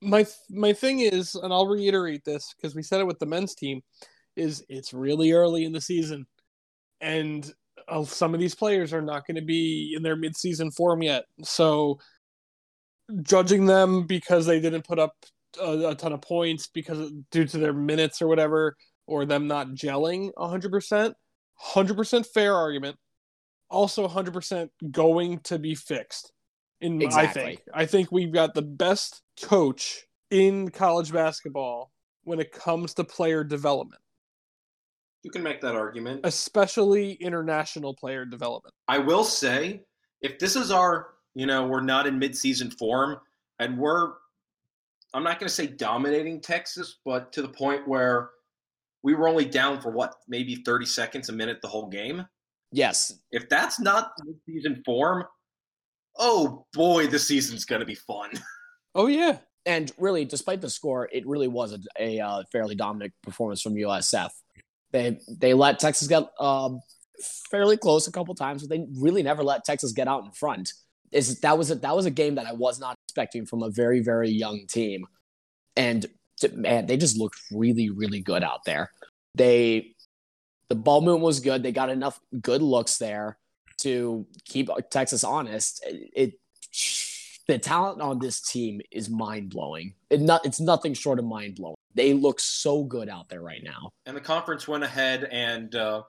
My 0.03 0.27
my 0.51 0.73
thing 0.73 1.01
is, 1.01 1.35
and 1.35 1.53
I'll 1.53 1.67
reiterate 1.67 2.25
this 2.25 2.55
because 2.57 2.75
we 2.75 2.83
said 2.83 3.01
it 3.01 3.07
with 3.07 3.19
the 3.19 3.27
men's 3.27 3.55
team, 3.55 3.83
is 4.37 4.65
it's 4.69 4.93
really 4.93 5.33
early 5.33 5.65
in 5.65 5.73
the 5.73 5.81
season, 5.81 6.27
and 7.01 7.51
uh, 7.89 8.05
some 8.05 8.35
of 8.35 8.41
these 8.41 8.55
players 8.55 8.93
are 8.93 9.03
not 9.03 9.27
going 9.27 9.37
to 9.37 9.43
be 9.43 9.95
in 9.97 10.03
their 10.03 10.17
midseason 10.17 10.75
form 10.75 11.03
yet. 11.03 11.25
So 11.43 11.99
judging 13.23 13.67
them 13.67 14.07
because 14.07 14.47
they 14.47 14.61
didn't 14.61 14.87
put 14.87 14.99
up 14.99 15.13
a, 15.61 15.89
a 15.89 15.95
ton 15.95 16.13
of 16.13 16.23
points 16.23 16.69
because 16.69 17.13
due 17.31 17.45
to 17.47 17.59
their 17.59 17.73
minutes 17.73 18.23
or 18.23 18.29
whatever, 18.29 18.77
or 19.07 19.27
them 19.27 19.47
not 19.47 19.69
gelling 19.69 20.31
hundred 20.39 20.71
percent, 20.71 21.15
hundred 21.57 21.97
percent 21.97 22.27
fair 22.33 22.55
argument. 22.55 22.97
Also, 23.71 24.07
hundred 24.09 24.35
percent 24.35 24.71
going 24.91 25.41
to 25.41 25.59
be 25.59 25.75
fixed. 25.75 26.33
In 26.85 27.03
I 27.15 27.27
think 27.27 27.63
I 27.73 27.87
think 27.87 28.13
we've 28.13 28.33
got 28.33 28.53
the 28.53 28.61
best 28.61 29.23
coach 29.43 30.05
in 30.31 30.69
college 30.69 31.13
basketball 31.13 31.93
when 32.25 32.39
it 32.41 32.53
comes 32.53 32.93
to 32.95 33.05
player 33.05 33.43
development, 33.43 34.03
You 35.23 35.31
can 35.31 35.43
make 35.43 35.63
that 35.63 35.75
argument. 35.75 36.21
especially 36.25 37.13
international 37.15 37.95
player 37.95 38.27
development. 38.27 38.75
I 38.87 38.99
will 38.99 39.25
say, 39.25 39.81
if 40.21 40.39
this 40.39 40.57
is 40.57 40.71
our, 40.71 41.15
you 41.35 41.47
know, 41.47 41.67
we're 41.67 41.81
not 41.81 42.07
in 42.07 42.21
midseason 42.21 42.71
form 42.77 43.17
and 43.59 43.79
we're 43.79 44.13
I'm 45.15 45.23
not 45.23 45.39
going 45.41 45.49
to 45.49 45.55
say 45.55 45.69
dominating 45.69 46.41
Texas, 46.43 46.97
but 47.05 47.33
to 47.33 47.41
the 47.41 47.49
point 47.49 47.89
where 47.89 48.31
we 49.03 49.15
were 49.15 49.29
only 49.29 49.45
down 49.47 49.81
for 49.81 49.91
what, 49.91 50.17
maybe 50.29 50.57
30 50.57 50.85
seconds, 50.85 51.29
a 51.29 51.33
minute 51.33 51.61
the 51.63 51.69
whole 51.69 51.89
game. 51.89 52.27
Yes. 52.73 53.21
If 53.31 53.49
that's 53.49 53.79
not 53.79 54.11
season 54.45 54.83
form, 54.85 55.25
oh 56.19 56.67
boy, 56.73 57.07
the 57.07 57.19
season's 57.19 57.65
going 57.65 57.81
to 57.81 57.87
be 57.87 57.95
fun. 57.95 58.31
Oh 58.97 59.09
yeah. 59.09 59.39
And 59.67 59.91
really, 59.99 60.25
despite 60.25 60.61
the 60.61 60.71
score, 60.71 61.09
it 61.13 61.27
really 61.27 61.49
was 61.49 61.73
a, 61.73 61.79
a 61.99 62.21
uh, 62.21 62.43
fairly 62.53 62.77
dominant 62.77 63.13
performance 63.25 63.61
from 63.61 63.75
USF. 63.75 64.31
They 64.93 65.19
they 65.29 65.53
let 65.53 65.81
Texas 65.81 66.07
get 66.07 66.29
um, 66.39 66.81
fairly 67.51 67.77
close 67.77 68.07
a 68.07 68.13
couple 68.13 68.37
times, 68.37 68.63
but 68.63 68.71
they 68.71 68.87
really 68.97 69.25
never 69.25 69.43
let 69.43 69.65
Texas 69.65 69.91
get 69.91 70.07
out 70.07 70.25
in 70.25 70.31
front. 70.31 70.73
Is 71.11 71.41
that 71.41 71.59
was 71.59 71.73
a, 71.73 71.75
that 71.75 71.97
was 71.97 72.07
a 72.07 72.11
game 72.11 72.37
that 72.37 72.47
I 72.47 72.53
was 72.53 72.79
not 72.79 72.97
expecting 73.07 73.47
from 73.47 73.65
a 73.65 73.71
very 73.71 73.99
very 73.99 74.31
young 74.31 74.65
team, 74.69 75.07
and 75.77 76.07
man, 76.53 76.87
they 76.87 76.97
just 76.97 77.17
looked 77.17 77.41
really 77.51 77.91
really 77.91 78.21
good 78.21 78.45
out 78.45 78.65
there. 78.65 78.93
They 79.35 79.97
the 80.69 80.77
ball 80.77 81.01
movement 81.01 81.25
was 81.25 81.41
good. 81.41 81.65
They 81.65 81.73
got 81.73 81.91
enough 81.91 82.21
good 82.41 82.63
looks 82.63 82.99
there 82.99 83.39
to 83.79 84.27
keep 84.45 84.69
Texas 84.91 85.25
honest. 85.25 85.85
It, 85.87 86.35
the 87.47 87.59
talent 87.59 88.01
on 88.01 88.19
this 88.19 88.41
team 88.41 88.81
is 88.91 89.11
mind 89.11 89.51
blowing. 89.51 89.95
It 90.11 90.21
not 90.21 90.47
it's 90.47 90.61
nothing 90.61 90.95
short 90.95 91.19
of 91.19 91.25
mind 91.25 91.57
blowing. 91.57 91.77
They 91.95 92.13
look 92.13 92.41
so 92.41 92.83
good 92.83 93.09
out 93.09 93.29
there 93.29 93.43
right 93.43 93.63
now. 93.63 93.91
And 94.07 94.17
the 94.17 94.21
conference 94.21 94.67
went 94.67 94.83
ahead 94.83 95.25
and 95.31 95.75
uh, 95.75 96.03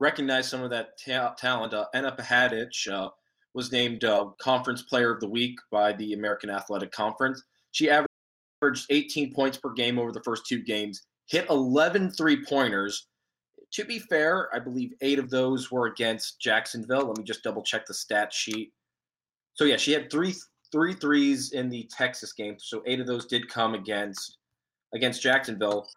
recognized 0.00 0.50
some 0.50 0.62
of 0.62 0.70
that 0.70 0.98
ta- 0.98 1.34
talent. 1.34 1.72
Uh, 1.72 1.86
Enna 1.94 2.12
Pehadzic 2.12 2.90
uh, 2.92 3.08
was 3.54 3.72
named 3.72 4.04
uh, 4.04 4.26
Conference 4.40 4.82
Player 4.82 5.12
of 5.12 5.20
the 5.20 5.28
Week 5.28 5.56
by 5.70 5.92
the 5.92 6.12
American 6.12 6.50
Athletic 6.50 6.92
Conference. 6.92 7.42
She 7.70 7.88
averaged 7.88 8.86
18 8.90 9.32
points 9.32 9.56
per 9.56 9.72
game 9.72 9.98
over 9.98 10.12
the 10.12 10.22
first 10.22 10.46
two 10.46 10.62
games, 10.62 11.02
hit 11.26 11.48
11 11.48 12.10
three 12.12 12.44
pointers. 12.44 13.08
To 13.72 13.84
be 13.84 13.98
fair, 13.98 14.54
I 14.54 14.58
believe 14.58 14.92
eight 15.00 15.18
of 15.18 15.30
those 15.30 15.70
were 15.70 15.86
against 15.86 16.40
Jacksonville. 16.40 17.06
Let 17.06 17.18
me 17.18 17.24
just 17.24 17.42
double 17.42 17.62
check 17.62 17.86
the 17.86 17.94
stat 17.94 18.32
sheet. 18.32 18.72
So 19.54 19.64
yeah, 19.64 19.76
she 19.76 19.92
had 19.92 20.10
three 20.10 20.34
three 20.70 20.94
threes 20.94 21.52
in 21.52 21.68
the 21.68 21.88
Texas 21.90 22.32
game. 22.32 22.56
So 22.58 22.82
eight 22.86 23.00
of 23.00 23.06
those 23.06 23.26
did 23.26 23.48
come 23.48 23.74
against 23.74 24.38
against 24.94 25.22
Jacksonville. 25.22 25.88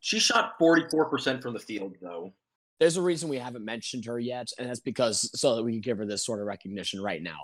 She 0.00 0.18
shot 0.18 0.58
44% 0.60 1.42
from 1.42 1.54
the 1.54 1.60
field 1.60 1.94
though. 2.00 2.32
There's 2.80 2.96
a 2.96 3.02
reason 3.02 3.28
we 3.28 3.38
haven't 3.38 3.64
mentioned 3.64 4.04
her 4.06 4.18
yet, 4.18 4.48
and 4.58 4.68
that's 4.68 4.80
because 4.80 5.30
so 5.38 5.54
that 5.54 5.62
we 5.62 5.72
can 5.72 5.80
give 5.80 5.98
her 5.98 6.06
this 6.06 6.26
sort 6.26 6.40
of 6.40 6.46
recognition 6.46 7.00
right 7.00 7.22
now. 7.22 7.38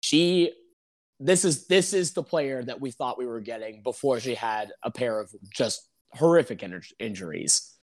She 0.00 0.52
this 1.20 1.44
is 1.44 1.66
this 1.66 1.92
is 1.92 2.12
the 2.12 2.22
player 2.22 2.62
that 2.64 2.80
we 2.80 2.90
thought 2.90 3.18
we 3.18 3.26
were 3.26 3.40
getting 3.40 3.82
before 3.82 4.18
she 4.18 4.34
had 4.34 4.72
a 4.82 4.90
pair 4.90 5.20
of 5.20 5.30
just 5.54 5.88
horrific 6.14 6.62
in- 6.62 6.82
injuries. 6.98 7.76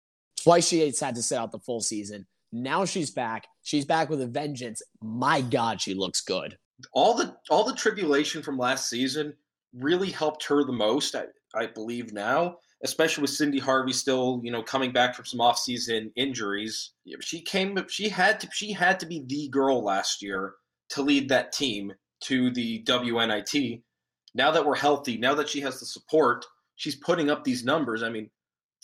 Twice 0.47 0.69
she 0.69 0.79
had 0.79 1.17
to 1.17 1.23
sit 1.25 1.39
out 1.39 1.51
the 1.51 1.59
full 1.59 1.81
season. 1.81 2.25
Now 2.53 2.85
she's 2.85 3.11
back. 3.11 3.49
She's 3.65 3.85
back 3.85 4.09
with 4.09 4.21
a 4.21 4.29
vengeance. 4.29 4.81
My 5.03 5.41
God, 5.41 5.81
she 5.81 5.93
looks 5.93 6.21
good. 6.21 6.57
All 6.93 7.15
the 7.15 7.35
all 7.51 7.65
the 7.65 7.75
tribulation 7.75 8.45
from 8.45 8.57
last 8.57 8.89
season 8.89 9.35
really 9.75 10.09
helped 10.13 10.45
her 10.45 10.63
the 10.63 10.71
most. 10.71 11.17
I, 11.17 11.25
I 11.57 11.67
believe 11.67 12.13
now, 12.13 12.59
especially 12.85 13.23
with 13.23 13.33
Sydni 13.33 13.59
Harvey 13.59 13.93
still, 13.93 14.41
you 14.45 14.53
know, 14.53 14.63
coming 14.63 14.93
back 14.93 15.17
from 15.17 15.25
some 15.25 15.41
off-season 15.41 16.13
injuries. 16.15 16.93
She 17.23 17.41
came. 17.41 17.77
She 17.89 18.09
had 18.09 18.39
to. 18.39 18.49
She 18.53 18.73
had 18.73 19.01
to 19.01 19.07
be 19.07 19.25
the 19.27 19.49
girl 19.49 19.83
last 19.83 20.23
year 20.23 20.55
to 20.91 21.03
lead 21.03 21.29
that 21.29 21.51
team 21.51 21.93
to 22.21 22.53
the 22.53 22.85
WNIT. 22.85 23.83
Now 24.37 24.53
that 24.53 24.65
we're 24.65 24.77
healthy, 24.77 25.19
now 25.19 25.35
that 25.35 25.49
she 25.49 25.61
has 25.63 25.81
the 25.81 25.87
support, 25.87 26.47
she's 26.77 26.95
putting 26.95 27.31
up 27.31 27.43
these 27.43 27.65
numbers. 27.65 28.05
I 28.05 28.11
mean, 28.11 28.31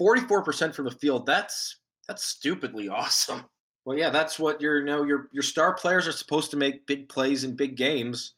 44% 0.00 0.74
from 0.74 0.84
the 0.86 0.90
field. 0.90 1.26
That's 1.26 1.76
that's 2.08 2.24
stupidly 2.24 2.88
awesome. 2.88 3.44
Well, 3.84 3.98
yeah, 3.98 4.10
that's 4.10 4.38
what 4.38 4.60
your 4.60 4.78
you 4.78 4.84
know 4.84 5.02
your 5.02 5.28
your 5.32 5.42
star 5.42 5.74
players 5.74 6.06
are 6.06 6.12
supposed 6.12 6.52
to 6.52 6.56
make 6.56 6.86
big 6.86 7.08
plays 7.08 7.42
in 7.42 7.56
big 7.56 7.76
games. 7.76 8.34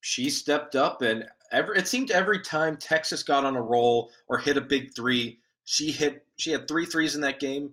She 0.00 0.30
stepped 0.30 0.74
up, 0.74 1.02
and 1.02 1.26
every 1.52 1.76
it 1.76 1.86
seemed 1.86 2.10
every 2.10 2.40
time 2.40 2.78
Texas 2.78 3.22
got 3.22 3.44
on 3.44 3.56
a 3.56 3.62
roll 3.62 4.10
or 4.26 4.38
hit 4.38 4.56
a 4.56 4.62
big 4.62 4.94
three, 4.96 5.38
she 5.64 5.90
hit. 5.90 6.26
She 6.36 6.50
had 6.50 6.66
three 6.66 6.86
threes 6.86 7.14
in 7.14 7.20
that 7.20 7.40
game. 7.40 7.72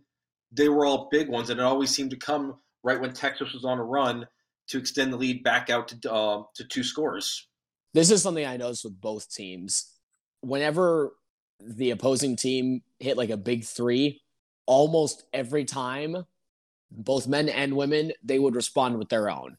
They 0.52 0.68
were 0.68 0.86
all 0.86 1.08
big 1.10 1.30
ones, 1.30 1.50
and 1.50 1.62
it 1.62 1.64
always 1.64 1.92
seemed 1.92 2.12
to 2.12 2.18
come 2.18 2.60
right 2.84 3.00
when 3.00 3.14
Texas 3.14 3.54
was 3.54 3.64
on 3.64 3.80
a 3.80 3.84
run 3.86 4.28
to 4.68 4.78
extend 4.78 5.14
the 5.14 5.18
lead 5.18 5.44
back 5.44 5.70
out 5.70 5.88
to 5.88 6.12
uh, 6.12 6.44
to 6.56 6.66
two 6.66 6.84
scores. 6.84 7.48
This 7.94 8.12
is 8.12 8.22
something 8.22 8.46
I 8.46 8.58
noticed 8.58 8.84
with 8.84 9.00
both 9.00 9.34
teams. 9.34 9.94
Whenever 10.42 11.14
the 11.66 11.92
opposing 11.92 12.36
team 12.36 12.82
hit 13.00 13.18
like 13.18 13.30
a 13.30 13.38
big 13.38 13.64
three, 13.64 14.22
almost 14.66 15.24
every 15.34 15.66
time, 15.66 16.26
both 16.92 17.28
men 17.28 17.50
and 17.50 17.76
women, 17.76 18.12
they 18.24 18.40
would 18.40 18.56
respond 18.56 18.98
with 18.98 19.10
their 19.10 19.30
own. 19.30 19.58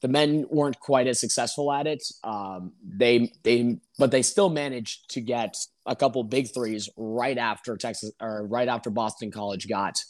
The 0.00 0.08
men 0.08 0.46
weren't 0.50 0.80
quite 0.80 1.06
as 1.06 1.20
successful 1.20 1.70
at 1.70 1.86
it. 1.86 2.02
Um, 2.24 2.72
they 2.82 3.32
they 3.44 3.78
but 3.98 4.10
they 4.10 4.22
still 4.22 4.50
managed 4.50 5.10
to 5.10 5.20
get 5.20 5.56
a 5.86 5.94
couple 5.94 6.24
big 6.24 6.52
threes 6.52 6.88
right 6.96 7.38
after 7.38 7.76
Texas 7.76 8.10
or 8.20 8.46
right 8.46 8.66
after 8.66 8.90
Boston 8.90 9.30
College 9.30 9.68
got 9.68 10.02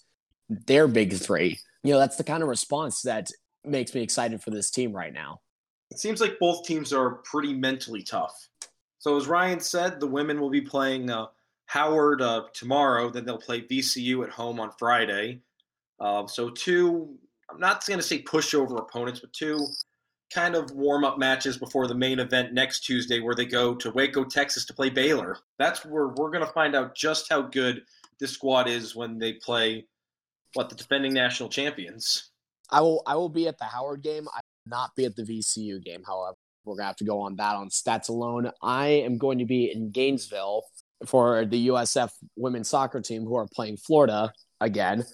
their 0.48 0.88
big 0.88 1.14
three. 1.14 1.58
You 1.82 1.92
know, 1.92 1.98
that's 1.98 2.16
the 2.16 2.24
kind 2.24 2.42
of 2.42 2.48
response 2.48 3.02
that 3.02 3.28
makes 3.64 3.94
me 3.94 4.02
excited 4.02 4.42
for 4.42 4.50
this 4.50 4.70
team 4.70 4.92
right 4.92 5.12
now. 5.12 5.40
It 5.90 5.98
seems 5.98 6.22
like 6.22 6.38
both 6.38 6.64
teams 6.64 6.92
are 6.92 7.16
pretty 7.24 7.52
mentally 7.52 8.02
tough. 8.02 8.48
So 9.02 9.16
as 9.16 9.26
Ryan 9.26 9.58
said, 9.58 9.98
the 9.98 10.06
women 10.06 10.40
will 10.40 10.48
be 10.48 10.60
playing 10.60 11.10
uh, 11.10 11.26
Howard 11.66 12.22
uh, 12.22 12.44
tomorrow. 12.54 13.10
Then 13.10 13.24
they'll 13.24 13.36
play 13.36 13.62
VCU 13.62 14.22
at 14.22 14.30
home 14.30 14.60
on 14.60 14.70
Friday. 14.78 15.40
Uh, 15.98 16.28
so 16.28 16.50
two, 16.50 17.12
I'm 17.50 17.58
not 17.58 17.84
going 17.84 17.98
to 17.98 18.06
say 18.06 18.22
pushover 18.22 18.78
opponents, 18.78 19.18
but 19.18 19.32
two 19.32 19.66
kind 20.32 20.54
of 20.54 20.70
warm 20.70 21.02
up 21.02 21.18
matches 21.18 21.58
before 21.58 21.88
the 21.88 21.94
main 21.96 22.20
event 22.20 22.52
next 22.52 22.84
Tuesday, 22.84 23.18
where 23.18 23.34
they 23.34 23.44
go 23.44 23.74
to 23.74 23.90
Waco, 23.90 24.22
Texas, 24.22 24.64
to 24.66 24.72
play 24.72 24.88
Baylor. 24.88 25.36
That's 25.58 25.84
where 25.84 26.06
we're 26.06 26.30
going 26.30 26.46
to 26.46 26.52
find 26.52 26.76
out 26.76 26.94
just 26.94 27.28
how 27.28 27.42
good 27.42 27.82
this 28.20 28.30
squad 28.30 28.68
is 28.68 28.94
when 28.94 29.18
they 29.18 29.32
play 29.32 29.84
what 30.54 30.68
the 30.68 30.76
defending 30.76 31.12
national 31.12 31.48
champions. 31.48 32.30
I 32.70 32.80
will 32.80 33.02
I 33.04 33.16
will 33.16 33.28
be 33.28 33.48
at 33.48 33.58
the 33.58 33.64
Howard 33.64 34.02
game. 34.02 34.28
I 34.28 34.38
will 34.38 34.70
not 34.70 34.94
be 34.94 35.06
at 35.06 35.16
the 35.16 35.24
VCU 35.24 35.82
game. 35.82 36.04
However, 36.06 36.36
we're 36.64 36.76
gonna 36.76 36.86
have 36.86 36.96
to 36.96 37.04
go 37.04 37.20
on 37.20 37.36
that 37.36 37.56
on 37.56 37.68
stats 37.68 38.08
alone. 38.08 38.50
I 38.62 38.86
am 38.86 39.18
going 39.18 39.38
to 39.38 39.44
be 39.44 39.70
in 39.72 39.90
Gainesville 39.90 40.62
for 41.06 41.44
the 41.44 41.68
USF 41.68 42.10
women's 42.36 42.68
soccer 42.68 43.00
team 43.00 43.24
who 43.24 43.36
are 43.36 43.46
playing 43.54 43.76
Florida 43.76 44.32
again 44.60 45.04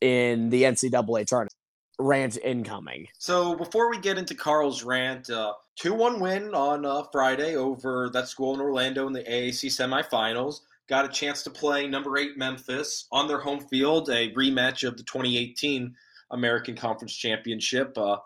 in 0.00 0.50
the 0.50 0.64
NCAA 0.64 1.26
tournament. 1.26 1.54
Rant 1.98 2.38
incoming. 2.38 3.06
So 3.18 3.54
before 3.54 3.88
we 3.88 3.98
get 3.98 4.18
into 4.18 4.34
Carl's 4.34 4.82
rant, 4.82 5.30
uh, 5.30 5.52
two 5.76 5.94
one 5.94 6.18
win 6.18 6.52
on 6.52 6.84
uh, 6.84 7.04
Friday 7.12 7.54
over 7.54 8.10
that 8.12 8.28
school 8.28 8.52
in 8.52 8.60
Orlando 8.60 9.06
in 9.06 9.12
the 9.12 9.22
AAC 9.22 9.66
semifinals. 9.66 10.56
Got 10.88 11.04
a 11.04 11.08
chance 11.08 11.44
to 11.44 11.50
play 11.50 11.86
number 11.86 12.18
eight 12.18 12.36
Memphis 12.36 13.06
on 13.12 13.28
their 13.28 13.38
home 13.38 13.60
field, 13.60 14.10
a 14.10 14.32
rematch 14.32 14.86
of 14.86 14.96
the 14.96 15.04
2018 15.04 15.94
American 16.32 16.74
Conference 16.74 17.14
Championship, 17.14 17.96
uh, 17.96 18.16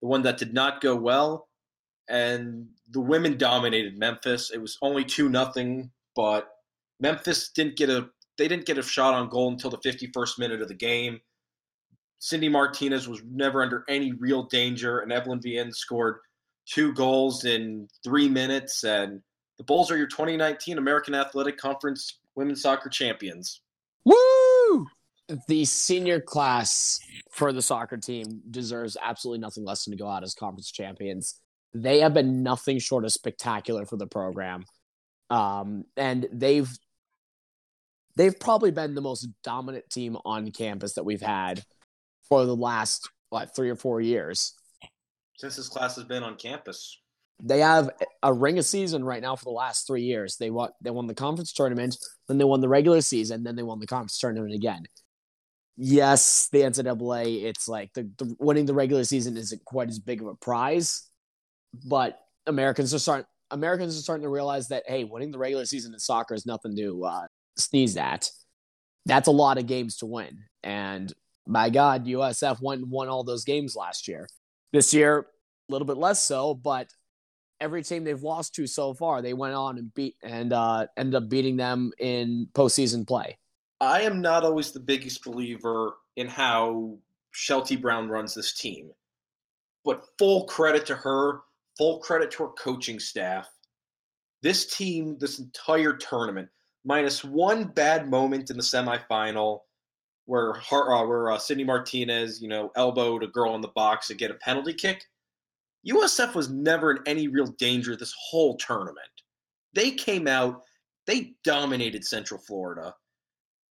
the 0.00 0.06
one 0.06 0.22
that 0.22 0.38
did 0.38 0.54
not 0.54 0.80
go 0.80 0.94
well. 0.94 1.48
And 2.08 2.68
the 2.90 3.00
women 3.00 3.36
dominated 3.36 3.98
Memphis. 3.98 4.50
It 4.50 4.60
was 4.60 4.78
only 4.82 5.04
two 5.04 5.28
nothing, 5.28 5.90
but 6.14 6.48
Memphis 7.00 7.50
didn't 7.50 7.76
get 7.76 7.90
a 7.90 8.08
they 8.38 8.48
didn't 8.48 8.66
get 8.66 8.78
a 8.78 8.82
shot 8.82 9.14
on 9.14 9.28
goal 9.28 9.50
until 9.50 9.70
the 9.70 9.78
51st 9.78 10.38
minute 10.38 10.60
of 10.60 10.68
the 10.68 10.74
game. 10.74 11.20
Sydney 12.18 12.48
Martinez 12.48 13.08
was 13.08 13.22
never 13.24 13.62
under 13.62 13.84
any 13.88 14.12
real 14.12 14.44
danger, 14.44 15.00
and 15.00 15.12
Evelyn 15.12 15.40
Viens 15.40 15.78
scored 15.78 16.18
two 16.66 16.92
goals 16.92 17.44
in 17.44 17.88
three 18.04 18.28
minutes. 18.28 18.84
And 18.84 19.22
the 19.58 19.64
Bulls 19.64 19.90
are 19.90 19.96
your 19.96 20.06
2019 20.06 20.78
American 20.78 21.14
Athletic 21.14 21.56
Conference 21.56 22.18
Women's 22.34 22.62
Soccer 22.62 22.88
Champions. 22.88 23.62
Woo! 24.04 24.86
The 25.48 25.64
senior 25.64 26.20
class 26.20 27.00
for 27.30 27.52
the 27.52 27.62
soccer 27.62 27.96
team 27.96 28.42
deserves 28.50 28.96
absolutely 29.02 29.40
nothing 29.40 29.64
less 29.64 29.84
than 29.84 29.92
to 29.92 30.02
go 30.02 30.08
out 30.08 30.22
as 30.22 30.34
conference 30.34 30.70
champions. 30.70 31.40
They 31.82 32.00
have 32.00 32.14
been 32.14 32.42
nothing 32.42 32.78
short 32.78 33.04
of 33.04 33.12
spectacular 33.12 33.86
for 33.86 33.96
the 33.96 34.06
program. 34.06 34.64
Um, 35.30 35.84
and 35.96 36.26
they've 36.32 36.70
they've 38.16 38.38
probably 38.38 38.70
been 38.70 38.94
the 38.94 39.00
most 39.00 39.28
dominant 39.42 39.90
team 39.90 40.16
on 40.24 40.50
campus 40.52 40.94
that 40.94 41.04
we've 41.04 41.20
had 41.20 41.62
for 42.28 42.44
the 42.46 42.56
last 42.56 43.08
what 43.30 43.54
three 43.54 43.70
or 43.70 43.76
four 43.76 44.00
years 44.00 44.54
since 45.36 45.56
this 45.56 45.68
class 45.68 45.96
has 45.96 46.04
been 46.04 46.22
on 46.22 46.36
campus. 46.36 47.00
They 47.42 47.60
have 47.60 47.90
a 48.22 48.32
ring 48.32 48.58
of 48.58 48.64
season 48.64 49.04
right 49.04 49.20
now 49.20 49.36
for 49.36 49.44
the 49.44 49.50
last 49.50 49.86
three 49.86 50.02
years. 50.02 50.36
They 50.38 50.50
won 50.50 50.70
they 50.80 50.90
won 50.90 51.06
the 51.06 51.14
conference 51.14 51.52
tournament, 51.52 51.96
then 52.28 52.38
they 52.38 52.44
won 52.44 52.60
the 52.60 52.68
regular 52.68 53.02
season, 53.02 53.44
then 53.44 53.56
they 53.56 53.62
won 53.62 53.78
the 53.78 53.86
conference 53.86 54.18
tournament 54.18 54.54
again. 54.54 54.84
Yes, 55.76 56.48
the 56.50 56.60
NCAA, 56.62 57.44
it's 57.44 57.68
like 57.68 57.92
the, 57.92 58.10
the 58.16 58.34
winning 58.38 58.64
the 58.64 58.72
regular 58.72 59.04
season 59.04 59.36
isn't 59.36 59.62
quite 59.66 59.90
as 59.90 59.98
big 59.98 60.22
of 60.22 60.28
a 60.28 60.34
prize, 60.34 61.05
but 61.84 62.20
Americans 62.46 62.94
are 62.94 62.98
starting 62.98 63.26
Americans 63.50 63.96
are 63.96 64.02
starting 64.02 64.24
to 64.24 64.28
realize 64.28 64.68
that 64.68 64.84
hey, 64.86 65.04
winning 65.04 65.30
the 65.30 65.38
regular 65.38 65.66
season 65.66 65.92
in 65.92 65.98
soccer 65.98 66.34
is 66.34 66.46
nothing 66.46 66.76
to 66.76 67.04
uh, 67.04 67.26
sneeze 67.56 67.96
at. 67.96 68.30
That's 69.04 69.28
a 69.28 69.32
lot 69.32 69.58
of 69.58 69.66
games 69.66 69.98
to 69.98 70.06
win, 70.06 70.38
and 70.62 71.12
my 71.46 71.70
God, 71.70 72.06
USF 72.06 72.60
went 72.60 72.82
and 72.82 72.90
won 72.90 73.08
all 73.08 73.22
those 73.22 73.44
games 73.44 73.76
last 73.76 74.08
year. 74.08 74.28
This 74.72 74.92
year, 74.92 75.26
a 75.68 75.72
little 75.72 75.86
bit 75.86 75.96
less 75.96 76.22
so, 76.22 76.54
but 76.54 76.88
every 77.60 77.82
team 77.82 78.04
they've 78.04 78.22
lost 78.22 78.54
to 78.56 78.66
so 78.66 78.94
far, 78.94 79.22
they 79.22 79.32
went 79.32 79.54
on 79.54 79.78
and 79.78 79.94
beat 79.94 80.16
and 80.22 80.52
uh, 80.52 80.86
ended 80.96 81.14
up 81.14 81.28
beating 81.28 81.56
them 81.56 81.92
in 81.98 82.48
postseason 82.52 83.06
play. 83.06 83.38
I 83.80 84.02
am 84.02 84.20
not 84.20 84.44
always 84.44 84.72
the 84.72 84.80
biggest 84.80 85.24
believer 85.24 85.94
in 86.16 86.26
how 86.26 86.98
Schilte-Brown 87.34 88.08
runs 88.08 88.34
this 88.34 88.54
team, 88.54 88.90
but 89.84 90.04
full 90.18 90.46
credit 90.46 90.86
to 90.86 90.94
her, 90.94 91.40
full 91.76 91.98
credit 91.98 92.30
to 92.32 92.44
our 92.44 92.52
coaching 92.52 92.98
staff. 92.98 93.48
This 94.42 94.66
team, 94.66 95.16
this 95.18 95.38
entire 95.38 95.94
tournament, 95.94 96.48
minus 96.84 97.24
one 97.24 97.64
bad 97.64 98.08
moment 98.08 98.50
in 98.50 98.56
the 98.56 98.62
semifinal 98.62 99.60
where 100.26 100.54
uh, 100.70 101.06
where 101.06 101.30
uh, 101.30 101.38
Sydney 101.38 101.64
Martinez, 101.64 102.42
you 102.42 102.48
know, 102.48 102.70
elbowed 102.76 103.22
a 103.22 103.28
girl 103.28 103.54
in 103.54 103.60
the 103.60 103.68
box 103.68 104.08
to 104.08 104.14
get 104.14 104.30
a 104.30 104.34
penalty 104.34 104.74
kick. 104.74 105.04
USF 105.88 106.34
was 106.34 106.50
never 106.50 106.90
in 106.90 106.98
any 107.06 107.28
real 107.28 107.46
danger 107.58 107.96
this 107.96 108.14
whole 108.18 108.56
tournament. 108.56 109.06
They 109.72 109.92
came 109.92 110.26
out, 110.26 110.62
they 111.06 111.34
dominated 111.44 112.04
Central 112.04 112.40
Florida. 112.40 112.94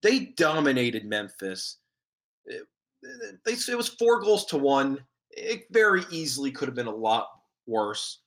They 0.02 0.28
dominated 0.38 1.06
Memphis. 1.06 1.78
It, 2.46 2.64
it, 3.46 3.70
it 3.70 3.76
was 3.76 3.90
four 3.90 4.22
goals 4.22 4.46
to 4.48 4.58
one. 4.58 5.00
It 5.32 5.66
very 5.72 6.04
easily 6.10 6.52
could 6.52 6.70
have 6.70 6.76
been 6.76 6.88
a 6.88 6.96
lot 6.96 7.28
worse. 7.68 8.20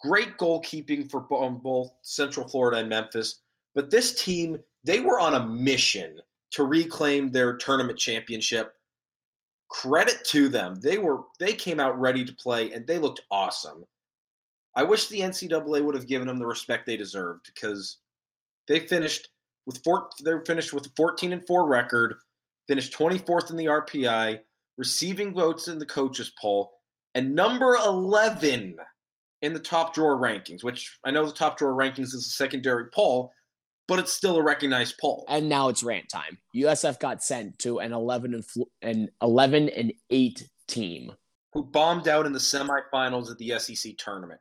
Great 0.00 0.36
goalkeeping 0.38 1.10
for 1.10 1.26
um, 1.42 1.58
both 1.58 1.90
Central 2.02 2.48
Florida 2.48 2.78
and 2.78 2.88
Memphis. 2.88 3.40
But 3.74 3.90
this 3.90 4.22
team, 4.22 4.58
they 4.84 5.00
were 5.00 5.20
on 5.20 5.34
a 5.34 5.46
mission 5.46 6.18
to 6.52 6.64
reclaim 6.64 7.30
their 7.30 7.56
tournament 7.56 7.98
championship. 7.98 8.74
Credit 9.70 10.18
to 10.26 10.48
them. 10.48 10.80
They 10.80 10.98
were 10.98 11.24
they 11.38 11.52
came 11.52 11.78
out 11.78 12.00
ready 12.00 12.24
to 12.24 12.34
play 12.34 12.72
and 12.72 12.86
they 12.86 12.98
looked 12.98 13.20
awesome. 13.30 13.84
I 14.74 14.82
wish 14.82 15.08
the 15.08 15.20
NCAA 15.20 15.84
would 15.84 15.94
have 15.94 16.06
given 16.06 16.26
them 16.26 16.38
the 16.38 16.46
respect 16.46 16.86
they 16.86 16.96
deserved 16.96 17.42
because 17.46 17.98
they 18.66 18.80
finished 18.80 19.28
with 19.66 19.82
four 19.84 20.08
they 20.24 20.32
finished 20.46 20.72
with 20.72 20.86
a 20.86 20.90
14 20.96 21.32
and 21.32 21.46
4 21.46 21.68
record, 21.68 22.14
finished 22.66 22.96
24th 22.98 23.50
in 23.50 23.56
the 23.56 23.66
RPI, 23.66 24.40
receiving 24.78 25.34
votes 25.34 25.68
in 25.68 25.78
the 25.78 25.86
coaches 25.86 26.32
poll, 26.40 26.77
and 27.14 27.34
number 27.34 27.74
11 27.74 28.76
in 29.42 29.52
the 29.52 29.60
top 29.60 29.94
drawer 29.94 30.16
rankings, 30.16 30.64
which 30.64 30.98
I 31.04 31.10
know 31.10 31.24
the 31.24 31.32
top 31.32 31.58
drawer 31.58 31.74
rankings 31.74 32.14
is 32.14 32.14
a 32.14 32.20
secondary 32.20 32.86
poll, 32.90 33.32
but 33.86 33.98
it's 33.98 34.12
still 34.12 34.36
a 34.36 34.42
recognized 34.42 34.98
poll. 35.00 35.24
And 35.28 35.48
now 35.48 35.68
it's 35.68 35.82
rant 35.82 36.08
time. 36.08 36.38
USF 36.54 37.00
got 37.00 37.22
sent 37.22 37.58
to 37.60 37.78
an 37.78 37.92
11 37.92 38.34
and 38.34 38.44
fl- 38.44 38.62
an 38.82 39.08
11 39.22 39.68
and 39.70 39.92
8 40.10 40.48
team 40.66 41.12
who 41.52 41.64
bombed 41.64 42.08
out 42.08 42.26
in 42.26 42.32
the 42.32 42.38
semifinals 42.38 43.30
of 43.30 43.38
the 43.38 43.58
SEC 43.58 43.96
tournament 43.96 44.40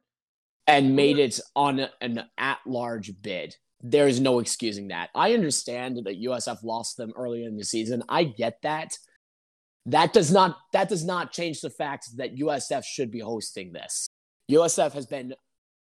and 0.67 0.95
made 0.95 1.17
it 1.17 1.39
on 1.55 1.87
an 2.01 2.25
at-large 2.37 3.21
bid. 3.21 3.55
There's 3.81 4.19
no 4.19 4.39
excusing 4.39 4.89
that. 4.89 5.09
I 5.15 5.33
understand 5.33 5.97
that 5.97 6.21
USF 6.21 6.63
lost 6.63 6.97
them 6.97 7.13
earlier 7.15 7.47
in 7.47 7.55
the 7.55 7.63
season. 7.63 8.03
I 8.09 8.25
get 8.25 8.61
that. 8.63 8.97
That 9.87 10.11
does 10.11 10.31
not 10.31 10.57
that 10.73 10.89
does 10.89 11.05
not 11.05 11.31
change 11.31 11.61
the 11.61 11.69
fact 11.69 12.17
that 12.17 12.35
USF 12.35 12.83
should 12.83 13.09
be 13.09 13.19
hosting 13.19 13.71
this. 13.71 14.07
USF 14.51 14.91
has 14.93 15.05
been 15.05 15.33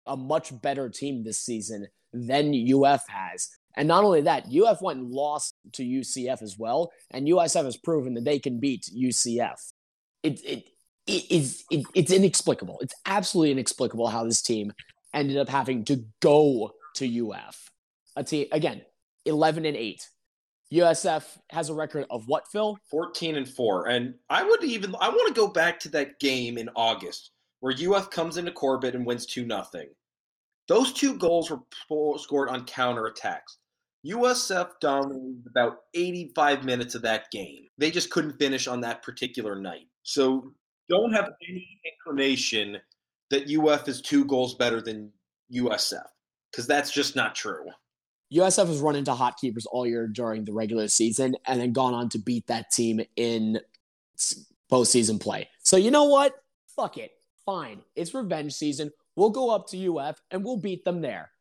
a 0.06 0.16
much 0.16 0.60
better 0.62 0.90
team 0.90 1.24
this 1.24 1.40
season 1.40 1.88
than 2.14 2.54
UF 2.54 3.04
has. 3.08 3.50
And 3.76 3.88
not 3.88 4.04
only 4.04 4.22
that, 4.22 4.46
UF 4.48 4.82
went 4.82 5.00
and 5.00 5.12
lost 5.12 5.56
to 5.74 5.84
UCF 5.84 6.42
as 6.42 6.58
well, 6.58 6.92
and 7.12 7.28
USF 7.28 7.66
has 7.66 7.76
proven 7.76 8.14
that 8.14 8.24
they 8.24 8.40
can 8.40 8.60
beat 8.60 8.90
UCF. 8.96 9.72
It, 10.24 10.40
it, 10.46 10.64
it 11.08 11.32
is 11.32 11.64
it, 11.70 11.86
it's 11.94 12.12
inexplicable. 12.12 12.80
It's 12.82 12.94
absolutely 13.06 13.52
inexplicable 13.52 14.08
how 14.08 14.24
this 14.24 14.42
team 14.42 14.72
ended 15.14 15.38
up 15.38 15.50
having 15.50 15.84
to 15.86 16.06
go 16.22 16.72
to 16.96 17.30
UF. 17.32 17.70
A 18.16 18.24
team 18.24 18.48
again, 18.52 18.82
eleven 19.26 19.66
and 19.66 19.76
eight. 19.76 20.08
USF 20.74 21.24
has 21.52 21.70
a 21.70 21.74
record 21.74 22.06
of 22.10 22.28
what, 22.28 22.48
Phil? 22.52 22.78
14 22.90 23.36
and 23.36 23.48
4. 23.48 23.88
And 23.88 24.16
I 24.30 24.44
would 24.44 24.64
even 24.64 24.96
I 25.00 25.10
want 25.10 25.28
to 25.28 25.40
go 25.40 25.48
back 25.48 25.80
to 25.82 25.90
that 25.90 26.20
game 26.20 26.58
in 26.58 26.70
August 26.76 27.32
where 27.60 27.74
UF 27.74 28.10
comes 28.10 28.38
into 28.38 28.52
Corbett 28.52 28.96
and 28.96 29.06
wins 29.06 29.26
2 29.26 29.46
nothing. 29.46 29.88
Those 30.68 30.94
two 30.94 31.18
goals 31.18 31.52
were 31.52 32.18
scored 32.18 32.50
on 32.50 32.66
counterattacks. 32.66 33.58
USF 34.06 34.70
dominated 34.82 35.44
about 35.48 35.78
85 35.94 36.64
minutes 36.64 36.96
of 36.96 37.02
that 37.04 37.32
game. 37.32 37.68
They 37.78 37.92
just 37.92 38.10
couldn't 38.10 38.38
finish 38.40 38.68
on 38.68 38.82
that 38.82 39.04
particular 39.04 39.60
night. 39.60 39.88
So 40.04 40.54
don't 40.90 41.14
have 41.14 41.32
any 41.48 41.80
inclination 41.86 42.78
that 43.32 43.50
UF 43.50 43.88
is 43.88 44.02
two 44.02 44.26
goals 44.26 44.56
better 44.56 44.82
than 44.82 45.12
USF 45.54 46.06
because 46.52 46.68
that's 46.68 46.92
just 46.92 47.16
not 47.16 47.36
true. 47.36 47.66
USF 48.36 48.68
has 48.68 48.80
run 48.80 48.96
into 48.96 49.14
hot 49.14 49.38
keepers 49.38 49.66
all 49.66 49.88
year 49.88 50.08
during 50.08 50.46
the 50.46 50.54
regular 50.54 50.88
season 50.88 51.36
and 51.46 51.60
then 51.60 51.72
gone 51.72 51.94
on 51.94 52.10
to 52.10 52.20
beat 52.20 52.48
that 52.48 52.72
team 52.72 53.02
in 53.16 53.60
postseason 54.72 55.20
play. 55.20 55.50
So 55.60 55.78
you 55.78 55.92
know 55.92 56.06
what? 56.06 56.36
Fuck 56.76 56.98
it. 56.98 57.12
Fine. 57.46 57.82
It's 57.96 58.14
revenge 58.14 58.54
season. 58.54 58.92
We'll 59.16 59.30
go 59.30 59.50
up 59.50 59.68
to 59.70 59.98
UF 59.98 60.22
and 60.32 60.44
we'll 60.44 60.58
beat 60.58 60.84
them 60.84 61.02
there. 61.02 61.32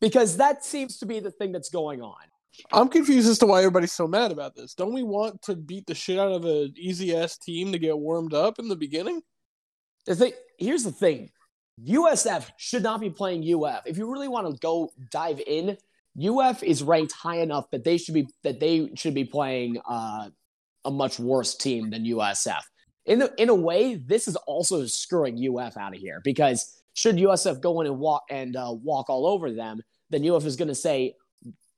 Because 0.00 0.36
that 0.38 0.64
seems 0.64 0.98
to 0.98 1.06
be 1.06 1.20
the 1.20 1.30
thing 1.30 1.52
that's 1.52 1.70
going 1.70 2.02
on. 2.02 2.16
I'm 2.72 2.88
confused 2.88 3.28
as 3.28 3.38
to 3.38 3.46
why 3.46 3.58
everybody's 3.58 3.92
so 3.92 4.06
mad 4.06 4.30
about 4.30 4.54
this. 4.54 4.74
Don't 4.74 4.92
we 4.92 5.02
want 5.02 5.40
to 5.42 5.56
beat 5.56 5.86
the 5.86 5.94
shit 5.94 6.18
out 6.18 6.32
of 6.32 6.44
an 6.44 6.74
easy 6.76 7.16
ass 7.16 7.38
team 7.38 7.72
to 7.72 7.78
get 7.78 7.98
warmed 7.98 8.34
up 8.34 8.58
in 8.58 8.68
the 8.68 8.76
beginning? 8.76 9.22
The 10.06 10.16
thing, 10.16 10.32
here's 10.58 10.84
the 10.84 10.92
thing 10.92 11.30
USF 11.80 12.50
should 12.56 12.82
not 12.82 13.00
be 13.00 13.10
playing 13.10 13.42
UF. 13.42 13.86
If 13.86 13.98
you 13.98 14.10
really 14.10 14.28
want 14.28 14.46
to 14.46 14.58
go 14.60 14.92
dive 15.10 15.40
in, 15.46 15.76
UF 16.22 16.62
is 16.62 16.82
ranked 16.82 17.12
high 17.12 17.38
enough 17.38 17.70
that 17.70 17.84
they 17.84 17.96
should 17.96 18.14
be 18.14 18.28
that 18.42 18.60
they 18.60 18.90
should 18.94 19.14
be 19.14 19.24
playing 19.24 19.80
uh, 19.88 20.28
a 20.84 20.90
much 20.90 21.18
worse 21.18 21.54
team 21.54 21.90
than 21.90 22.04
USF 22.04 22.62
in 23.06 23.18
the, 23.18 23.32
in 23.36 23.48
a 23.48 23.54
way, 23.54 23.94
this 23.94 24.28
is 24.28 24.36
also 24.36 24.86
screwing 24.86 25.38
UF 25.58 25.76
out 25.76 25.94
of 25.94 26.00
here 26.00 26.20
because 26.22 26.82
should 26.94 27.16
USF 27.16 27.60
go 27.60 27.80
in 27.80 27.86
and 27.86 27.98
walk 27.98 28.24
and 28.30 28.56
uh, 28.56 28.72
walk 28.82 29.10
all 29.10 29.26
over 29.26 29.50
them, 29.50 29.80
then 30.10 30.28
UF 30.28 30.44
is 30.44 30.56
going 30.56 30.68
to 30.68 30.74
say 30.74 31.14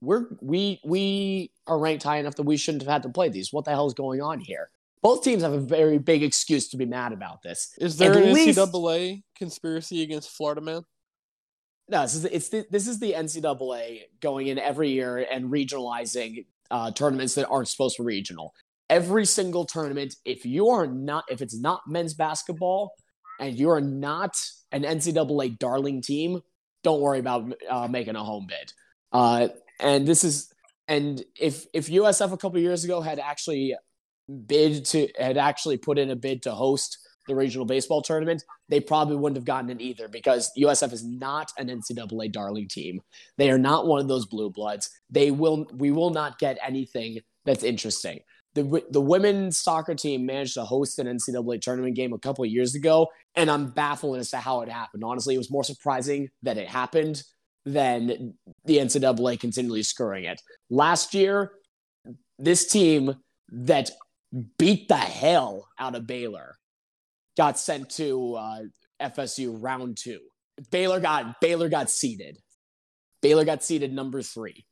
we're 0.01 0.27
we 0.43 0.81
we 0.85 1.51
are 1.67 1.79
ranked 1.79 2.03
high 2.03 2.19
enough 2.19 2.35
that 2.35 2.43
we 2.43 2.57
shouldn't 2.57 2.83
have 2.83 2.93
had 2.93 3.03
to 3.05 3.09
play 3.09 3.29
these. 3.29 3.53
What 3.53 3.65
the 3.65 3.71
hell 3.71 3.87
is 3.87 3.95
going 3.95 4.21
on 4.21 4.41
here? 4.41 4.71
Both 5.03 5.23
teams 5.23 5.43
have 5.43 5.53
a 5.53 5.61
very 5.61 5.99
big 5.99 6.23
excuse 6.23 6.69
to 6.69 6.77
be 6.77 6.87
mad 6.87 7.13
about 7.13 7.43
this. 7.43 7.75
Is 7.79 7.97
there 7.97 8.13
At 8.13 8.23
an 8.23 8.35
least, 8.35 8.59
NCAA 8.59 9.23
conspiracy 9.37 10.03
against 10.03 10.31
Florida 10.31 10.61
man? 10.61 10.83
No, 11.89 12.03
this 12.03 12.15
is 12.15 12.25
it's 12.25 12.49
the, 12.49 12.67
this 12.71 12.89
is 12.89 12.99
the 12.99 13.13
NCAA 13.13 14.03
going 14.21 14.47
in 14.47 14.59
every 14.59 14.91
year 14.91 15.19
and 15.19 15.51
regionalizing 15.51 16.47
uh, 16.71 16.91
tournaments 16.93 17.35
that 17.35 17.49
aren't 17.49 17.69
supposed 17.69 17.97
to 17.97 18.03
be 18.03 18.07
regional 18.07 18.55
every 18.91 19.25
single 19.25 19.65
tournament, 19.65 20.15
if 20.25 20.45
you 20.45 20.69
are 20.69 20.87
not, 20.87 21.25
if 21.29 21.41
it's 21.41 21.59
not 21.59 21.83
men's 21.87 22.15
basketball 22.15 22.93
and 23.41 23.59
you 23.59 23.71
are 23.71 23.81
not 23.81 24.41
an 24.73 24.83
NCAA 24.83 25.59
darling 25.59 26.03
team, 26.03 26.41
don't 26.83 27.01
worry 27.01 27.19
about 27.19 27.53
uh, 27.69 27.89
making 27.89 28.17
a 28.17 28.23
home 28.23 28.47
bid. 28.47 28.73
Uh, 29.13 29.49
and 29.81 30.07
this 30.07 30.25
is, 30.25 30.53
and 30.87 31.25
if 31.41 31.67
if 31.73 31.89
USF 31.89 32.33
a 32.33 32.37
couple 32.37 32.59
years 32.59 32.85
ago 32.85 33.01
had 33.01 33.19
actually 33.19 33.75
bid 34.47 34.85
to 34.87 35.09
had 35.19 35.39
actually 35.39 35.79
put 35.79 35.99
in 35.99 36.11
a 36.11 36.17
bid 36.17 36.43
to 36.43 36.51
host 36.51 36.99
the 37.27 37.35
regional 37.35 37.67
baseball 37.67 38.03
tournament, 38.03 38.43
they 38.69 38.81
probably 38.81 39.17
wouldn't 39.17 39.37
have 39.37 39.45
gotten 39.45 39.71
it 39.71 39.81
either 39.81 40.09
because 40.09 40.51
USF 40.59 40.93
is 40.93 41.05
not 41.05 41.53
an 41.59 41.69
NCAA 41.69 42.33
darling 42.33 42.69
team. 42.69 43.01
They 43.39 43.51
are 43.51 43.59
not 43.59 43.87
one 43.87 44.01
of 44.01 44.09
those 44.09 44.27
blue 44.27 44.51
bloods. 44.51 44.91
They 45.11 45.31
will 45.31 45.67
we 45.73 45.91
will 45.91 46.11
not 46.11 46.39
get 46.39 46.59
anything 46.63 47.19
that's 47.45 47.65
interesting 47.65 48.21
the 48.55 48.83
the 48.91 49.01
women's 49.01 49.59
soccer 49.59 49.95
team 49.95 50.27
managed 50.27 50.55
to 50.55 50.65
host 50.65 50.99
an 50.99 51.07
NCAA 51.07 51.61
tournament 51.61 51.97
game 51.97 52.13
a 52.13 52.19
couple 52.19 52.45
of 52.45 52.51
years 52.51 52.75
ago, 52.75 53.09
and 53.35 53.51
I'm 53.51 53.71
baffled 53.71 54.19
as 54.19 54.31
to 54.31 54.39
how 54.39 54.61
it 54.63 54.69
happened. 54.69 55.03
Honestly, 55.05 55.35
it 55.35 55.39
was 55.39 55.51
more 55.51 55.65
surprising 55.65 56.31
that 56.43 56.57
it 56.57 56.69
happened 56.69 57.23
than 57.67 58.35
the 58.65 58.79
NCAA 58.79 59.41
continually 59.41 59.83
screwing 59.83 60.25
it. 60.25 60.41
Last 60.71 61.15
year, 61.15 61.53
this 62.39 62.67
team 62.67 63.17
that 63.51 63.91
beat 64.59 64.89
the 64.89 64.97
hell 64.97 65.69
out 65.79 65.95
of 65.95 66.07
Baylor 66.07 66.57
got 67.37 67.59
sent 67.59 67.91
to 67.91 68.35
uh, 68.35 68.61
FSU 69.01 69.57
round 69.61 69.97
two. 69.97 70.21
Baylor 70.71 71.01
got 71.01 71.41
Baylor 71.41 71.69
got 71.69 71.91
seeded. 71.91 72.39
Baylor 73.23 73.45
got 73.45 73.65
seeded 73.65 73.93
number 73.93 74.23
three. 74.23 74.67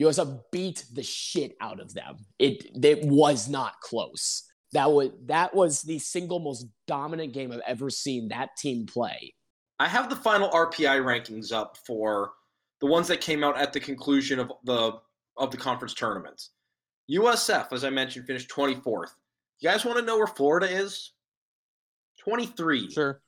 USF 0.00 0.40
beat 0.50 0.84
the 0.92 1.02
shit 1.02 1.56
out 1.60 1.80
of 1.80 1.92
them. 1.92 2.16
It 2.38 2.64
it 2.82 3.04
was 3.04 3.48
not 3.48 3.74
close. 3.80 4.44
That 4.72 4.90
was 4.90 5.10
that 5.26 5.54
was 5.54 5.82
the 5.82 5.98
single 5.98 6.38
most 6.38 6.66
dominant 6.86 7.34
game 7.34 7.52
I've 7.52 7.60
ever 7.66 7.90
seen 7.90 8.28
that 8.28 8.56
team 8.56 8.86
play. 8.86 9.34
I 9.78 9.88
have 9.88 10.08
the 10.08 10.16
final 10.16 10.50
RPI 10.50 11.02
rankings 11.02 11.52
up 11.52 11.76
for 11.86 12.32
the 12.80 12.86
ones 12.86 13.08
that 13.08 13.20
came 13.20 13.44
out 13.44 13.58
at 13.58 13.72
the 13.72 13.80
conclusion 13.80 14.38
of 14.38 14.52
the 14.64 14.92
of 15.36 15.50
the 15.50 15.56
conference 15.56 15.94
tournaments. 15.94 16.50
USF, 17.10 17.72
as 17.72 17.84
I 17.84 17.90
mentioned, 17.90 18.26
finished 18.26 18.50
24th. 18.50 19.10
You 19.60 19.68
guys 19.68 19.84
want 19.84 19.98
to 19.98 20.04
know 20.04 20.16
where 20.16 20.26
Florida 20.26 20.70
is? 20.70 21.12
23. 22.20 22.90
Sure. 22.90 23.20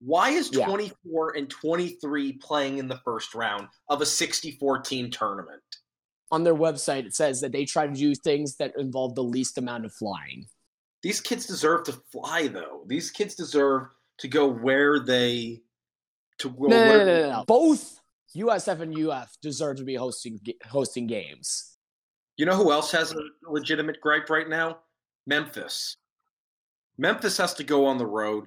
Why 0.00 0.30
is 0.30 0.50
Yeah. 0.52 0.66
24 0.66 1.36
and 1.36 1.48
23 1.50 2.32
playing 2.34 2.78
in 2.78 2.88
the 2.88 2.98
first 3.04 3.34
round 3.34 3.68
of 3.88 4.00
a 4.00 4.06
64 4.06 4.80
team 4.80 5.10
tournament? 5.10 5.62
On 6.32 6.44
their 6.44 6.54
website, 6.54 7.06
it 7.06 7.14
says 7.14 7.40
that 7.40 7.52
they 7.52 7.64
try 7.64 7.86
to 7.86 7.92
do 7.92 8.14
things 8.14 8.56
that 8.56 8.72
involve 8.78 9.14
the 9.14 9.24
least 9.24 9.58
amount 9.58 9.84
of 9.84 9.92
flying. 9.92 10.46
These 11.02 11.20
kids 11.20 11.46
deserve 11.46 11.84
to 11.84 11.92
fly, 12.12 12.46
though. 12.46 12.84
These 12.86 13.10
kids 13.10 13.34
deserve 13.34 13.88
to 14.18 14.28
go 14.28 14.46
where 14.46 15.00
they 15.00 15.62
to 16.38 16.50
go 16.50 16.66
No, 16.66 16.76
no, 16.76 16.98
no, 16.98 17.04
no, 17.04 17.20
no, 17.22 17.30
no. 17.30 17.44
Both 17.46 18.00
USF 18.36 18.80
and 18.80 18.96
UF 18.96 19.36
deserve 19.42 19.78
to 19.78 19.84
be 19.84 19.94
hosting 19.94 20.40
hosting 20.64 21.06
games. 21.06 21.76
You 22.36 22.46
know 22.46 22.56
who 22.56 22.72
else 22.72 22.90
has 22.92 23.12
a 23.12 23.20
legitimate 23.46 24.00
gripe 24.00 24.30
right 24.30 24.48
now? 24.48 24.78
Memphis. 25.26 25.96
Memphis 27.00 27.38
has 27.38 27.54
to 27.54 27.64
go 27.64 27.86
on 27.86 27.98
the 27.98 28.06
road. 28.06 28.46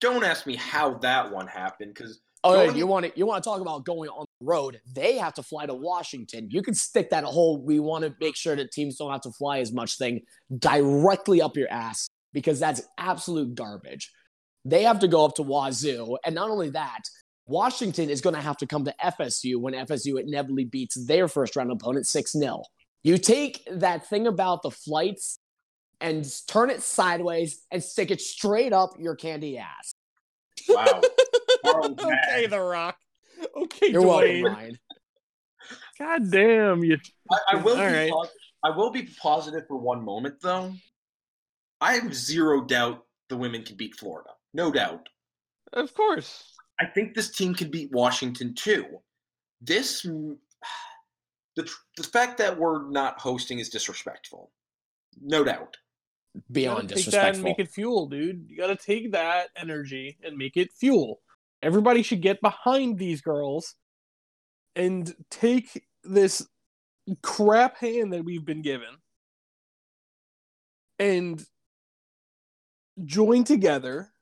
Don't 0.00 0.24
ask 0.24 0.46
me 0.46 0.56
how 0.56 0.94
that 0.98 1.30
one 1.32 1.46
happened 1.46 1.94
because 1.94 2.20
Oh, 2.44 2.68
you 2.70 2.88
want 2.88 3.06
to 3.06 3.12
you 3.14 3.24
want 3.24 3.42
to 3.42 3.48
talk 3.48 3.60
about 3.60 3.84
going 3.84 4.10
on 4.10 4.26
the 4.40 4.46
road? 4.46 4.80
They 4.92 5.16
have 5.16 5.32
to 5.34 5.44
fly 5.44 5.64
to 5.66 5.74
Washington. 5.74 6.48
You 6.50 6.60
can 6.60 6.74
stick 6.74 7.10
that 7.10 7.22
whole 7.22 7.62
"we 7.62 7.78
want 7.78 8.04
to 8.04 8.12
make 8.20 8.34
sure 8.34 8.56
that 8.56 8.72
teams 8.72 8.96
don't 8.96 9.12
have 9.12 9.20
to 9.20 9.30
fly 9.30 9.60
as 9.60 9.72
much" 9.72 9.96
thing 9.96 10.22
directly 10.58 11.40
up 11.40 11.56
your 11.56 11.70
ass 11.70 12.08
because 12.32 12.58
that's 12.58 12.82
absolute 12.98 13.54
garbage. 13.54 14.10
They 14.64 14.82
have 14.82 14.98
to 15.00 15.08
go 15.08 15.24
up 15.24 15.36
to 15.36 15.44
Wazoo, 15.44 16.16
and 16.24 16.34
not 16.34 16.50
only 16.50 16.70
that, 16.70 17.02
Washington 17.46 18.10
is 18.10 18.20
going 18.20 18.34
to 18.34 18.42
have 18.42 18.56
to 18.56 18.66
come 18.66 18.84
to 18.86 18.94
FSU 19.04 19.60
when 19.60 19.74
FSU 19.74 20.20
inevitably 20.20 20.64
beats 20.64 20.96
their 21.06 21.28
first 21.28 21.54
round 21.54 21.70
opponent 21.70 22.08
six 22.08 22.32
0 22.32 22.64
You 23.04 23.18
take 23.18 23.62
that 23.70 24.08
thing 24.08 24.26
about 24.26 24.62
the 24.62 24.72
flights 24.72 25.38
and 26.02 26.28
turn 26.48 26.68
it 26.68 26.82
sideways 26.82 27.64
and 27.70 27.82
stick 27.82 28.10
it 28.10 28.20
straight 28.20 28.72
up 28.72 28.90
your 28.98 29.14
candy 29.14 29.56
ass. 29.56 29.94
wow. 30.68 31.00
Carl's 31.64 31.98
okay. 31.98 32.46
The 32.46 32.60
Rock. 32.60 32.96
Okay, 33.56 33.90
You're 33.90 34.02
welcome, 34.02 34.42
Ryan. 34.44 34.78
God 35.98 36.30
damn 36.30 36.84
you. 36.84 36.98
I, 37.30 37.38
I 37.52 37.56
will 37.56 37.78
All 37.78 37.86
be 37.86 37.92
right. 37.92 38.10
pos- 38.10 38.30
I 38.64 38.70
will 38.70 38.90
be 38.90 39.08
positive 39.20 39.62
for 39.68 39.76
one 39.76 40.04
moment 40.04 40.36
though. 40.42 40.72
I 41.80 41.94
have 41.94 42.14
zero 42.14 42.62
doubt 42.62 43.04
the 43.28 43.36
women 43.36 43.62
can 43.62 43.76
beat 43.76 43.94
Florida. 43.96 44.30
No 44.54 44.70
doubt. 44.70 45.08
Of 45.72 45.94
course. 45.94 46.52
I 46.80 46.86
think 46.86 47.14
this 47.14 47.30
team 47.30 47.54
can 47.54 47.70
beat 47.70 47.90
Washington 47.92 48.54
too. 48.54 48.86
This 49.60 50.02
the 51.56 51.70
the 51.96 52.02
fact 52.02 52.38
that 52.38 52.58
we're 52.58 52.88
not 52.90 53.20
hosting 53.20 53.58
is 53.58 53.68
disrespectful. 53.68 54.50
No 55.20 55.44
doubt. 55.44 55.76
Beyond 56.50 56.90
you 56.90 56.96
gotta 56.96 57.02
take 57.02 57.12
that 57.12 57.28
and 57.28 57.34
disrespectful. 57.34 57.44
make 57.44 57.58
it 57.58 57.70
fuel, 57.70 58.06
dude. 58.06 58.46
You 58.48 58.56
gotta 58.56 58.76
take 58.76 59.12
that 59.12 59.48
energy 59.56 60.16
and 60.24 60.36
make 60.36 60.56
it 60.56 60.72
fuel. 60.72 61.20
Everybody 61.62 62.02
should 62.02 62.22
get 62.22 62.40
behind 62.40 62.98
these 62.98 63.20
girls 63.20 63.74
and 64.74 65.14
take 65.30 65.84
this 66.04 66.46
crap 67.22 67.76
hand 67.76 68.12
that 68.12 68.24
we've 68.24 68.44
been 68.44 68.62
given 68.62 68.88
and 70.98 71.44
join 73.04 73.44
together 73.44 74.12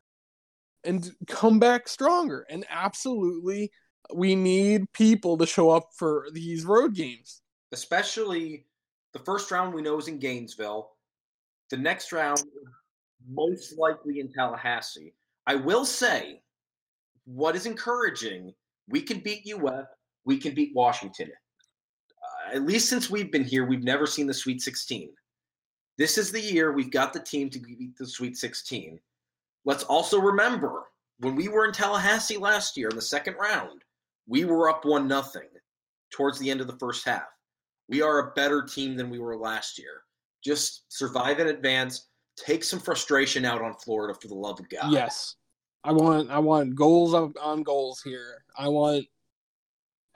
and 0.84 1.11
come 1.26 1.58
back 1.58 1.88
stronger. 1.88 2.46
And 2.48 2.64
absolutely, 2.68 3.70
we 4.14 4.34
need 4.34 4.92
people 4.92 5.38
to 5.38 5.46
show 5.46 5.70
up 5.70 5.90
for 5.96 6.26
these 6.32 6.64
road 6.64 6.94
games. 6.94 7.42
Especially 7.72 8.66
the 9.12 9.18
first 9.20 9.50
round 9.50 9.74
we 9.74 9.82
know 9.82 9.98
is 9.98 10.08
in 10.08 10.18
Gainesville. 10.18 10.90
The 11.70 11.76
next 11.76 12.12
round 12.12 12.42
most 13.28 13.78
likely 13.78 14.20
in 14.20 14.32
Tallahassee. 14.32 15.14
I 15.46 15.54
will 15.54 15.84
say 15.84 16.42
what 17.24 17.56
is 17.56 17.66
encouraging, 17.66 18.52
we 18.88 19.02
can 19.02 19.20
beat 19.20 19.50
UF, 19.52 19.86
we 20.24 20.38
can 20.38 20.54
beat 20.54 20.74
Washington. 20.74 21.30
Uh, 21.30 22.56
at 22.56 22.62
least 22.62 22.88
since 22.88 23.10
we've 23.10 23.30
been 23.30 23.44
here, 23.44 23.64
we've 23.64 23.84
never 23.84 24.06
seen 24.06 24.26
the 24.26 24.34
Sweet 24.34 24.60
16. 24.60 25.10
This 25.96 26.18
is 26.18 26.32
the 26.32 26.40
year 26.40 26.72
we've 26.72 26.90
got 26.90 27.12
the 27.12 27.20
team 27.20 27.50
to 27.50 27.58
beat 27.58 27.96
the 27.96 28.06
Sweet 28.06 28.36
16. 28.36 28.98
Let's 29.64 29.84
also 29.84 30.18
remember 30.18 30.84
when 31.18 31.36
we 31.36 31.48
were 31.48 31.66
in 31.66 31.72
Tallahassee 31.72 32.38
last 32.38 32.76
year 32.76 32.88
in 32.88 32.96
the 32.96 33.02
second 33.02 33.34
round, 33.34 33.82
we 34.26 34.44
were 34.44 34.70
up 34.70 34.84
one 34.84 35.06
nothing 35.06 35.48
towards 36.10 36.38
the 36.38 36.50
end 36.50 36.60
of 36.60 36.66
the 36.66 36.78
first 36.78 37.04
half. 37.04 37.28
We 37.88 38.02
are 38.02 38.18
a 38.18 38.32
better 38.32 38.62
team 38.62 38.96
than 38.96 39.10
we 39.10 39.18
were 39.18 39.36
last 39.36 39.78
year. 39.78 40.02
Just 40.43 40.84
survive 40.88 41.38
in 41.41 41.49
advance, 41.49 42.09
take 42.36 42.64
some 42.64 42.80
frustration 42.80 43.45
out 43.45 43.62
on 43.62 43.74
Florida 43.74 44.18
for 44.20 44.28
the 44.28 44.34
love 44.34 44.59
of 44.61 44.68
God. 44.68 44.93
Yes. 44.93 45.36
I 45.84 45.93
want 45.93 46.30
I 46.30 46.38
want 46.38 46.74
goals 46.74 47.14
on, 47.14 47.32
on 47.41 47.62
goals 47.62 48.03
here. 48.03 48.45
I 48.57 48.68
want 48.68 49.07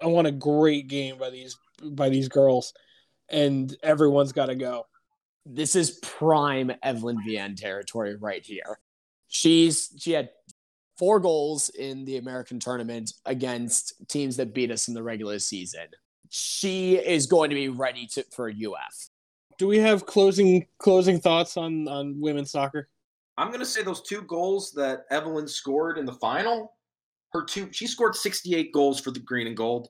I 0.00 0.06
want 0.06 0.26
a 0.26 0.32
great 0.32 0.88
game 0.88 1.18
by 1.18 1.30
these 1.30 1.56
by 1.82 2.08
these 2.08 2.28
girls 2.28 2.72
and 3.30 3.74
everyone's 3.82 4.32
got 4.32 4.46
to 4.46 4.54
go. 4.54 4.86
this 5.46 5.76
is 5.76 5.98
prime 6.02 6.72
Evelyn 6.82 7.18
Viens 7.24 7.60
territory 7.60 8.16
right 8.16 8.44
here. 8.44 8.78
She's 9.28 9.94
she 9.98 10.12
had 10.12 10.30
four 10.98 11.20
goals 11.20 11.70
in 11.70 12.04
the 12.04 12.18
American 12.18 12.60
tournament 12.60 13.12
against 13.26 13.94
teams 14.08 14.36
that 14.36 14.54
beat 14.54 14.70
us 14.70 14.88
in 14.88 14.94
the 14.94 15.02
regular 15.02 15.38
season. 15.38 15.86
She 16.30 16.96
is 16.96 17.26
going 17.26 17.50
to 17.50 17.56
be 17.56 17.68
ready 17.68 18.06
to 18.14 18.24
for 18.34 18.48
UF. 18.48 19.08
Do 19.58 19.66
we 19.66 19.78
have 19.78 20.06
closing 20.06 20.66
closing 20.78 21.20
thoughts 21.20 21.56
on 21.56 21.88
on 21.88 22.20
women's 22.20 22.50
soccer? 22.50 22.88
I'm 23.36 23.48
going 23.48 23.60
to 23.60 23.66
say 23.66 23.82
those 23.82 24.02
two 24.02 24.22
goals 24.22 24.72
that 24.72 25.06
Evelyn 25.10 25.48
scored 25.48 25.98
in 25.98 26.06
the 26.06 26.12
final, 26.14 26.74
her 27.32 27.44
two, 27.44 27.68
she 27.72 27.86
scored 27.86 28.14
68 28.14 28.72
goals 28.72 29.00
for 29.00 29.10
the 29.10 29.18
green 29.18 29.48
and 29.48 29.56
gold. 29.56 29.88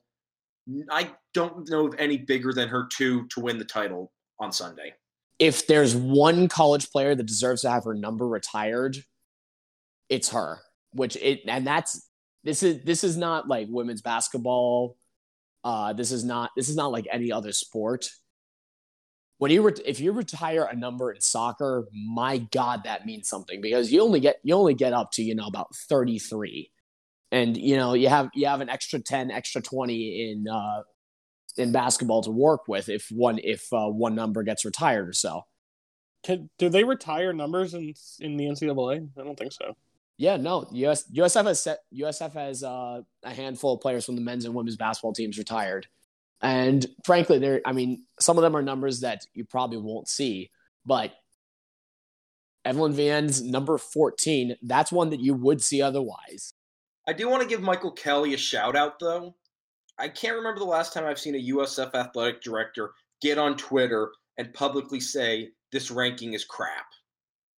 I 0.89 1.11
don't 1.33 1.69
know 1.69 1.87
of 1.87 1.93
any 1.99 2.17
bigger 2.17 2.53
than 2.53 2.67
her 2.69 2.87
two 2.91 3.27
to 3.27 3.39
win 3.39 3.59
the 3.59 3.65
title 3.65 4.11
on 4.39 4.51
Sunday. 4.51 4.93
If 5.37 5.67
there's 5.67 5.95
one 5.95 6.47
college 6.47 6.89
player 6.89 7.13
that 7.13 7.25
deserves 7.25 7.61
to 7.61 7.69
have 7.69 7.83
her 7.83 7.93
number 7.93 8.27
retired, 8.27 8.97
it's 10.09 10.29
her. 10.29 10.59
Which 10.93 11.17
it 11.17 11.41
and 11.45 11.67
that's 11.67 12.09
this 12.43 12.63
is 12.63 12.83
this 12.83 13.03
is 13.03 13.17
not 13.17 13.47
like 13.47 13.67
women's 13.69 14.01
basketball. 14.01 14.97
Uh, 15.63 15.93
this 15.93 16.11
is 16.11 16.23
not 16.23 16.51
this 16.55 16.69
is 16.69 16.75
not 16.75 16.91
like 16.91 17.05
any 17.11 17.31
other 17.31 17.51
sport. 17.51 18.09
When 19.37 19.51
you 19.51 19.61
ret- 19.63 19.81
if 19.85 19.99
you 19.99 20.11
retire 20.11 20.63
a 20.63 20.75
number 20.75 21.11
in 21.11 21.19
soccer, 21.19 21.87
my 21.93 22.37
God, 22.37 22.83
that 22.85 23.05
means 23.05 23.27
something 23.27 23.59
because 23.61 23.91
you 23.91 24.01
only 24.01 24.19
get 24.19 24.37
you 24.43 24.55
only 24.55 24.73
get 24.73 24.93
up 24.93 25.11
to 25.13 25.23
you 25.23 25.35
know 25.35 25.47
about 25.47 25.75
thirty 25.75 26.19
three, 26.19 26.71
and 27.31 27.57
you 27.57 27.75
know 27.75 27.93
you 27.93 28.07
have 28.07 28.29
you 28.33 28.47
have 28.47 28.61
an 28.61 28.69
extra 28.69 28.99
ten, 28.99 29.31
extra 29.31 29.61
twenty 29.61 30.31
in 30.31 30.47
uh, 30.47 30.81
in 31.57 31.71
basketball 31.71 32.21
to 32.23 32.31
work 32.31 32.67
with 32.67 32.89
if 32.89 33.09
one 33.11 33.39
if 33.43 33.71
uh, 33.73 33.87
one 33.87 34.15
number 34.15 34.43
gets 34.43 34.63
retired 34.63 35.09
or 35.09 35.13
so. 35.13 35.41
Can 36.23 36.49
do 36.57 36.69
they 36.69 36.83
retire 36.83 37.33
numbers 37.33 37.73
in 37.73 37.93
in 38.19 38.37
the 38.37 38.45
NCAA? 38.45 39.09
I 39.19 39.23
don't 39.23 39.37
think 39.37 39.51
so. 39.51 39.75
Yeah, 40.17 40.37
no. 40.37 40.67
US, 40.71 41.03
USF 41.11 41.45
has 41.45 41.61
set, 41.61 41.79
USF 41.93 42.33
has 42.33 42.63
uh, 42.63 43.01
a 43.23 43.33
handful 43.33 43.73
of 43.73 43.81
players 43.81 44.05
from 44.05 44.15
the 44.15 44.21
men's 44.21 44.45
and 44.45 44.55
women's 44.55 44.77
basketball 44.77 45.13
teams 45.13 45.37
retired, 45.37 45.87
and 46.41 46.85
frankly, 47.05 47.39
they're. 47.39 47.61
I 47.65 47.71
mean, 47.71 48.05
some 48.19 48.37
of 48.37 48.41
them 48.41 48.55
are 48.55 48.61
numbers 48.61 49.01
that 49.01 49.25
you 49.33 49.45
probably 49.45 49.77
won't 49.77 50.07
see, 50.07 50.51
but 50.85 51.13
Evelyn 52.63 52.93
Van's 52.93 53.41
number 53.41 53.77
fourteen. 53.77 54.55
That's 54.61 54.91
one 54.91 55.09
that 55.11 55.19
you 55.19 55.33
would 55.33 55.61
see 55.61 55.81
otherwise. 55.81 56.53
I 57.07 57.13
do 57.13 57.29
want 57.29 57.43
to 57.43 57.47
give 57.47 57.61
Michael 57.61 57.91
Kelly 57.91 58.33
a 58.33 58.37
shout 58.37 58.75
out, 58.75 58.99
though. 58.99 59.35
I 59.97 60.09
can't 60.09 60.35
remember 60.35 60.59
the 60.59 60.65
last 60.65 60.93
time 60.93 61.05
I've 61.05 61.19
seen 61.19 61.35
a 61.35 61.55
USF 61.55 61.93
athletic 61.93 62.41
director 62.41 62.91
get 63.21 63.37
on 63.37 63.55
Twitter 63.55 64.11
and 64.37 64.53
publicly 64.53 64.99
say 64.99 65.51
this 65.71 65.91
ranking 65.91 66.33
is 66.33 66.43
crap. 66.43 66.87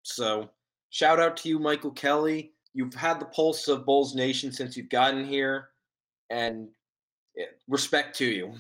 So, 0.04 0.50
shout 0.90 1.20
out 1.20 1.38
to 1.38 1.50
you, 1.50 1.60
Michael 1.60 1.92
Kelly. 1.92 2.52
You've 2.74 2.94
had 2.94 3.20
the 3.20 3.26
pulse 3.26 3.68
of 3.68 3.86
Bulls 3.86 4.14
Nation 4.14 4.52
since 4.52 4.78
you've 4.78 4.90
gotten 4.90 5.26
here, 5.26 5.70
and 6.30 6.68
respect 7.68 8.18
to 8.18 8.26
you. 8.26 8.54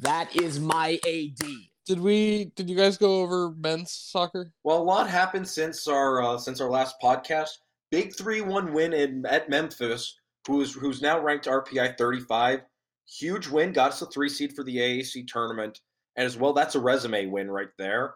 That 0.00 0.34
is 0.36 0.60
my 0.60 0.98
AD. 1.06 1.46
Did 1.86 2.00
we? 2.00 2.52
Did 2.56 2.68
you 2.68 2.76
guys 2.76 2.98
go 2.98 3.20
over 3.20 3.52
men's 3.58 3.92
soccer? 3.92 4.52
Well, 4.64 4.78
a 4.78 4.82
lot 4.82 5.08
happened 5.08 5.46
since 5.46 5.86
our 5.86 6.22
uh, 6.22 6.38
since 6.38 6.60
our 6.60 6.70
last 6.70 6.96
podcast. 7.02 7.50
Big 7.90 8.14
three 8.16 8.40
one 8.40 8.72
win 8.72 8.92
in 8.92 9.24
at 9.26 9.48
Memphis, 9.48 10.18
who's 10.46 10.74
who's 10.74 11.00
now 11.00 11.20
ranked 11.20 11.46
RPI 11.46 11.96
thirty 11.96 12.20
five. 12.20 12.62
Huge 13.08 13.46
win, 13.46 13.72
got 13.72 13.92
us 13.92 14.02
a 14.02 14.06
three 14.06 14.28
seed 14.28 14.52
for 14.52 14.64
the 14.64 14.76
AAC 14.76 15.28
tournament, 15.28 15.80
and 16.16 16.26
as 16.26 16.36
well, 16.36 16.52
that's 16.52 16.74
a 16.74 16.80
resume 16.80 17.26
win 17.26 17.48
right 17.48 17.68
there. 17.78 18.14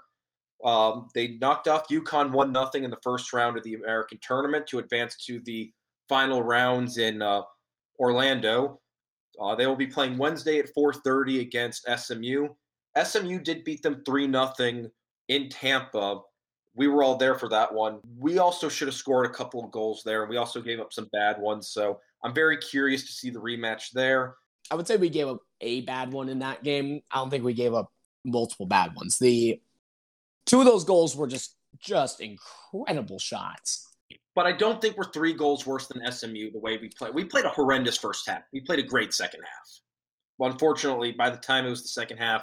Um, 0.64 1.08
they 1.14 1.38
knocked 1.40 1.68
off 1.68 1.88
UConn 1.88 2.32
one 2.32 2.52
nothing 2.52 2.84
in 2.84 2.90
the 2.90 2.98
first 3.02 3.32
round 3.32 3.56
of 3.56 3.62
the 3.62 3.74
American 3.74 4.18
tournament 4.20 4.66
to 4.66 4.80
advance 4.80 5.16
to 5.26 5.40
the 5.40 5.72
final 6.08 6.42
rounds 6.42 6.98
in 6.98 7.22
uh, 7.22 7.42
Orlando. 7.98 8.79
Uh, 9.41 9.55
they 9.55 9.66
will 9.66 9.76
be 9.76 9.86
playing 9.86 10.18
Wednesday 10.18 10.59
at 10.59 10.72
4:30 10.74 11.41
against 11.41 11.86
SMU. 11.88 12.49
SMU 13.03 13.38
did 13.38 13.64
beat 13.64 13.82
them 13.82 14.03
three 14.05 14.26
nothing 14.26 14.91
in 15.28 15.49
Tampa. 15.49 16.20
We 16.74 16.88
were 16.88 17.03
all 17.03 17.16
there 17.16 17.34
for 17.34 17.49
that 17.49 17.72
one. 17.72 18.01
We 18.18 18.38
also 18.38 18.68
should 18.68 18.88
have 18.88 18.95
scored 18.95 19.26
a 19.26 19.30
couple 19.30 19.64
of 19.64 19.70
goals 19.70 20.03
there, 20.05 20.22
and 20.22 20.30
we 20.30 20.36
also 20.36 20.61
gave 20.61 20.80
up 20.80 20.93
some 20.93 21.09
bad 21.12 21.41
ones. 21.41 21.68
So 21.68 22.01
I'm 22.22 22.34
very 22.34 22.59
curious 22.59 23.07
to 23.07 23.12
see 23.12 23.30
the 23.30 23.41
rematch 23.41 23.91
there. 23.93 24.36
I 24.70 24.74
would 24.74 24.86
say 24.86 24.97
we 24.97 25.09
gave 25.09 25.28
up 25.28 25.41
a 25.61 25.80
bad 25.82 26.12
one 26.12 26.28
in 26.28 26.41
that 26.41 26.62
game. 26.62 27.01
I 27.11 27.16
don't 27.16 27.30
think 27.30 27.45
we 27.45 27.55
gave 27.55 27.74
up 27.74 27.93
multiple 28.24 28.66
bad 28.66 28.95
ones. 28.95 29.18
The 29.18 29.61
two 30.47 30.61
of 30.61 30.66
those 30.66 30.84
goals 30.84 31.16
were 31.16 31.26
just 31.26 31.57
just 31.78 32.20
incredible 32.20 33.18
shots. 33.18 33.89
But 34.34 34.46
I 34.46 34.52
don't 34.52 34.80
think 34.80 34.96
we're 34.96 35.10
three 35.10 35.32
goals 35.32 35.66
worse 35.66 35.88
than 35.88 36.10
SMU 36.10 36.52
the 36.52 36.60
way 36.60 36.78
we 36.78 36.88
played. 36.96 37.14
We 37.14 37.24
played 37.24 37.44
a 37.44 37.50
horrendous 37.50 37.98
first 37.98 38.28
half. 38.28 38.42
We 38.52 38.60
played 38.60 38.78
a 38.78 38.84
great 38.84 39.12
second 39.12 39.40
half. 39.40 39.80
Well, 40.38 40.50
unfortunately, 40.50 41.12
by 41.12 41.30
the 41.30 41.36
time 41.36 41.66
it 41.66 41.70
was 41.70 41.82
the 41.82 41.88
second 41.88 42.18
half, 42.18 42.42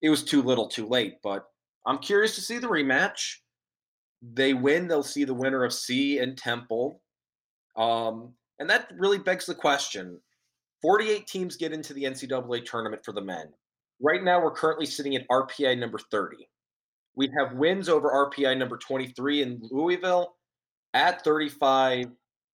it 0.00 0.10
was 0.10 0.24
too 0.24 0.42
little, 0.42 0.68
too 0.68 0.86
late. 0.86 1.16
But 1.22 1.44
I'm 1.86 1.98
curious 1.98 2.34
to 2.36 2.40
see 2.40 2.58
the 2.58 2.68
rematch. 2.68 3.36
They 4.22 4.54
win, 4.54 4.88
they'll 4.88 5.02
see 5.02 5.24
the 5.24 5.34
winner 5.34 5.64
of 5.64 5.72
C 5.72 6.18
and 6.18 6.36
Temple. 6.36 7.00
Um, 7.76 8.34
and 8.58 8.68
that 8.70 8.88
really 8.96 9.18
begs 9.18 9.46
the 9.46 9.54
question 9.54 10.20
48 10.82 11.26
teams 11.26 11.56
get 11.56 11.72
into 11.72 11.94
the 11.94 12.04
NCAA 12.04 12.64
tournament 12.64 13.04
for 13.04 13.12
the 13.12 13.20
men. 13.20 13.46
Right 14.00 14.22
now, 14.22 14.42
we're 14.42 14.50
currently 14.50 14.86
sitting 14.86 15.14
at 15.14 15.28
RPI 15.28 15.78
number 15.78 15.98
30. 16.10 16.48
We 17.14 17.30
have 17.38 17.56
wins 17.56 17.88
over 17.88 18.10
RPI 18.10 18.58
number 18.58 18.76
23 18.76 19.42
in 19.42 19.60
Louisville, 19.70 20.34
at 20.94 21.24
35 21.24 22.06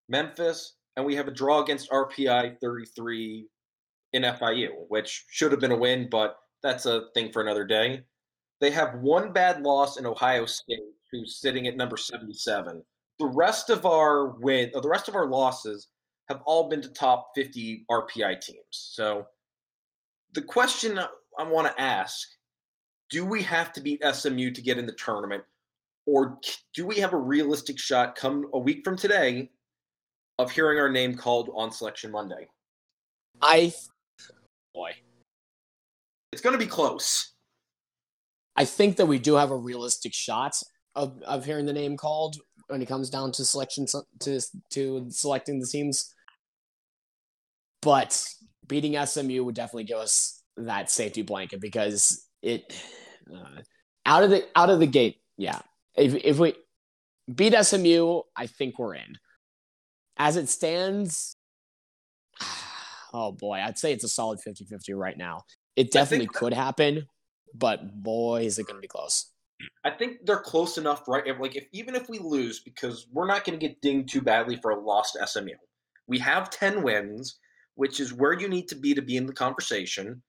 Memphis, 0.08 0.74
and 0.96 1.04
we 1.04 1.14
have 1.14 1.28
a 1.28 1.32
draw 1.32 1.62
against 1.62 1.90
RPI 1.90 2.58
33 2.60 3.46
in 4.12 4.22
FIU, 4.22 4.70
which 4.88 5.26
should 5.30 5.52
have 5.52 5.60
been 5.60 5.72
a 5.72 5.76
win, 5.76 6.08
but 6.10 6.38
that's 6.62 6.86
a 6.86 7.06
thing 7.14 7.30
for 7.32 7.42
another 7.42 7.64
day. 7.64 8.02
They 8.60 8.70
have 8.70 8.94
one 8.96 9.32
bad 9.32 9.62
loss 9.62 9.98
in 9.98 10.06
Ohio 10.06 10.46
State, 10.46 10.80
who's 11.12 11.36
sitting 11.40 11.66
at 11.66 11.76
number 11.76 11.96
77. 11.96 12.82
The 13.18 13.26
rest 13.26 13.70
of 13.70 13.86
our 13.86 14.28
win, 14.38 14.70
uh, 14.74 14.80
the 14.80 14.88
rest 14.88 15.08
of 15.08 15.14
our 15.14 15.26
losses 15.26 15.88
have 16.28 16.40
all 16.44 16.68
been 16.68 16.82
to 16.82 16.88
top 16.88 17.30
50 17.34 17.84
RPI 17.90 18.40
teams. 18.40 18.62
So 18.70 19.26
the 20.34 20.42
question 20.42 20.98
I 21.38 21.42
want 21.44 21.68
to 21.68 21.80
ask, 21.80 22.28
do 23.10 23.24
we 23.24 23.42
have 23.42 23.72
to 23.72 23.80
beat 23.80 24.02
SMU 24.04 24.50
to 24.50 24.62
get 24.62 24.78
in 24.78 24.86
the 24.86 24.92
tournament 24.92 25.44
or 26.08 26.38
do 26.72 26.86
we 26.86 26.96
have 26.96 27.12
a 27.12 27.18
realistic 27.18 27.78
shot 27.78 28.16
come 28.16 28.46
a 28.54 28.58
week 28.58 28.80
from 28.82 28.96
today 28.96 29.50
of 30.38 30.50
hearing 30.50 30.78
our 30.78 30.90
name 30.90 31.14
called 31.14 31.50
on 31.54 31.70
selection 31.70 32.10
Monday? 32.10 32.48
I 33.42 33.74
boy. 34.72 34.92
It's 36.32 36.40
going 36.40 36.58
to 36.58 36.64
be 36.64 36.70
close. 36.70 37.34
I 38.56 38.64
think 38.64 38.96
that 38.96 39.06
we 39.06 39.18
do 39.18 39.34
have 39.34 39.50
a 39.50 39.56
realistic 39.56 40.14
shot 40.14 40.56
of, 40.94 41.20
of 41.22 41.44
hearing 41.44 41.66
the 41.66 41.72
name 41.74 41.96
called 41.98 42.36
when 42.68 42.80
it 42.80 42.86
comes 42.86 43.10
down 43.10 43.32
to 43.32 43.44
selection 43.44 43.86
to 44.20 44.40
to 44.70 45.06
selecting 45.10 45.60
the 45.60 45.66
teams. 45.66 46.14
But 47.82 48.24
beating 48.66 48.96
SMU 49.04 49.44
would 49.44 49.54
definitely 49.54 49.84
give 49.84 49.98
us 49.98 50.42
that 50.56 50.90
safety 50.90 51.20
blanket 51.20 51.60
because 51.60 52.26
it 52.42 52.74
uh, 53.30 53.60
out 54.06 54.24
of 54.24 54.30
the 54.30 54.46
out 54.56 54.70
of 54.70 54.80
the 54.80 54.86
gate, 54.86 55.18
yeah. 55.36 55.60
If 55.98 56.14
if 56.14 56.38
we 56.38 56.54
beat 57.32 57.54
SMU, 57.54 58.22
I 58.36 58.46
think 58.46 58.78
we're 58.78 58.94
in. 58.94 59.18
As 60.16 60.36
it 60.36 60.48
stands, 60.48 61.36
oh 63.12 63.32
boy, 63.32 63.58
I'd 63.58 63.78
say 63.78 63.92
it's 63.92 64.04
a 64.04 64.08
solid 64.08 64.40
50-50 64.46 64.96
right 64.96 65.16
now. 65.16 65.44
It 65.76 65.92
definitely 65.92 66.26
could 66.26 66.52
happen, 66.52 67.06
but 67.54 68.02
boy, 68.02 68.42
is 68.42 68.58
it 68.58 68.66
going 68.66 68.78
to 68.78 68.80
be 68.80 68.88
close. 68.88 69.26
I 69.84 69.90
think 69.90 70.24
they're 70.24 70.40
close 70.40 70.78
enough, 70.78 71.06
right? 71.08 71.38
Like, 71.40 71.56
if 71.56 71.66
even 71.72 71.94
if 71.94 72.08
we 72.08 72.18
lose, 72.18 72.60
because 72.60 73.06
we're 73.12 73.26
not 73.26 73.44
going 73.44 73.58
to 73.58 73.66
get 73.66 73.80
dinged 73.80 74.12
too 74.12 74.22
badly 74.22 74.56
for 74.56 74.70
a 74.70 74.80
lost 74.80 75.16
SMU. 75.24 75.54
We 76.06 76.18
have 76.18 76.50
ten 76.50 76.82
wins, 76.82 77.38
which 77.74 78.00
is 78.00 78.12
where 78.12 78.32
you 78.32 78.48
need 78.48 78.68
to 78.68 78.76
be 78.76 78.94
to 78.94 79.02
be 79.02 79.16
in 79.16 79.26
the 79.26 79.32
conversation. 79.32 80.22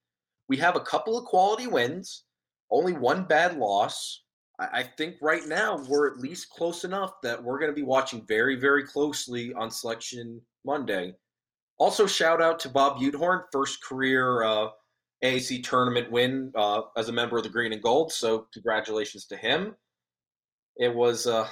We 0.47 0.57
have 0.57 0.75
a 0.75 0.81
couple 0.81 1.17
of 1.17 1.25
quality 1.25 1.67
wins, 1.67 2.23
only 2.71 2.93
one 2.93 3.25
bad 3.25 3.57
loss. 3.57 4.23
I, 4.59 4.83
think 4.83 5.15
right 5.21 5.47
now 5.47 5.77
we're 5.87 6.11
at 6.11 6.19
least 6.19 6.49
close 6.49 6.83
enough 6.83 7.21
that 7.21 7.41
we're 7.41 7.59
going 7.59 7.71
to 7.71 7.75
be 7.75 7.83
watching 7.83 8.25
very, 8.27 8.55
very 8.55 8.83
closely 8.83 9.53
on 9.53 9.71
Selection 9.71 10.41
Monday. 10.65 11.15
Also, 11.77 12.05
shout 12.05 12.41
out 12.41 12.59
to 12.59 12.69
Bob 12.69 12.97
Butehorn, 12.97 13.43
first 13.53 13.81
career 13.83 14.43
uh, 14.43 14.67
AAC 15.23 15.63
tournament 15.63 16.11
win 16.11 16.51
uh, 16.55 16.81
as 16.97 17.09
a 17.09 17.13
member 17.13 17.37
of 17.37 17.43
the 17.43 17.49
Green 17.49 17.73
and 17.73 17.81
Gold. 17.81 18.11
So 18.11 18.47
congratulations 18.53 19.25
to 19.27 19.37
him. 19.37 19.75
It 20.77 20.93
was 20.93 21.25
uh, 21.25 21.47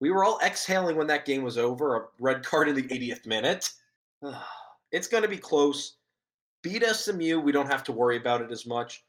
we 0.00 0.10
were 0.10 0.24
all 0.24 0.40
exhaling 0.44 0.96
when 0.96 1.06
that 1.06 1.24
game 1.24 1.42
was 1.42 1.56
over. 1.56 1.96
A 1.96 2.02
red 2.18 2.44
card 2.44 2.68
in 2.68 2.74
the 2.74 2.82
80th 2.82 3.26
minute. 3.26 3.68
It's 4.94 5.08
going 5.08 5.22
to 5.22 5.28
be 5.28 5.38
close. 5.38 5.96
Beat 6.62 6.84
SMU, 6.84 7.40
we 7.40 7.50
don't 7.50 7.72
have 7.72 7.82
to 7.84 7.92
worry 7.92 8.18
about 8.18 8.42
it 8.42 8.52
as 8.52 8.66
much. 8.66 9.02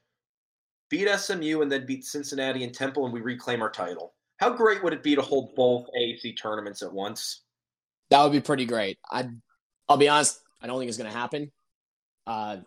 Beat 0.90 1.10
SMU 1.10 1.62
and 1.62 1.72
then 1.72 1.86
beat 1.86 2.04
Cincinnati 2.04 2.64
and 2.64 2.74
Temple, 2.74 3.06
and 3.06 3.14
we 3.14 3.22
reclaim 3.22 3.62
our 3.62 3.72
title. 3.72 4.14
How 4.38 4.50
great 4.50 4.84
would 4.84 4.94
it 4.94 5.04
be 5.04 5.16
to 5.16 5.22
hold 5.22 5.56
both 5.56 5.88
AAC 5.98 6.38
tournaments 6.38 6.82
at 6.82 6.92
once? 6.92 7.44
That 8.10 8.24
would 8.24 8.32
be 8.32 8.42
pretty 8.42 8.66
great. 8.66 9.00
I, 9.10 9.30
I'll 9.88 9.98
be 9.98 10.10
honest. 10.10 10.40
I 10.62 10.68
don't 10.68 10.80
think 10.80 10.90
it's 10.90 10.98
going 10.98 11.12
to 11.12 11.18
happen. 11.18 11.52
Uh, 12.28 12.58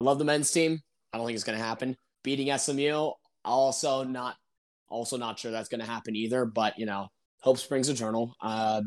love 0.00 0.18
the 0.18 0.24
men's 0.24 0.50
team. 0.50 0.80
I 1.12 1.18
don't 1.18 1.26
think 1.26 1.36
it's 1.36 1.44
going 1.44 1.58
to 1.58 1.64
happen. 1.64 1.96
Beating 2.22 2.56
SMU, 2.56 3.10
also 3.44 4.04
not 4.04 4.36
also 4.88 5.16
not 5.16 5.38
sure 5.38 5.50
that's 5.50 5.68
going 5.68 5.80
to 5.80 5.86
happen 5.86 6.16
either. 6.16 6.44
But 6.44 6.78
you 6.78 6.86
know, 6.86 7.08
hope 7.40 7.58
springs 7.58 7.88
eternal. 7.88 8.34
Uh, 8.40 8.82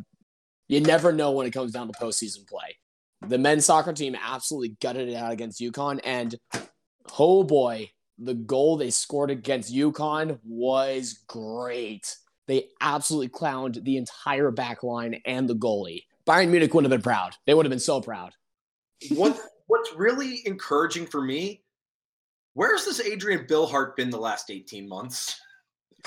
you 0.68 0.82
never 0.82 1.12
know 1.12 1.32
when 1.32 1.48
it 1.48 1.52
comes 1.52 1.72
down 1.72 1.88
to 1.88 1.94
postseason 1.94 2.48
play. 2.48 2.78
The 3.26 3.38
men's 3.38 3.66
soccer 3.66 3.94
team 3.94 4.16
absolutely 4.16 4.76
gutted 4.82 5.10
it 5.10 5.16
out 5.16 5.32
against 5.32 5.62
UConn, 5.62 6.00
and 6.04 6.36
oh 7.18 7.44
boy, 7.44 7.90
the 8.18 8.34
goal 8.34 8.78
they 8.78 8.89
scored 8.89 9.32
against 9.32 9.74
UConn 9.74 10.39
was 10.43 11.20
great. 11.28 12.15
They 12.47 12.70
absolutely 12.82 13.30
clowned 13.30 13.84
the 13.84 13.97
entire 13.97 14.51
back 14.51 14.84
line 14.84 15.22
and 15.26 15.47
the 15.47 15.55
goalie. 15.55 16.03
Bayern 16.26 16.49
Munich 16.49 16.74
would 16.74 16.84
have 16.84 16.91
been 16.91 17.01
proud. 17.01 17.36
They 17.45 17.53
would 17.53 17.65
have 17.65 17.70
been 17.72 17.80
so 17.80 18.01
proud. 18.01 18.34
What 19.11 19.39
what's 19.68 19.93
really 19.93 20.41
encouraging 20.45 21.05
for 21.05 21.22
me, 21.22 21.63
where's 22.53 22.86
this 22.86 22.99
Adrian 22.99 23.45
Billhardt 23.45 23.95
been 23.95 24.09
the 24.09 24.18
last 24.18 24.49
18 24.49 24.88
months? 24.88 25.39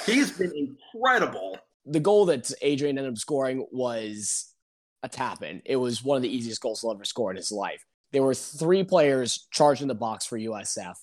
He's 0.04 0.32
been 0.32 0.52
incredible. 0.56 1.58
The 1.86 2.00
goal 2.00 2.26
that 2.26 2.50
Adrian 2.62 2.98
ended 2.98 3.12
up 3.12 3.18
scoring 3.18 3.66
was 3.70 4.54
a 5.02 5.08
tap 5.08 5.42
in. 5.42 5.62
It 5.64 5.76
was 5.76 6.04
one 6.04 6.16
of 6.16 6.22
the 6.22 6.34
easiest 6.34 6.60
goals 6.60 6.80
he'll 6.80 6.90
ever 6.90 7.04
score 7.04 7.30
in 7.30 7.36
his 7.36 7.52
life. 7.52 7.84
There 8.12 8.22
were 8.22 8.34
three 8.34 8.82
players 8.82 9.46
charged 9.50 9.82
in 9.82 9.88
the 9.88 9.94
box 9.94 10.26
for 10.26 10.38
USF, 10.38 10.96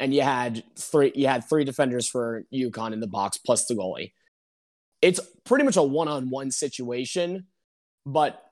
and 0.00 0.14
you 0.14 0.22
had 0.22 0.64
three 0.76 1.12
you 1.14 1.28
had 1.28 1.48
three 1.48 1.62
defenders 1.62 2.08
for 2.08 2.44
UConn 2.52 2.92
in 2.92 3.00
the 3.00 3.06
box 3.06 3.36
plus 3.36 3.66
the 3.66 3.74
goalie. 3.74 4.12
It's 5.02 5.20
pretty 5.44 5.64
much 5.64 5.76
a 5.76 5.82
one 5.82 6.08
on 6.08 6.30
one 6.30 6.50
situation, 6.50 7.46
but 8.04 8.42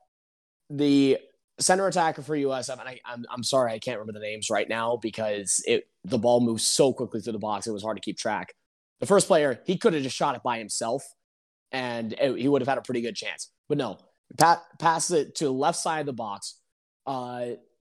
the 0.70 1.18
center 1.58 1.86
attacker 1.86 2.22
for 2.22 2.36
USF, 2.36 2.78
and 2.78 2.88
I, 2.88 3.00
I'm, 3.04 3.24
I'm 3.30 3.42
sorry 3.42 3.72
I 3.72 3.78
can't 3.78 3.98
remember 3.98 4.18
the 4.20 4.24
names 4.24 4.48
right 4.50 4.68
now 4.68 4.96
because 4.96 5.62
it 5.66 5.88
the 6.04 6.18
ball 6.18 6.40
moves 6.40 6.64
so 6.64 6.92
quickly 6.92 7.20
through 7.20 7.32
the 7.32 7.38
box 7.38 7.66
it 7.66 7.72
was 7.72 7.82
hard 7.82 7.96
to 7.96 8.02
keep 8.02 8.18
track. 8.18 8.54
The 9.00 9.06
first 9.06 9.26
player 9.26 9.60
he 9.64 9.78
could 9.78 9.94
have 9.94 10.02
just 10.02 10.16
shot 10.16 10.36
it 10.36 10.42
by 10.42 10.58
himself, 10.58 11.02
and 11.72 12.12
it, 12.12 12.38
he 12.38 12.46
would 12.46 12.60
have 12.60 12.68
had 12.68 12.78
a 12.78 12.82
pretty 12.82 13.00
good 13.00 13.16
chance. 13.16 13.50
But 13.70 13.78
no, 13.78 13.98
pat, 14.36 14.62
pass 14.78 15.10
it 15.10 15.34
to 15.36 15.44
the 15.44 15.52
left 15.52 15.78
side 15.78 16.00
of 16.00 16.06
the 16.06 16.12
box, 16.12 16.60
uh, 17.06 17.46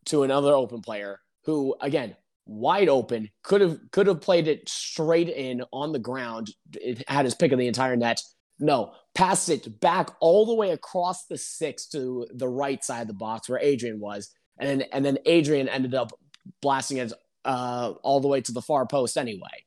to 0.06 0.22
another 0.22 0.52
open 0.52 0.82
player 0.82 1.20
who 1.44 1.74
again 1.80 2.14
wide 2.48 2.88
open 2.88 3.28
could 3.42 3.60
have 3.60 3.78
could 3.92 4.06
have 4.06 4.20
played 4.20 4.48
it 4.48 4.68
straight 4.68 5.28
in 5.28 5.62
on 5.72 5.92
the 5.92 5.98
ground. 5.98 6.50
It 6.72 7.04
had 7.08 7.24
his 7.24 7.34
pick 7.34 7.52
of 7.52 7.58
the 7.58 7.68
entire 7.68 7.94
net. 7.94 8.20
No, 8.58 8.92
pass 9.14 9.48
it 9.48 9.80
back 9.80 10.10
all 10.20 10.46
the 10.46 10.54
way 10.54 10.70
across 10.70 11.26
the 11.26 11.38
six 11.38 11.86
to 11.88 12.26
the 12.34 12.48
right 12.48 12.82
side 12.82 13.02
of 13.02 13.08
the 13.08 13.14
box 13.14 13.48
where 13.48 13.60
Adrian 13.60 14.00
was, 14.00 14.30
and 14.58 14.68
then 14.68 14.88
and 14.92 15.04
then 15.04 15.18
Adrian 15.26 15.68
ended 15.68 15.94
up 15.94 16.12
blasting 16.60 16.96
it 16.96 17.12
uh, 17.44 17.92
all 18.02 18.20
the 18.20 18.28
way 18.28 18.40
to 18.40 18.52
the 18.52 18.62
far 18.62 18.86
post 18.86 19.16
anyway. 19.16 19.64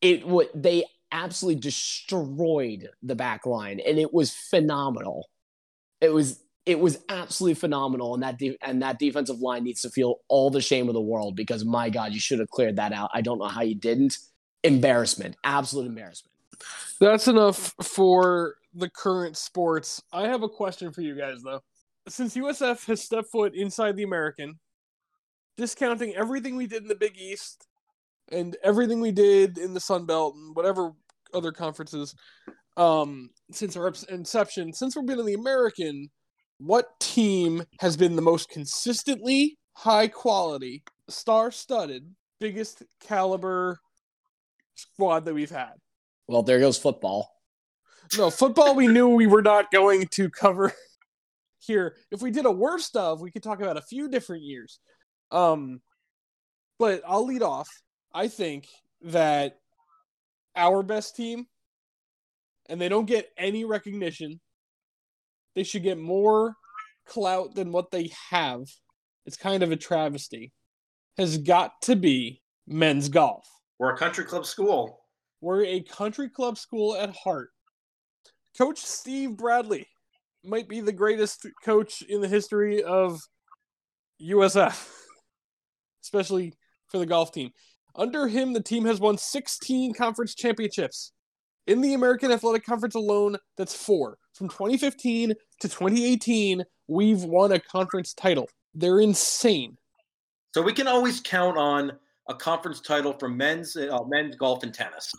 It 0.00 0.26
would 0.26 0.48
they 0.54 0.84
absolutely 1.10 1.60
destroyed 1.60 2.88
the 3.02 3.16
back 3.16 3.44
line, 3.44 3.80
and 3.80 3.98
it 3.98 4.14
was 4.14 4.30
phenomenal. 4.30 5.28
It 6.00 6.12
was 6.12 6.40
it 6.68 6.78
was 6.78 6.98
absolutely 7.08 7.54
phenomenal, 7.54 8.12
and 8.12 8.22
that 8.22 8.38
de- 8.38 8.58
and 8.60 8.82
that 8.82 8.98
defensive 8.98 9.40
line 9.40 9.64
needs 9.64 9.80
to 9.80 9.90
feel 9.90 10.16
all 10.28 10.50
the 10.50 10.60
shame 10.60 10.86
of 10.88 10.92
the 10.92 11.00
world 11.00 11.34
because 11.34 11.64
my 11.64 11.88
God, 11.88 12.12
you 12.12 12.20
should 12.20 12.40
have 12.40 12.50
cleared 12.50 12.76
that 12.76 12.92
out. 12.92 13.08
I 13.14 13.22
don't 13.22 13.38
know 13.38 13.48
how 13.48 13.62
you 13.62 13.74
didn't. 13.74 14.18
Embarrassment, 14.62 15.36
absolute 15.44 15.86
embarrassment. 15.86 16.30
That's 17.00 17.26
enough 17.26 17.74
for 17.82 18.56
the 18.74 18.90
current 18.90 19.38
sports. 19.38 20.02
I 20.12 20.28
have 20.28 20.42
a 20.42 20.48
question 20.48 20.92
for 20.92 21.00
you 21.00 21.16
guys 21.16 21.42
though. 21.42 21.62
since 22.06 22.36
USF 22.36 22.84
has 22.86 23.02
stepped 23.02 23.30
foot 23.30 23.54
inside 23.54 23.96
the 23.96 24.02
American, 24.02 24.58
discounting 25.56 26.14
everything 26.16 26.54
we 26.54 26.66
did 26.66 26.82
in 26.82 26.88
the 26.88 26.94
Big 26.94 27.16
East 27.16 27.66
and 28.30 28.58
everything 28.62 29.00
we 29.00 29.12
did 29.12 29.56
in 29.56 29.72
the 29.72 29.80
Sun 29.80 30.04
Belt 30.04 30.34
and 30.34 30.54
whatever 30.54 30.92
other 31.32 31.50
conferences, 31.50 32.14
um, 32.76 33.30
since 33.52 33.74
our 33.74 33.90
inception, 34.10 34.74
since 34.74 34.94
we've 34.94 35.06
been 35.06 35.18
in 35.18 35.24
the 35.24 35.32
American, 35.32 36.10
what 36.58 36.98
team 37.00 37.64
has 37.80 37.96
been 37.96 38.16
the 38.16 38.22
most 38.22 38.48
consistently 38.48 39.58
high 39.72 40.08
quality, 40.08 40.82
star 41.08 41.50
studded, 41.50 42.14
biggest 42.40 42.82
caliber 43.00 43.78
squad 44.74 45.24
that 45.24 45.34
we've 45.34 45.50
had? 45.50 45.72
Well, 46.26 46.42
there 46.42 46.60
goes 46.60 46.78
football. 46.78 47.32
No, 48.16 48.30
football 48.30 48.74
we 48.74 48.86
knew 48.86 49.08
we 49.08 49.26
were 49.26 49.42
not 49.42 49.70
going 49.70 50.06
to 50.08 50.30
cover 50.30 50.72
here. 51.58 51.96
If 52.10 52.22
we 52.22 52.30
did 52.30 52.46
a 52.46 52.50
worst 52.50 52.96
of, 52.96 53.20
we 53.20 53.30
could 53.30 53.42
talk 53.42 53.60
about 53.60 53.76
a 53.76 53.82
few 53.82 54.08
different 54.08 54.42
years. 54.42 54.78
Um, 55.30 55.80
but 56.78 57.02
I'll 57.06 57.26
lead 57.26 57.42
off. 57.42 57.68
I 58.14 58.28
think 58.28 58.66
that 59.02 59.58
our 60.56 60.82
best 60.82 61.16
team, 61.16 61.46
and 62.68 62.80
they 62.80 62.88
don't 62.88 63.06
get 63.06 63.30
any 63.36 63.64
recognition. 63.64 64.40
They 65.58 65.64
should 65.64 65.82
get 65.82 65.98
more 65.98 66.54
clout 67.04 67.56
than 67.56 67.72
what 67.72 67.90
they 67.90 68.12
have. 68.30 68.60
It's 69.26 69.36
kind 69.36 69.64
of 69.64 69.72
a 69.72 69.76
travesty. 69.76 70.52
Has 71.16 71.36
got 71.36 71.72
to 71.82 71.96
be 71.96 72.42
men's 72.68 73.08
golf. 73.08 73.44
We're 73.76 73.92
a 73.92 73.98
country 73.98 74.24
club 74.24 74.46
school. 74.46 75.00
We're 75.40 75.64
a 75.64 75.80
country 75.80 76.28
club 76.28 76.58
school 76.58 76.94
at 76.94 77.10
heart. 77.10 77.50
Coach 78.56 78.78
Steve 78.78 79.36
Bradley 79.36 79.88
might 80.44 80.68
be 80.68 80.80
the 80.80 80.92
greatest 80.92 81.44
coach 81.64 82.02
in 82.02 82.20
the 82.20 82.28
history 82.28 82.84
of 82.84 83.20
USF, 84.22 84.88
especially 86.04 86.54
for 86.86 86.98
the 86.98 87.06
golf 87.06 87.32
team. 87.32 87.50
Under 87.96 88.28
him, 88.28 88.52
the 88.52 88.62
team 88.62 88.84
has 88.84 89.00
won 89.00 89.18
16 89.18 89.92
conference 89.94 90.36
championships. 90.36 91.10
In 91.68 91.82
the 91.82 91.92
American 91.92 92.32
Athletic 92.32 92.64
Conference 92.64 92.94
alone, 92.94 93.36
that's 93.58 93.74
four. 93.74 94.16
From 94.32 94.48
2015 94.48 95.34
to 95.60 95.68
2018, 95.68 96.64
we've 96.88 97.22
won 97.22 97.52
a 97.52 97.60
conference 97.60 98.14
title. 98.14 98.48
They're 98.74 99.00
insane. 99.00 99.76
So 100.54 100.62
we 100.62 100.72
can 100.72 100.88
always 100.88 101.20
count 101.20 101.58
on 101.58 101.92
a 102.26 102.34
conference 102.34 102.80
title 102.80 103.12
from 103.18 103.36
men's 103.36 103.76
uh, 103.76 104.02
men's 104.04 104.34
golf 104.34 104.62
and 104.62 104.72
tennis. 104.72 105.12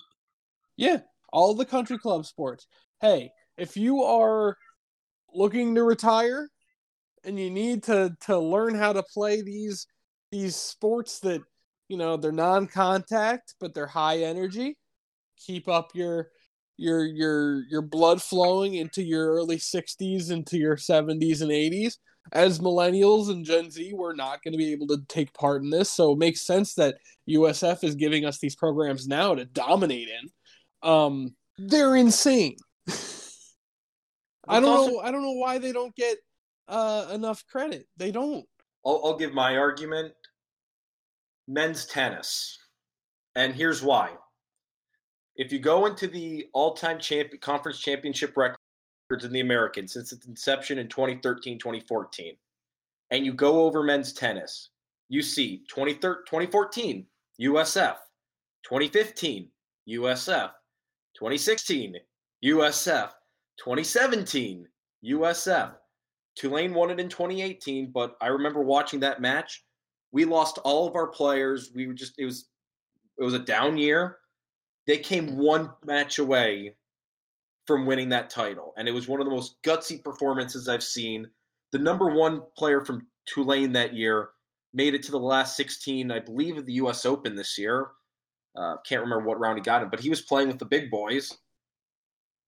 Yeah, 0.75 1.01
all 1.31 1.53
the 1.53 1.65
country 1.65 1.99
club 1.99 2.25
sports. 2.25 2.65
Hey, 2.99 3.31
if 3.55 3.77
you 3.77 4.01
are 4.01 4.57
looking 5.31 5.75
to 5.75 5.83
retire 5.83 6.49
and 7.23 7.39
you 7.39 7.51
need 7.51 7.83
to 7.83 8.17
to 8.21 8.39
learn 8.39 8.73
how 8.73 8.91
to 8.93 9.03
play 9.03 9.43
these 9.43 9.85
these 10.31 10.55
sports 10.55 11.19
that 11.19 11.41
you 11.89 11.97
know 11.97 12.17
they're 12.17 12.31
non-contact 12.31 13.53
but 13.59 13.75
they're 13.75 13.85
high 13.85 14.19
energy 14.19 14.75
keep 15.37 15.67
up 15.67 15.91
your 15.93 16.29
your 16.79 17.05
your 17.05 17.63
your 17.67 17.81
blood 17.81 18.21
flowing 18.21 18.75
into 18.75 19.03
your 19.03 19.33
early 19.33 19.57
60s 19.57 20.31
into 20.31 20.57
your 20.57 20.77
70s 20.77 21.41
and 21.41 21.51
80s 21.51 21.97
as 22.31 22.59
millennials 22.59 23.29
and 23.29 23.43
gen 23.43 23.69
z 23.69 23.91
we're 23.93 24.15
not 24.15 24.41
going 24.41 24.53
to 24.53 24.57
be 24.57 24.71
able 24.71 24.87
to 24.87 24.97
take 25.09 25.33
part 25.33 25.61
in 25.61 25.69
this. 25.69 25.91
So 25.91 26.13
it 26.13 26.19
makes 26.19 26.41
sense 26.41 26.75
that 26.75 26.95
usf 27.29 27.83
is 27.83 27.95
giving 27.95 28.25
us 28.25 28.39
these 28.39 28.55
programs 28.55 29.07
now 29.07 29.35
to 29.35 29.45
dominate 29.45 30.07
in. 30.07 30.89
Um 30.89 31.35
they're 31.57 31.97
insane. 31.97 32.55
I 34.47 34.59
don't 34.61 34.69
also, 34.69 34.91
know 34.91 34.99
i 35.01 35.11
don't 35.11 35.21
know 35.21 35.33
why 35.33 35.57
they 35.57 35.73
don't 35.73 35.95
get 35.95 36.17
uh 36.69 37.07
enough 37.11 37.43
credit. 37.51 37.87
They 37.97 38.11
don't. 38.11 38.45
I'll, 38.85 39.01
I'll 39.03 39.17
give 39.17 39.33
my 39.33 39.57
argument. 39.57 40.13
Men's 41.47 41.85
tennis. 41.85 42.57
And 43.35 43.53
here's 43.53 43.83
why. 43.83 44.11
If 45.39 45.53
you 45.53 45.59
go 45.59 45.85
into 45.85 46.05
the 46.05 46.47
all-time 46.53 46.99
conference 47.39 47.79
championship 47.79 48.35
records 48.35 49.23
in 49.23 49.31
the 49.31 49.39
American 49.39 49.87
since 49.87 50.11
its 50.11 50.27
inception 50.27 50.79
in 50.79 50.89
2013, 50.89 51.57
2014, 51.57 52.35
and 53.11 53.25
you 53.25 53.31
go 53.33 53.61
over 53.63 53.81
men's 53.81 54.11
tennis, 54.11 54.71
you 55.07 55.21
see 55.21 55.63
2014 55.69 57.07
USF, 57.41 57.95
2015 58.63 59.49
USF, 59.87 60.51
2016 61.15 61.95
USF, 62.43 63.09
2017 63.63 64.67
USF. 65.05 65.71
Tulane 66.35 66.73
won 66.73 66.91
it 66.91 66.99
in 66.99 67.07
2018, 67.07 67.91
but 67.93 68.17
I 68.21 68.27
remember 68.27 68.61
watching 68.61 68.99
that 68.99 69.21
match 69.21 69.63
we 70.11 70.25
lost 70.25 70.57
all 70.59 70.85
of 70.85 70.95
our 70.95 71.07
players. 71.07 71.71
We 71.73 71.87
were 71.87 71.93
just 71.93 72.15
it 72.17 72.25
was 72.25 72.49
it 73.17 73.23
was 73.23 73.33
a 73.33 73.39
down 73.39 73.77
year. 73.77 74.18
They 74.89 74.97
came 74.97 75.37
one 75.37 75.69
match 75.85 76.17
away 76.17 76.73
from 77.67 77.85
winning 77.85 78.09
that 78.09 78.31
title, 78.31 78.73
and 78.75 78.87
it 78.87 78.91
was 78.91 79.07
one 79.07 79.21
of 79.21 79.25
the 79.27 79.31
most 79.31 79.61
gutsy 79.61 80.03
performances 80.03 80.67
I've 80.67 80.81
seen. 80.81 81.29
The 81.71 81.77
number 81.77 82.07
one 82.07 82.41
player 82.57 82.83
from 82.83 83.05
Tulane 83.27 83.71
that 83.73 83.93
year 83.93 84.29
made 84.73 84.95
it 84.95 85.03
to 85.03 85.11
the 85.11 85.19
last 85.19 85.55
16, 85.57 86.09
I 86.09 86.17
believe, 86.17 86.57
of 86.57 86.65
the 86.65 86.73
U.S. 86.73 87.05
Open 87.05 87.35
this 87.35 87.55
year. 87.55 87.89
Uh, 88.57 88.77
can't 88.83 89.03
remember 89.03 89.27
what 89.27 89.39
round 89.39 89.59
he 89.59 89.61
got 89.61 89.83
in, 89.83 89.89
but 89.89 89.99
he 89.99 90.09
was 90.09 90.21
playing 90.21 90.47
with 90.47 90.57
the 90.57 90.65
big 90.65 90.89
boys. 90.89 91.37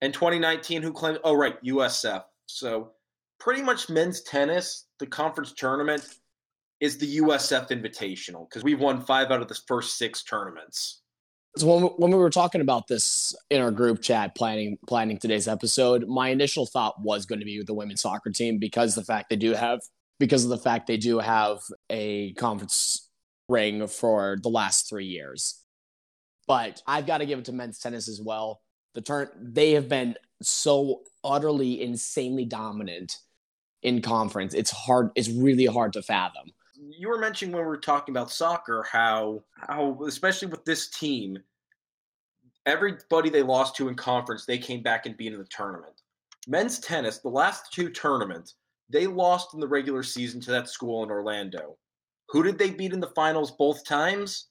And 0.02 0.12
2019, 0.12 0.82
who 0.82 0.94
claimed? 0.94 1.20
Oh, 1.24 1.36
right, 1.36 1.64
USF. 1.64 2.24
So 2.48 2.94
pretty 3.40 3.62
much 3.62 3.88
men's 3.88 4.22
tennis, 4.22 4.88
the 4.98 5.06
conference 5.06 5.54
tournament 5.54 6.08
is 6.80 6.98
the 6.98 7.18
USF 7.18 7.70
Invitational 7.70 8.50
because 8.50 8.64
we've 8.64 8.80
won 8.80 9.00
five 9.00 9.30
out 9.30 9.44
of 9.44 9.48
the 9.48 9.62
first 9.68 10.00
six 10.00 10.24
tournaments. 10.24 11.02
So 11.58 11.68
when, 11.68 11.84
when 11.98 12.12
we 12.12 12.18
were 12.18 12.30
talking 12.30 12.62
about 12.62 12.88
this 12.88 13.36
in 13.50 13.62
our 13.62 13.72
group 13.72 14.02
chat 14.02 14.36
planning 14.36 14.78
planning 14.88 15.18
today's 15.18 15.48
episode, 15.48 16.08
my 16.08 16.30
initial 16.30 16.66
thought 16.66 17.02
was 17.02 17.26
going 17.26 17.40
to 17.40 17.46
be 17.46 17.58
with 17.58 17.68
the 17.68 17.74
women's 17.74 18.02
soccer 18.02 18.30
team 18.30 18.58
because 18.58 18.96
the 18.96 19.04
fact 19.04 19.30
they 19.30 19.36
do 19.36 19.54
have 19.54 19.82
because 20.18 20.44
of 20.44 20.50
the 20.50 20.58
fact 20.58 20.88
they 20.88 20.98
do 20.98 21.20
have 21.20 21.60
a 21.90 22.34
conference 22.34 23.10
ring 23.50 23.86
for 23.88 24.38
the 24.42 24.50
last 24.50 24.88
three 24.88 25.06
years. 25.06 25.62
But 26.48 26.82
I've 26.88 27.06
got 27.06 27.18
to 27.18 27.26
give 27.26 27.40
it 27.40 27.46
to 27.46 27.54
men's 27.54 27.80
tennis 27.80 28.08
as 28.08 28.22
well. 28.22 28.62
The 28.94 29.02
turn 29.02 29.28
they 29.42 29.72
have 29.72 29.90
been 29.90 30.16
so 30.42 31.02
utterly 31.24 31.82
insanely 31.82 32.46
dominant 32.46 33.18
in 33.84 34.02
conference. 34.02 34.54
It's 34.54 34.72
hard. 34.72 35.10
It's 35.16 35.30
really 35.30 35.66
hard 35.66 35.94
to 35.94 36.02
fathom 36.02 36.52
you 36.90 37.10
were 37.10 37.18
mentioning 37.18 37.54
when 37.54 37.64
we 37.64 37.68
were 37.68 37.78
talking 37.78 38.14
about 38.14 38.32
soccer 38.32 38.86
how 38.92 39.42
how 39.56 39.98
especially 40.08 40.48
with 40.48 40.66
this 40.66 40.90
team 40.90 41.38
everybody 42.66 43.30
they 43.30 43.44
lost 43.44 43.76
to 43.76 43.88
in 43.88 43.96
conference 43.96 44.46
they 44.46 44.58
came 44.58 44.82
back 44.82 45.06
and 45.06 45.18
beat 45.18 45.34
in 45.34 45.40
the 45.40 45.46
tournament. 45.46 45.94
Men's 46.48 46.80
tennis 46.80 47.20
the 47.20 47.30
last 47.30 47.72
two 47.72 47.90
tournaments 47.90 48.56
they 48.90 49.08
lost 49.08 49.54
in 49.54 49.60
the 49.60 49.68
regular 49.68 50.04
season 50.04 50.42
to 50.42 50.52
that 50.52 50.68
school 50.68 51.04
in 51.04 51.10
orlando. 51.10 51.78
Who 52.30 52.44
did 52.44 52.58
they 52.58 52.72
beat 52.72 52.94
in 52.94 53.00
the 53.00 53.08
finals 53.08 53.52
both 53.52 53.86
times? 53.86 54.48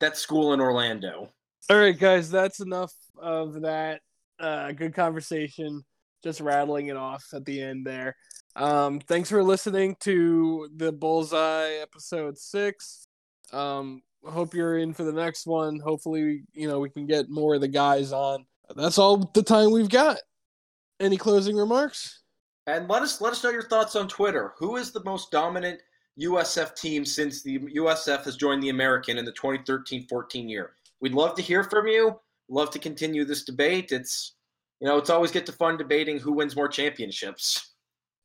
That 0.00 0.16
school 0.16 0.52
in 0.52 0.60
orlando. 0.60 1.28
All 1.70 1.78
right 1.78 1.98
guys 1.98 2.30
that's 2.30 2.60
enough 2.60 2.92
of 3.20 3.62
that 3.62 4.00
uh, 4.38 4.72
good 4.72 4.94
conversation. 4.94 5.84
Just 6.22 6.40
rattling 6.40 6.88
it 6.88 6.96
off 6.96 7.24
at 7.32 7.44
the 7.44 7.62
end 7.62 7.86
there 7.86 8.16
um, 8.58 8.98
thanks 8.98 9.30
for 9.30 9.42
listening 9.42 9.96
to 10.00 10.68
the 10.74 10.90
Bullseye 10.90 11.74
episode 11.80 12.36
six. 12.36 13.06
Um, 13.52 14.02
hope 14.24 14.52
you're 14.52 14.78
in 14.78 14.92
for 14.92 15.04
the 15.04 15.12
next 15.12 15.46
one. 15.46 15.78
Hopefully, 15.78 16.42
you 16.52 16.66
know, 16.66 16.80
we 16.80 16.90
can 16.90 17.06
get 17.06 17.30
more 17.30 17.54
of 17.54 17.60
the 17.60 17.68
guys 17.68 18.12
on. 18.12 18.44
That's 18.74 18.98
all 18.98 19.18
the 19.32 19.44
time 19.44 19.70
we've 19.70 19.88
got. 19.88 20.18
Any 20.98 21.16
closing 21.16 21.56
remarks? 21.56 22.22
And 22.66 22.88
let 22.88 23.02
us 23.02 23.20
let 23.20 23.32
us 23.32 23.44
know 23.44 23.50
your 23.50 23.62
thoughts 23.62 23.94
on 23.94 24.08
Twitter. 24.08 24.52
Who 24.58 24.76
is 24.76 24.90
the 24.90 25.04
most 25.04 25.30
dominant 25.30 25.80
USF 26.20 26.74
team 26.74 27.04
since 27.04 27.42
the 27.42 27.60
USF 27.60 28.24
has 28.24 28.36
joined 28.36 28.62
the 28.62 28.70
American 28.70 29.18
in 29.18 29.24
the 29.24 29.32
2013-14 29.32 30.50
year? 30.50 30.72
We'd 31.00 31.14
love 31.14 31.36
to 31.36 31.42
hear 31.42 31.62
from 31.62 31.86
you. 31.86 32.18
Love 32.48 32.70
to 32.72 32.80
continue 32.80 33.24
this 33.24 33.44
debate. 33.44 33.92
It's 33.92 34.34
you 34.80 34.88
know, 34.88 34.98
it's 34.98 35.10
always 35.10 35.30
get 35.30 35.46
to 35.46 35.52
fun 35.52 35.76
debating 35.76 36.18
who 36.18 36.32
wins 36.32 36.56
more 36.56 36.68
championships 36.68 37.67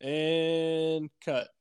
and 0.03 1.09
cut. 1.25 1.53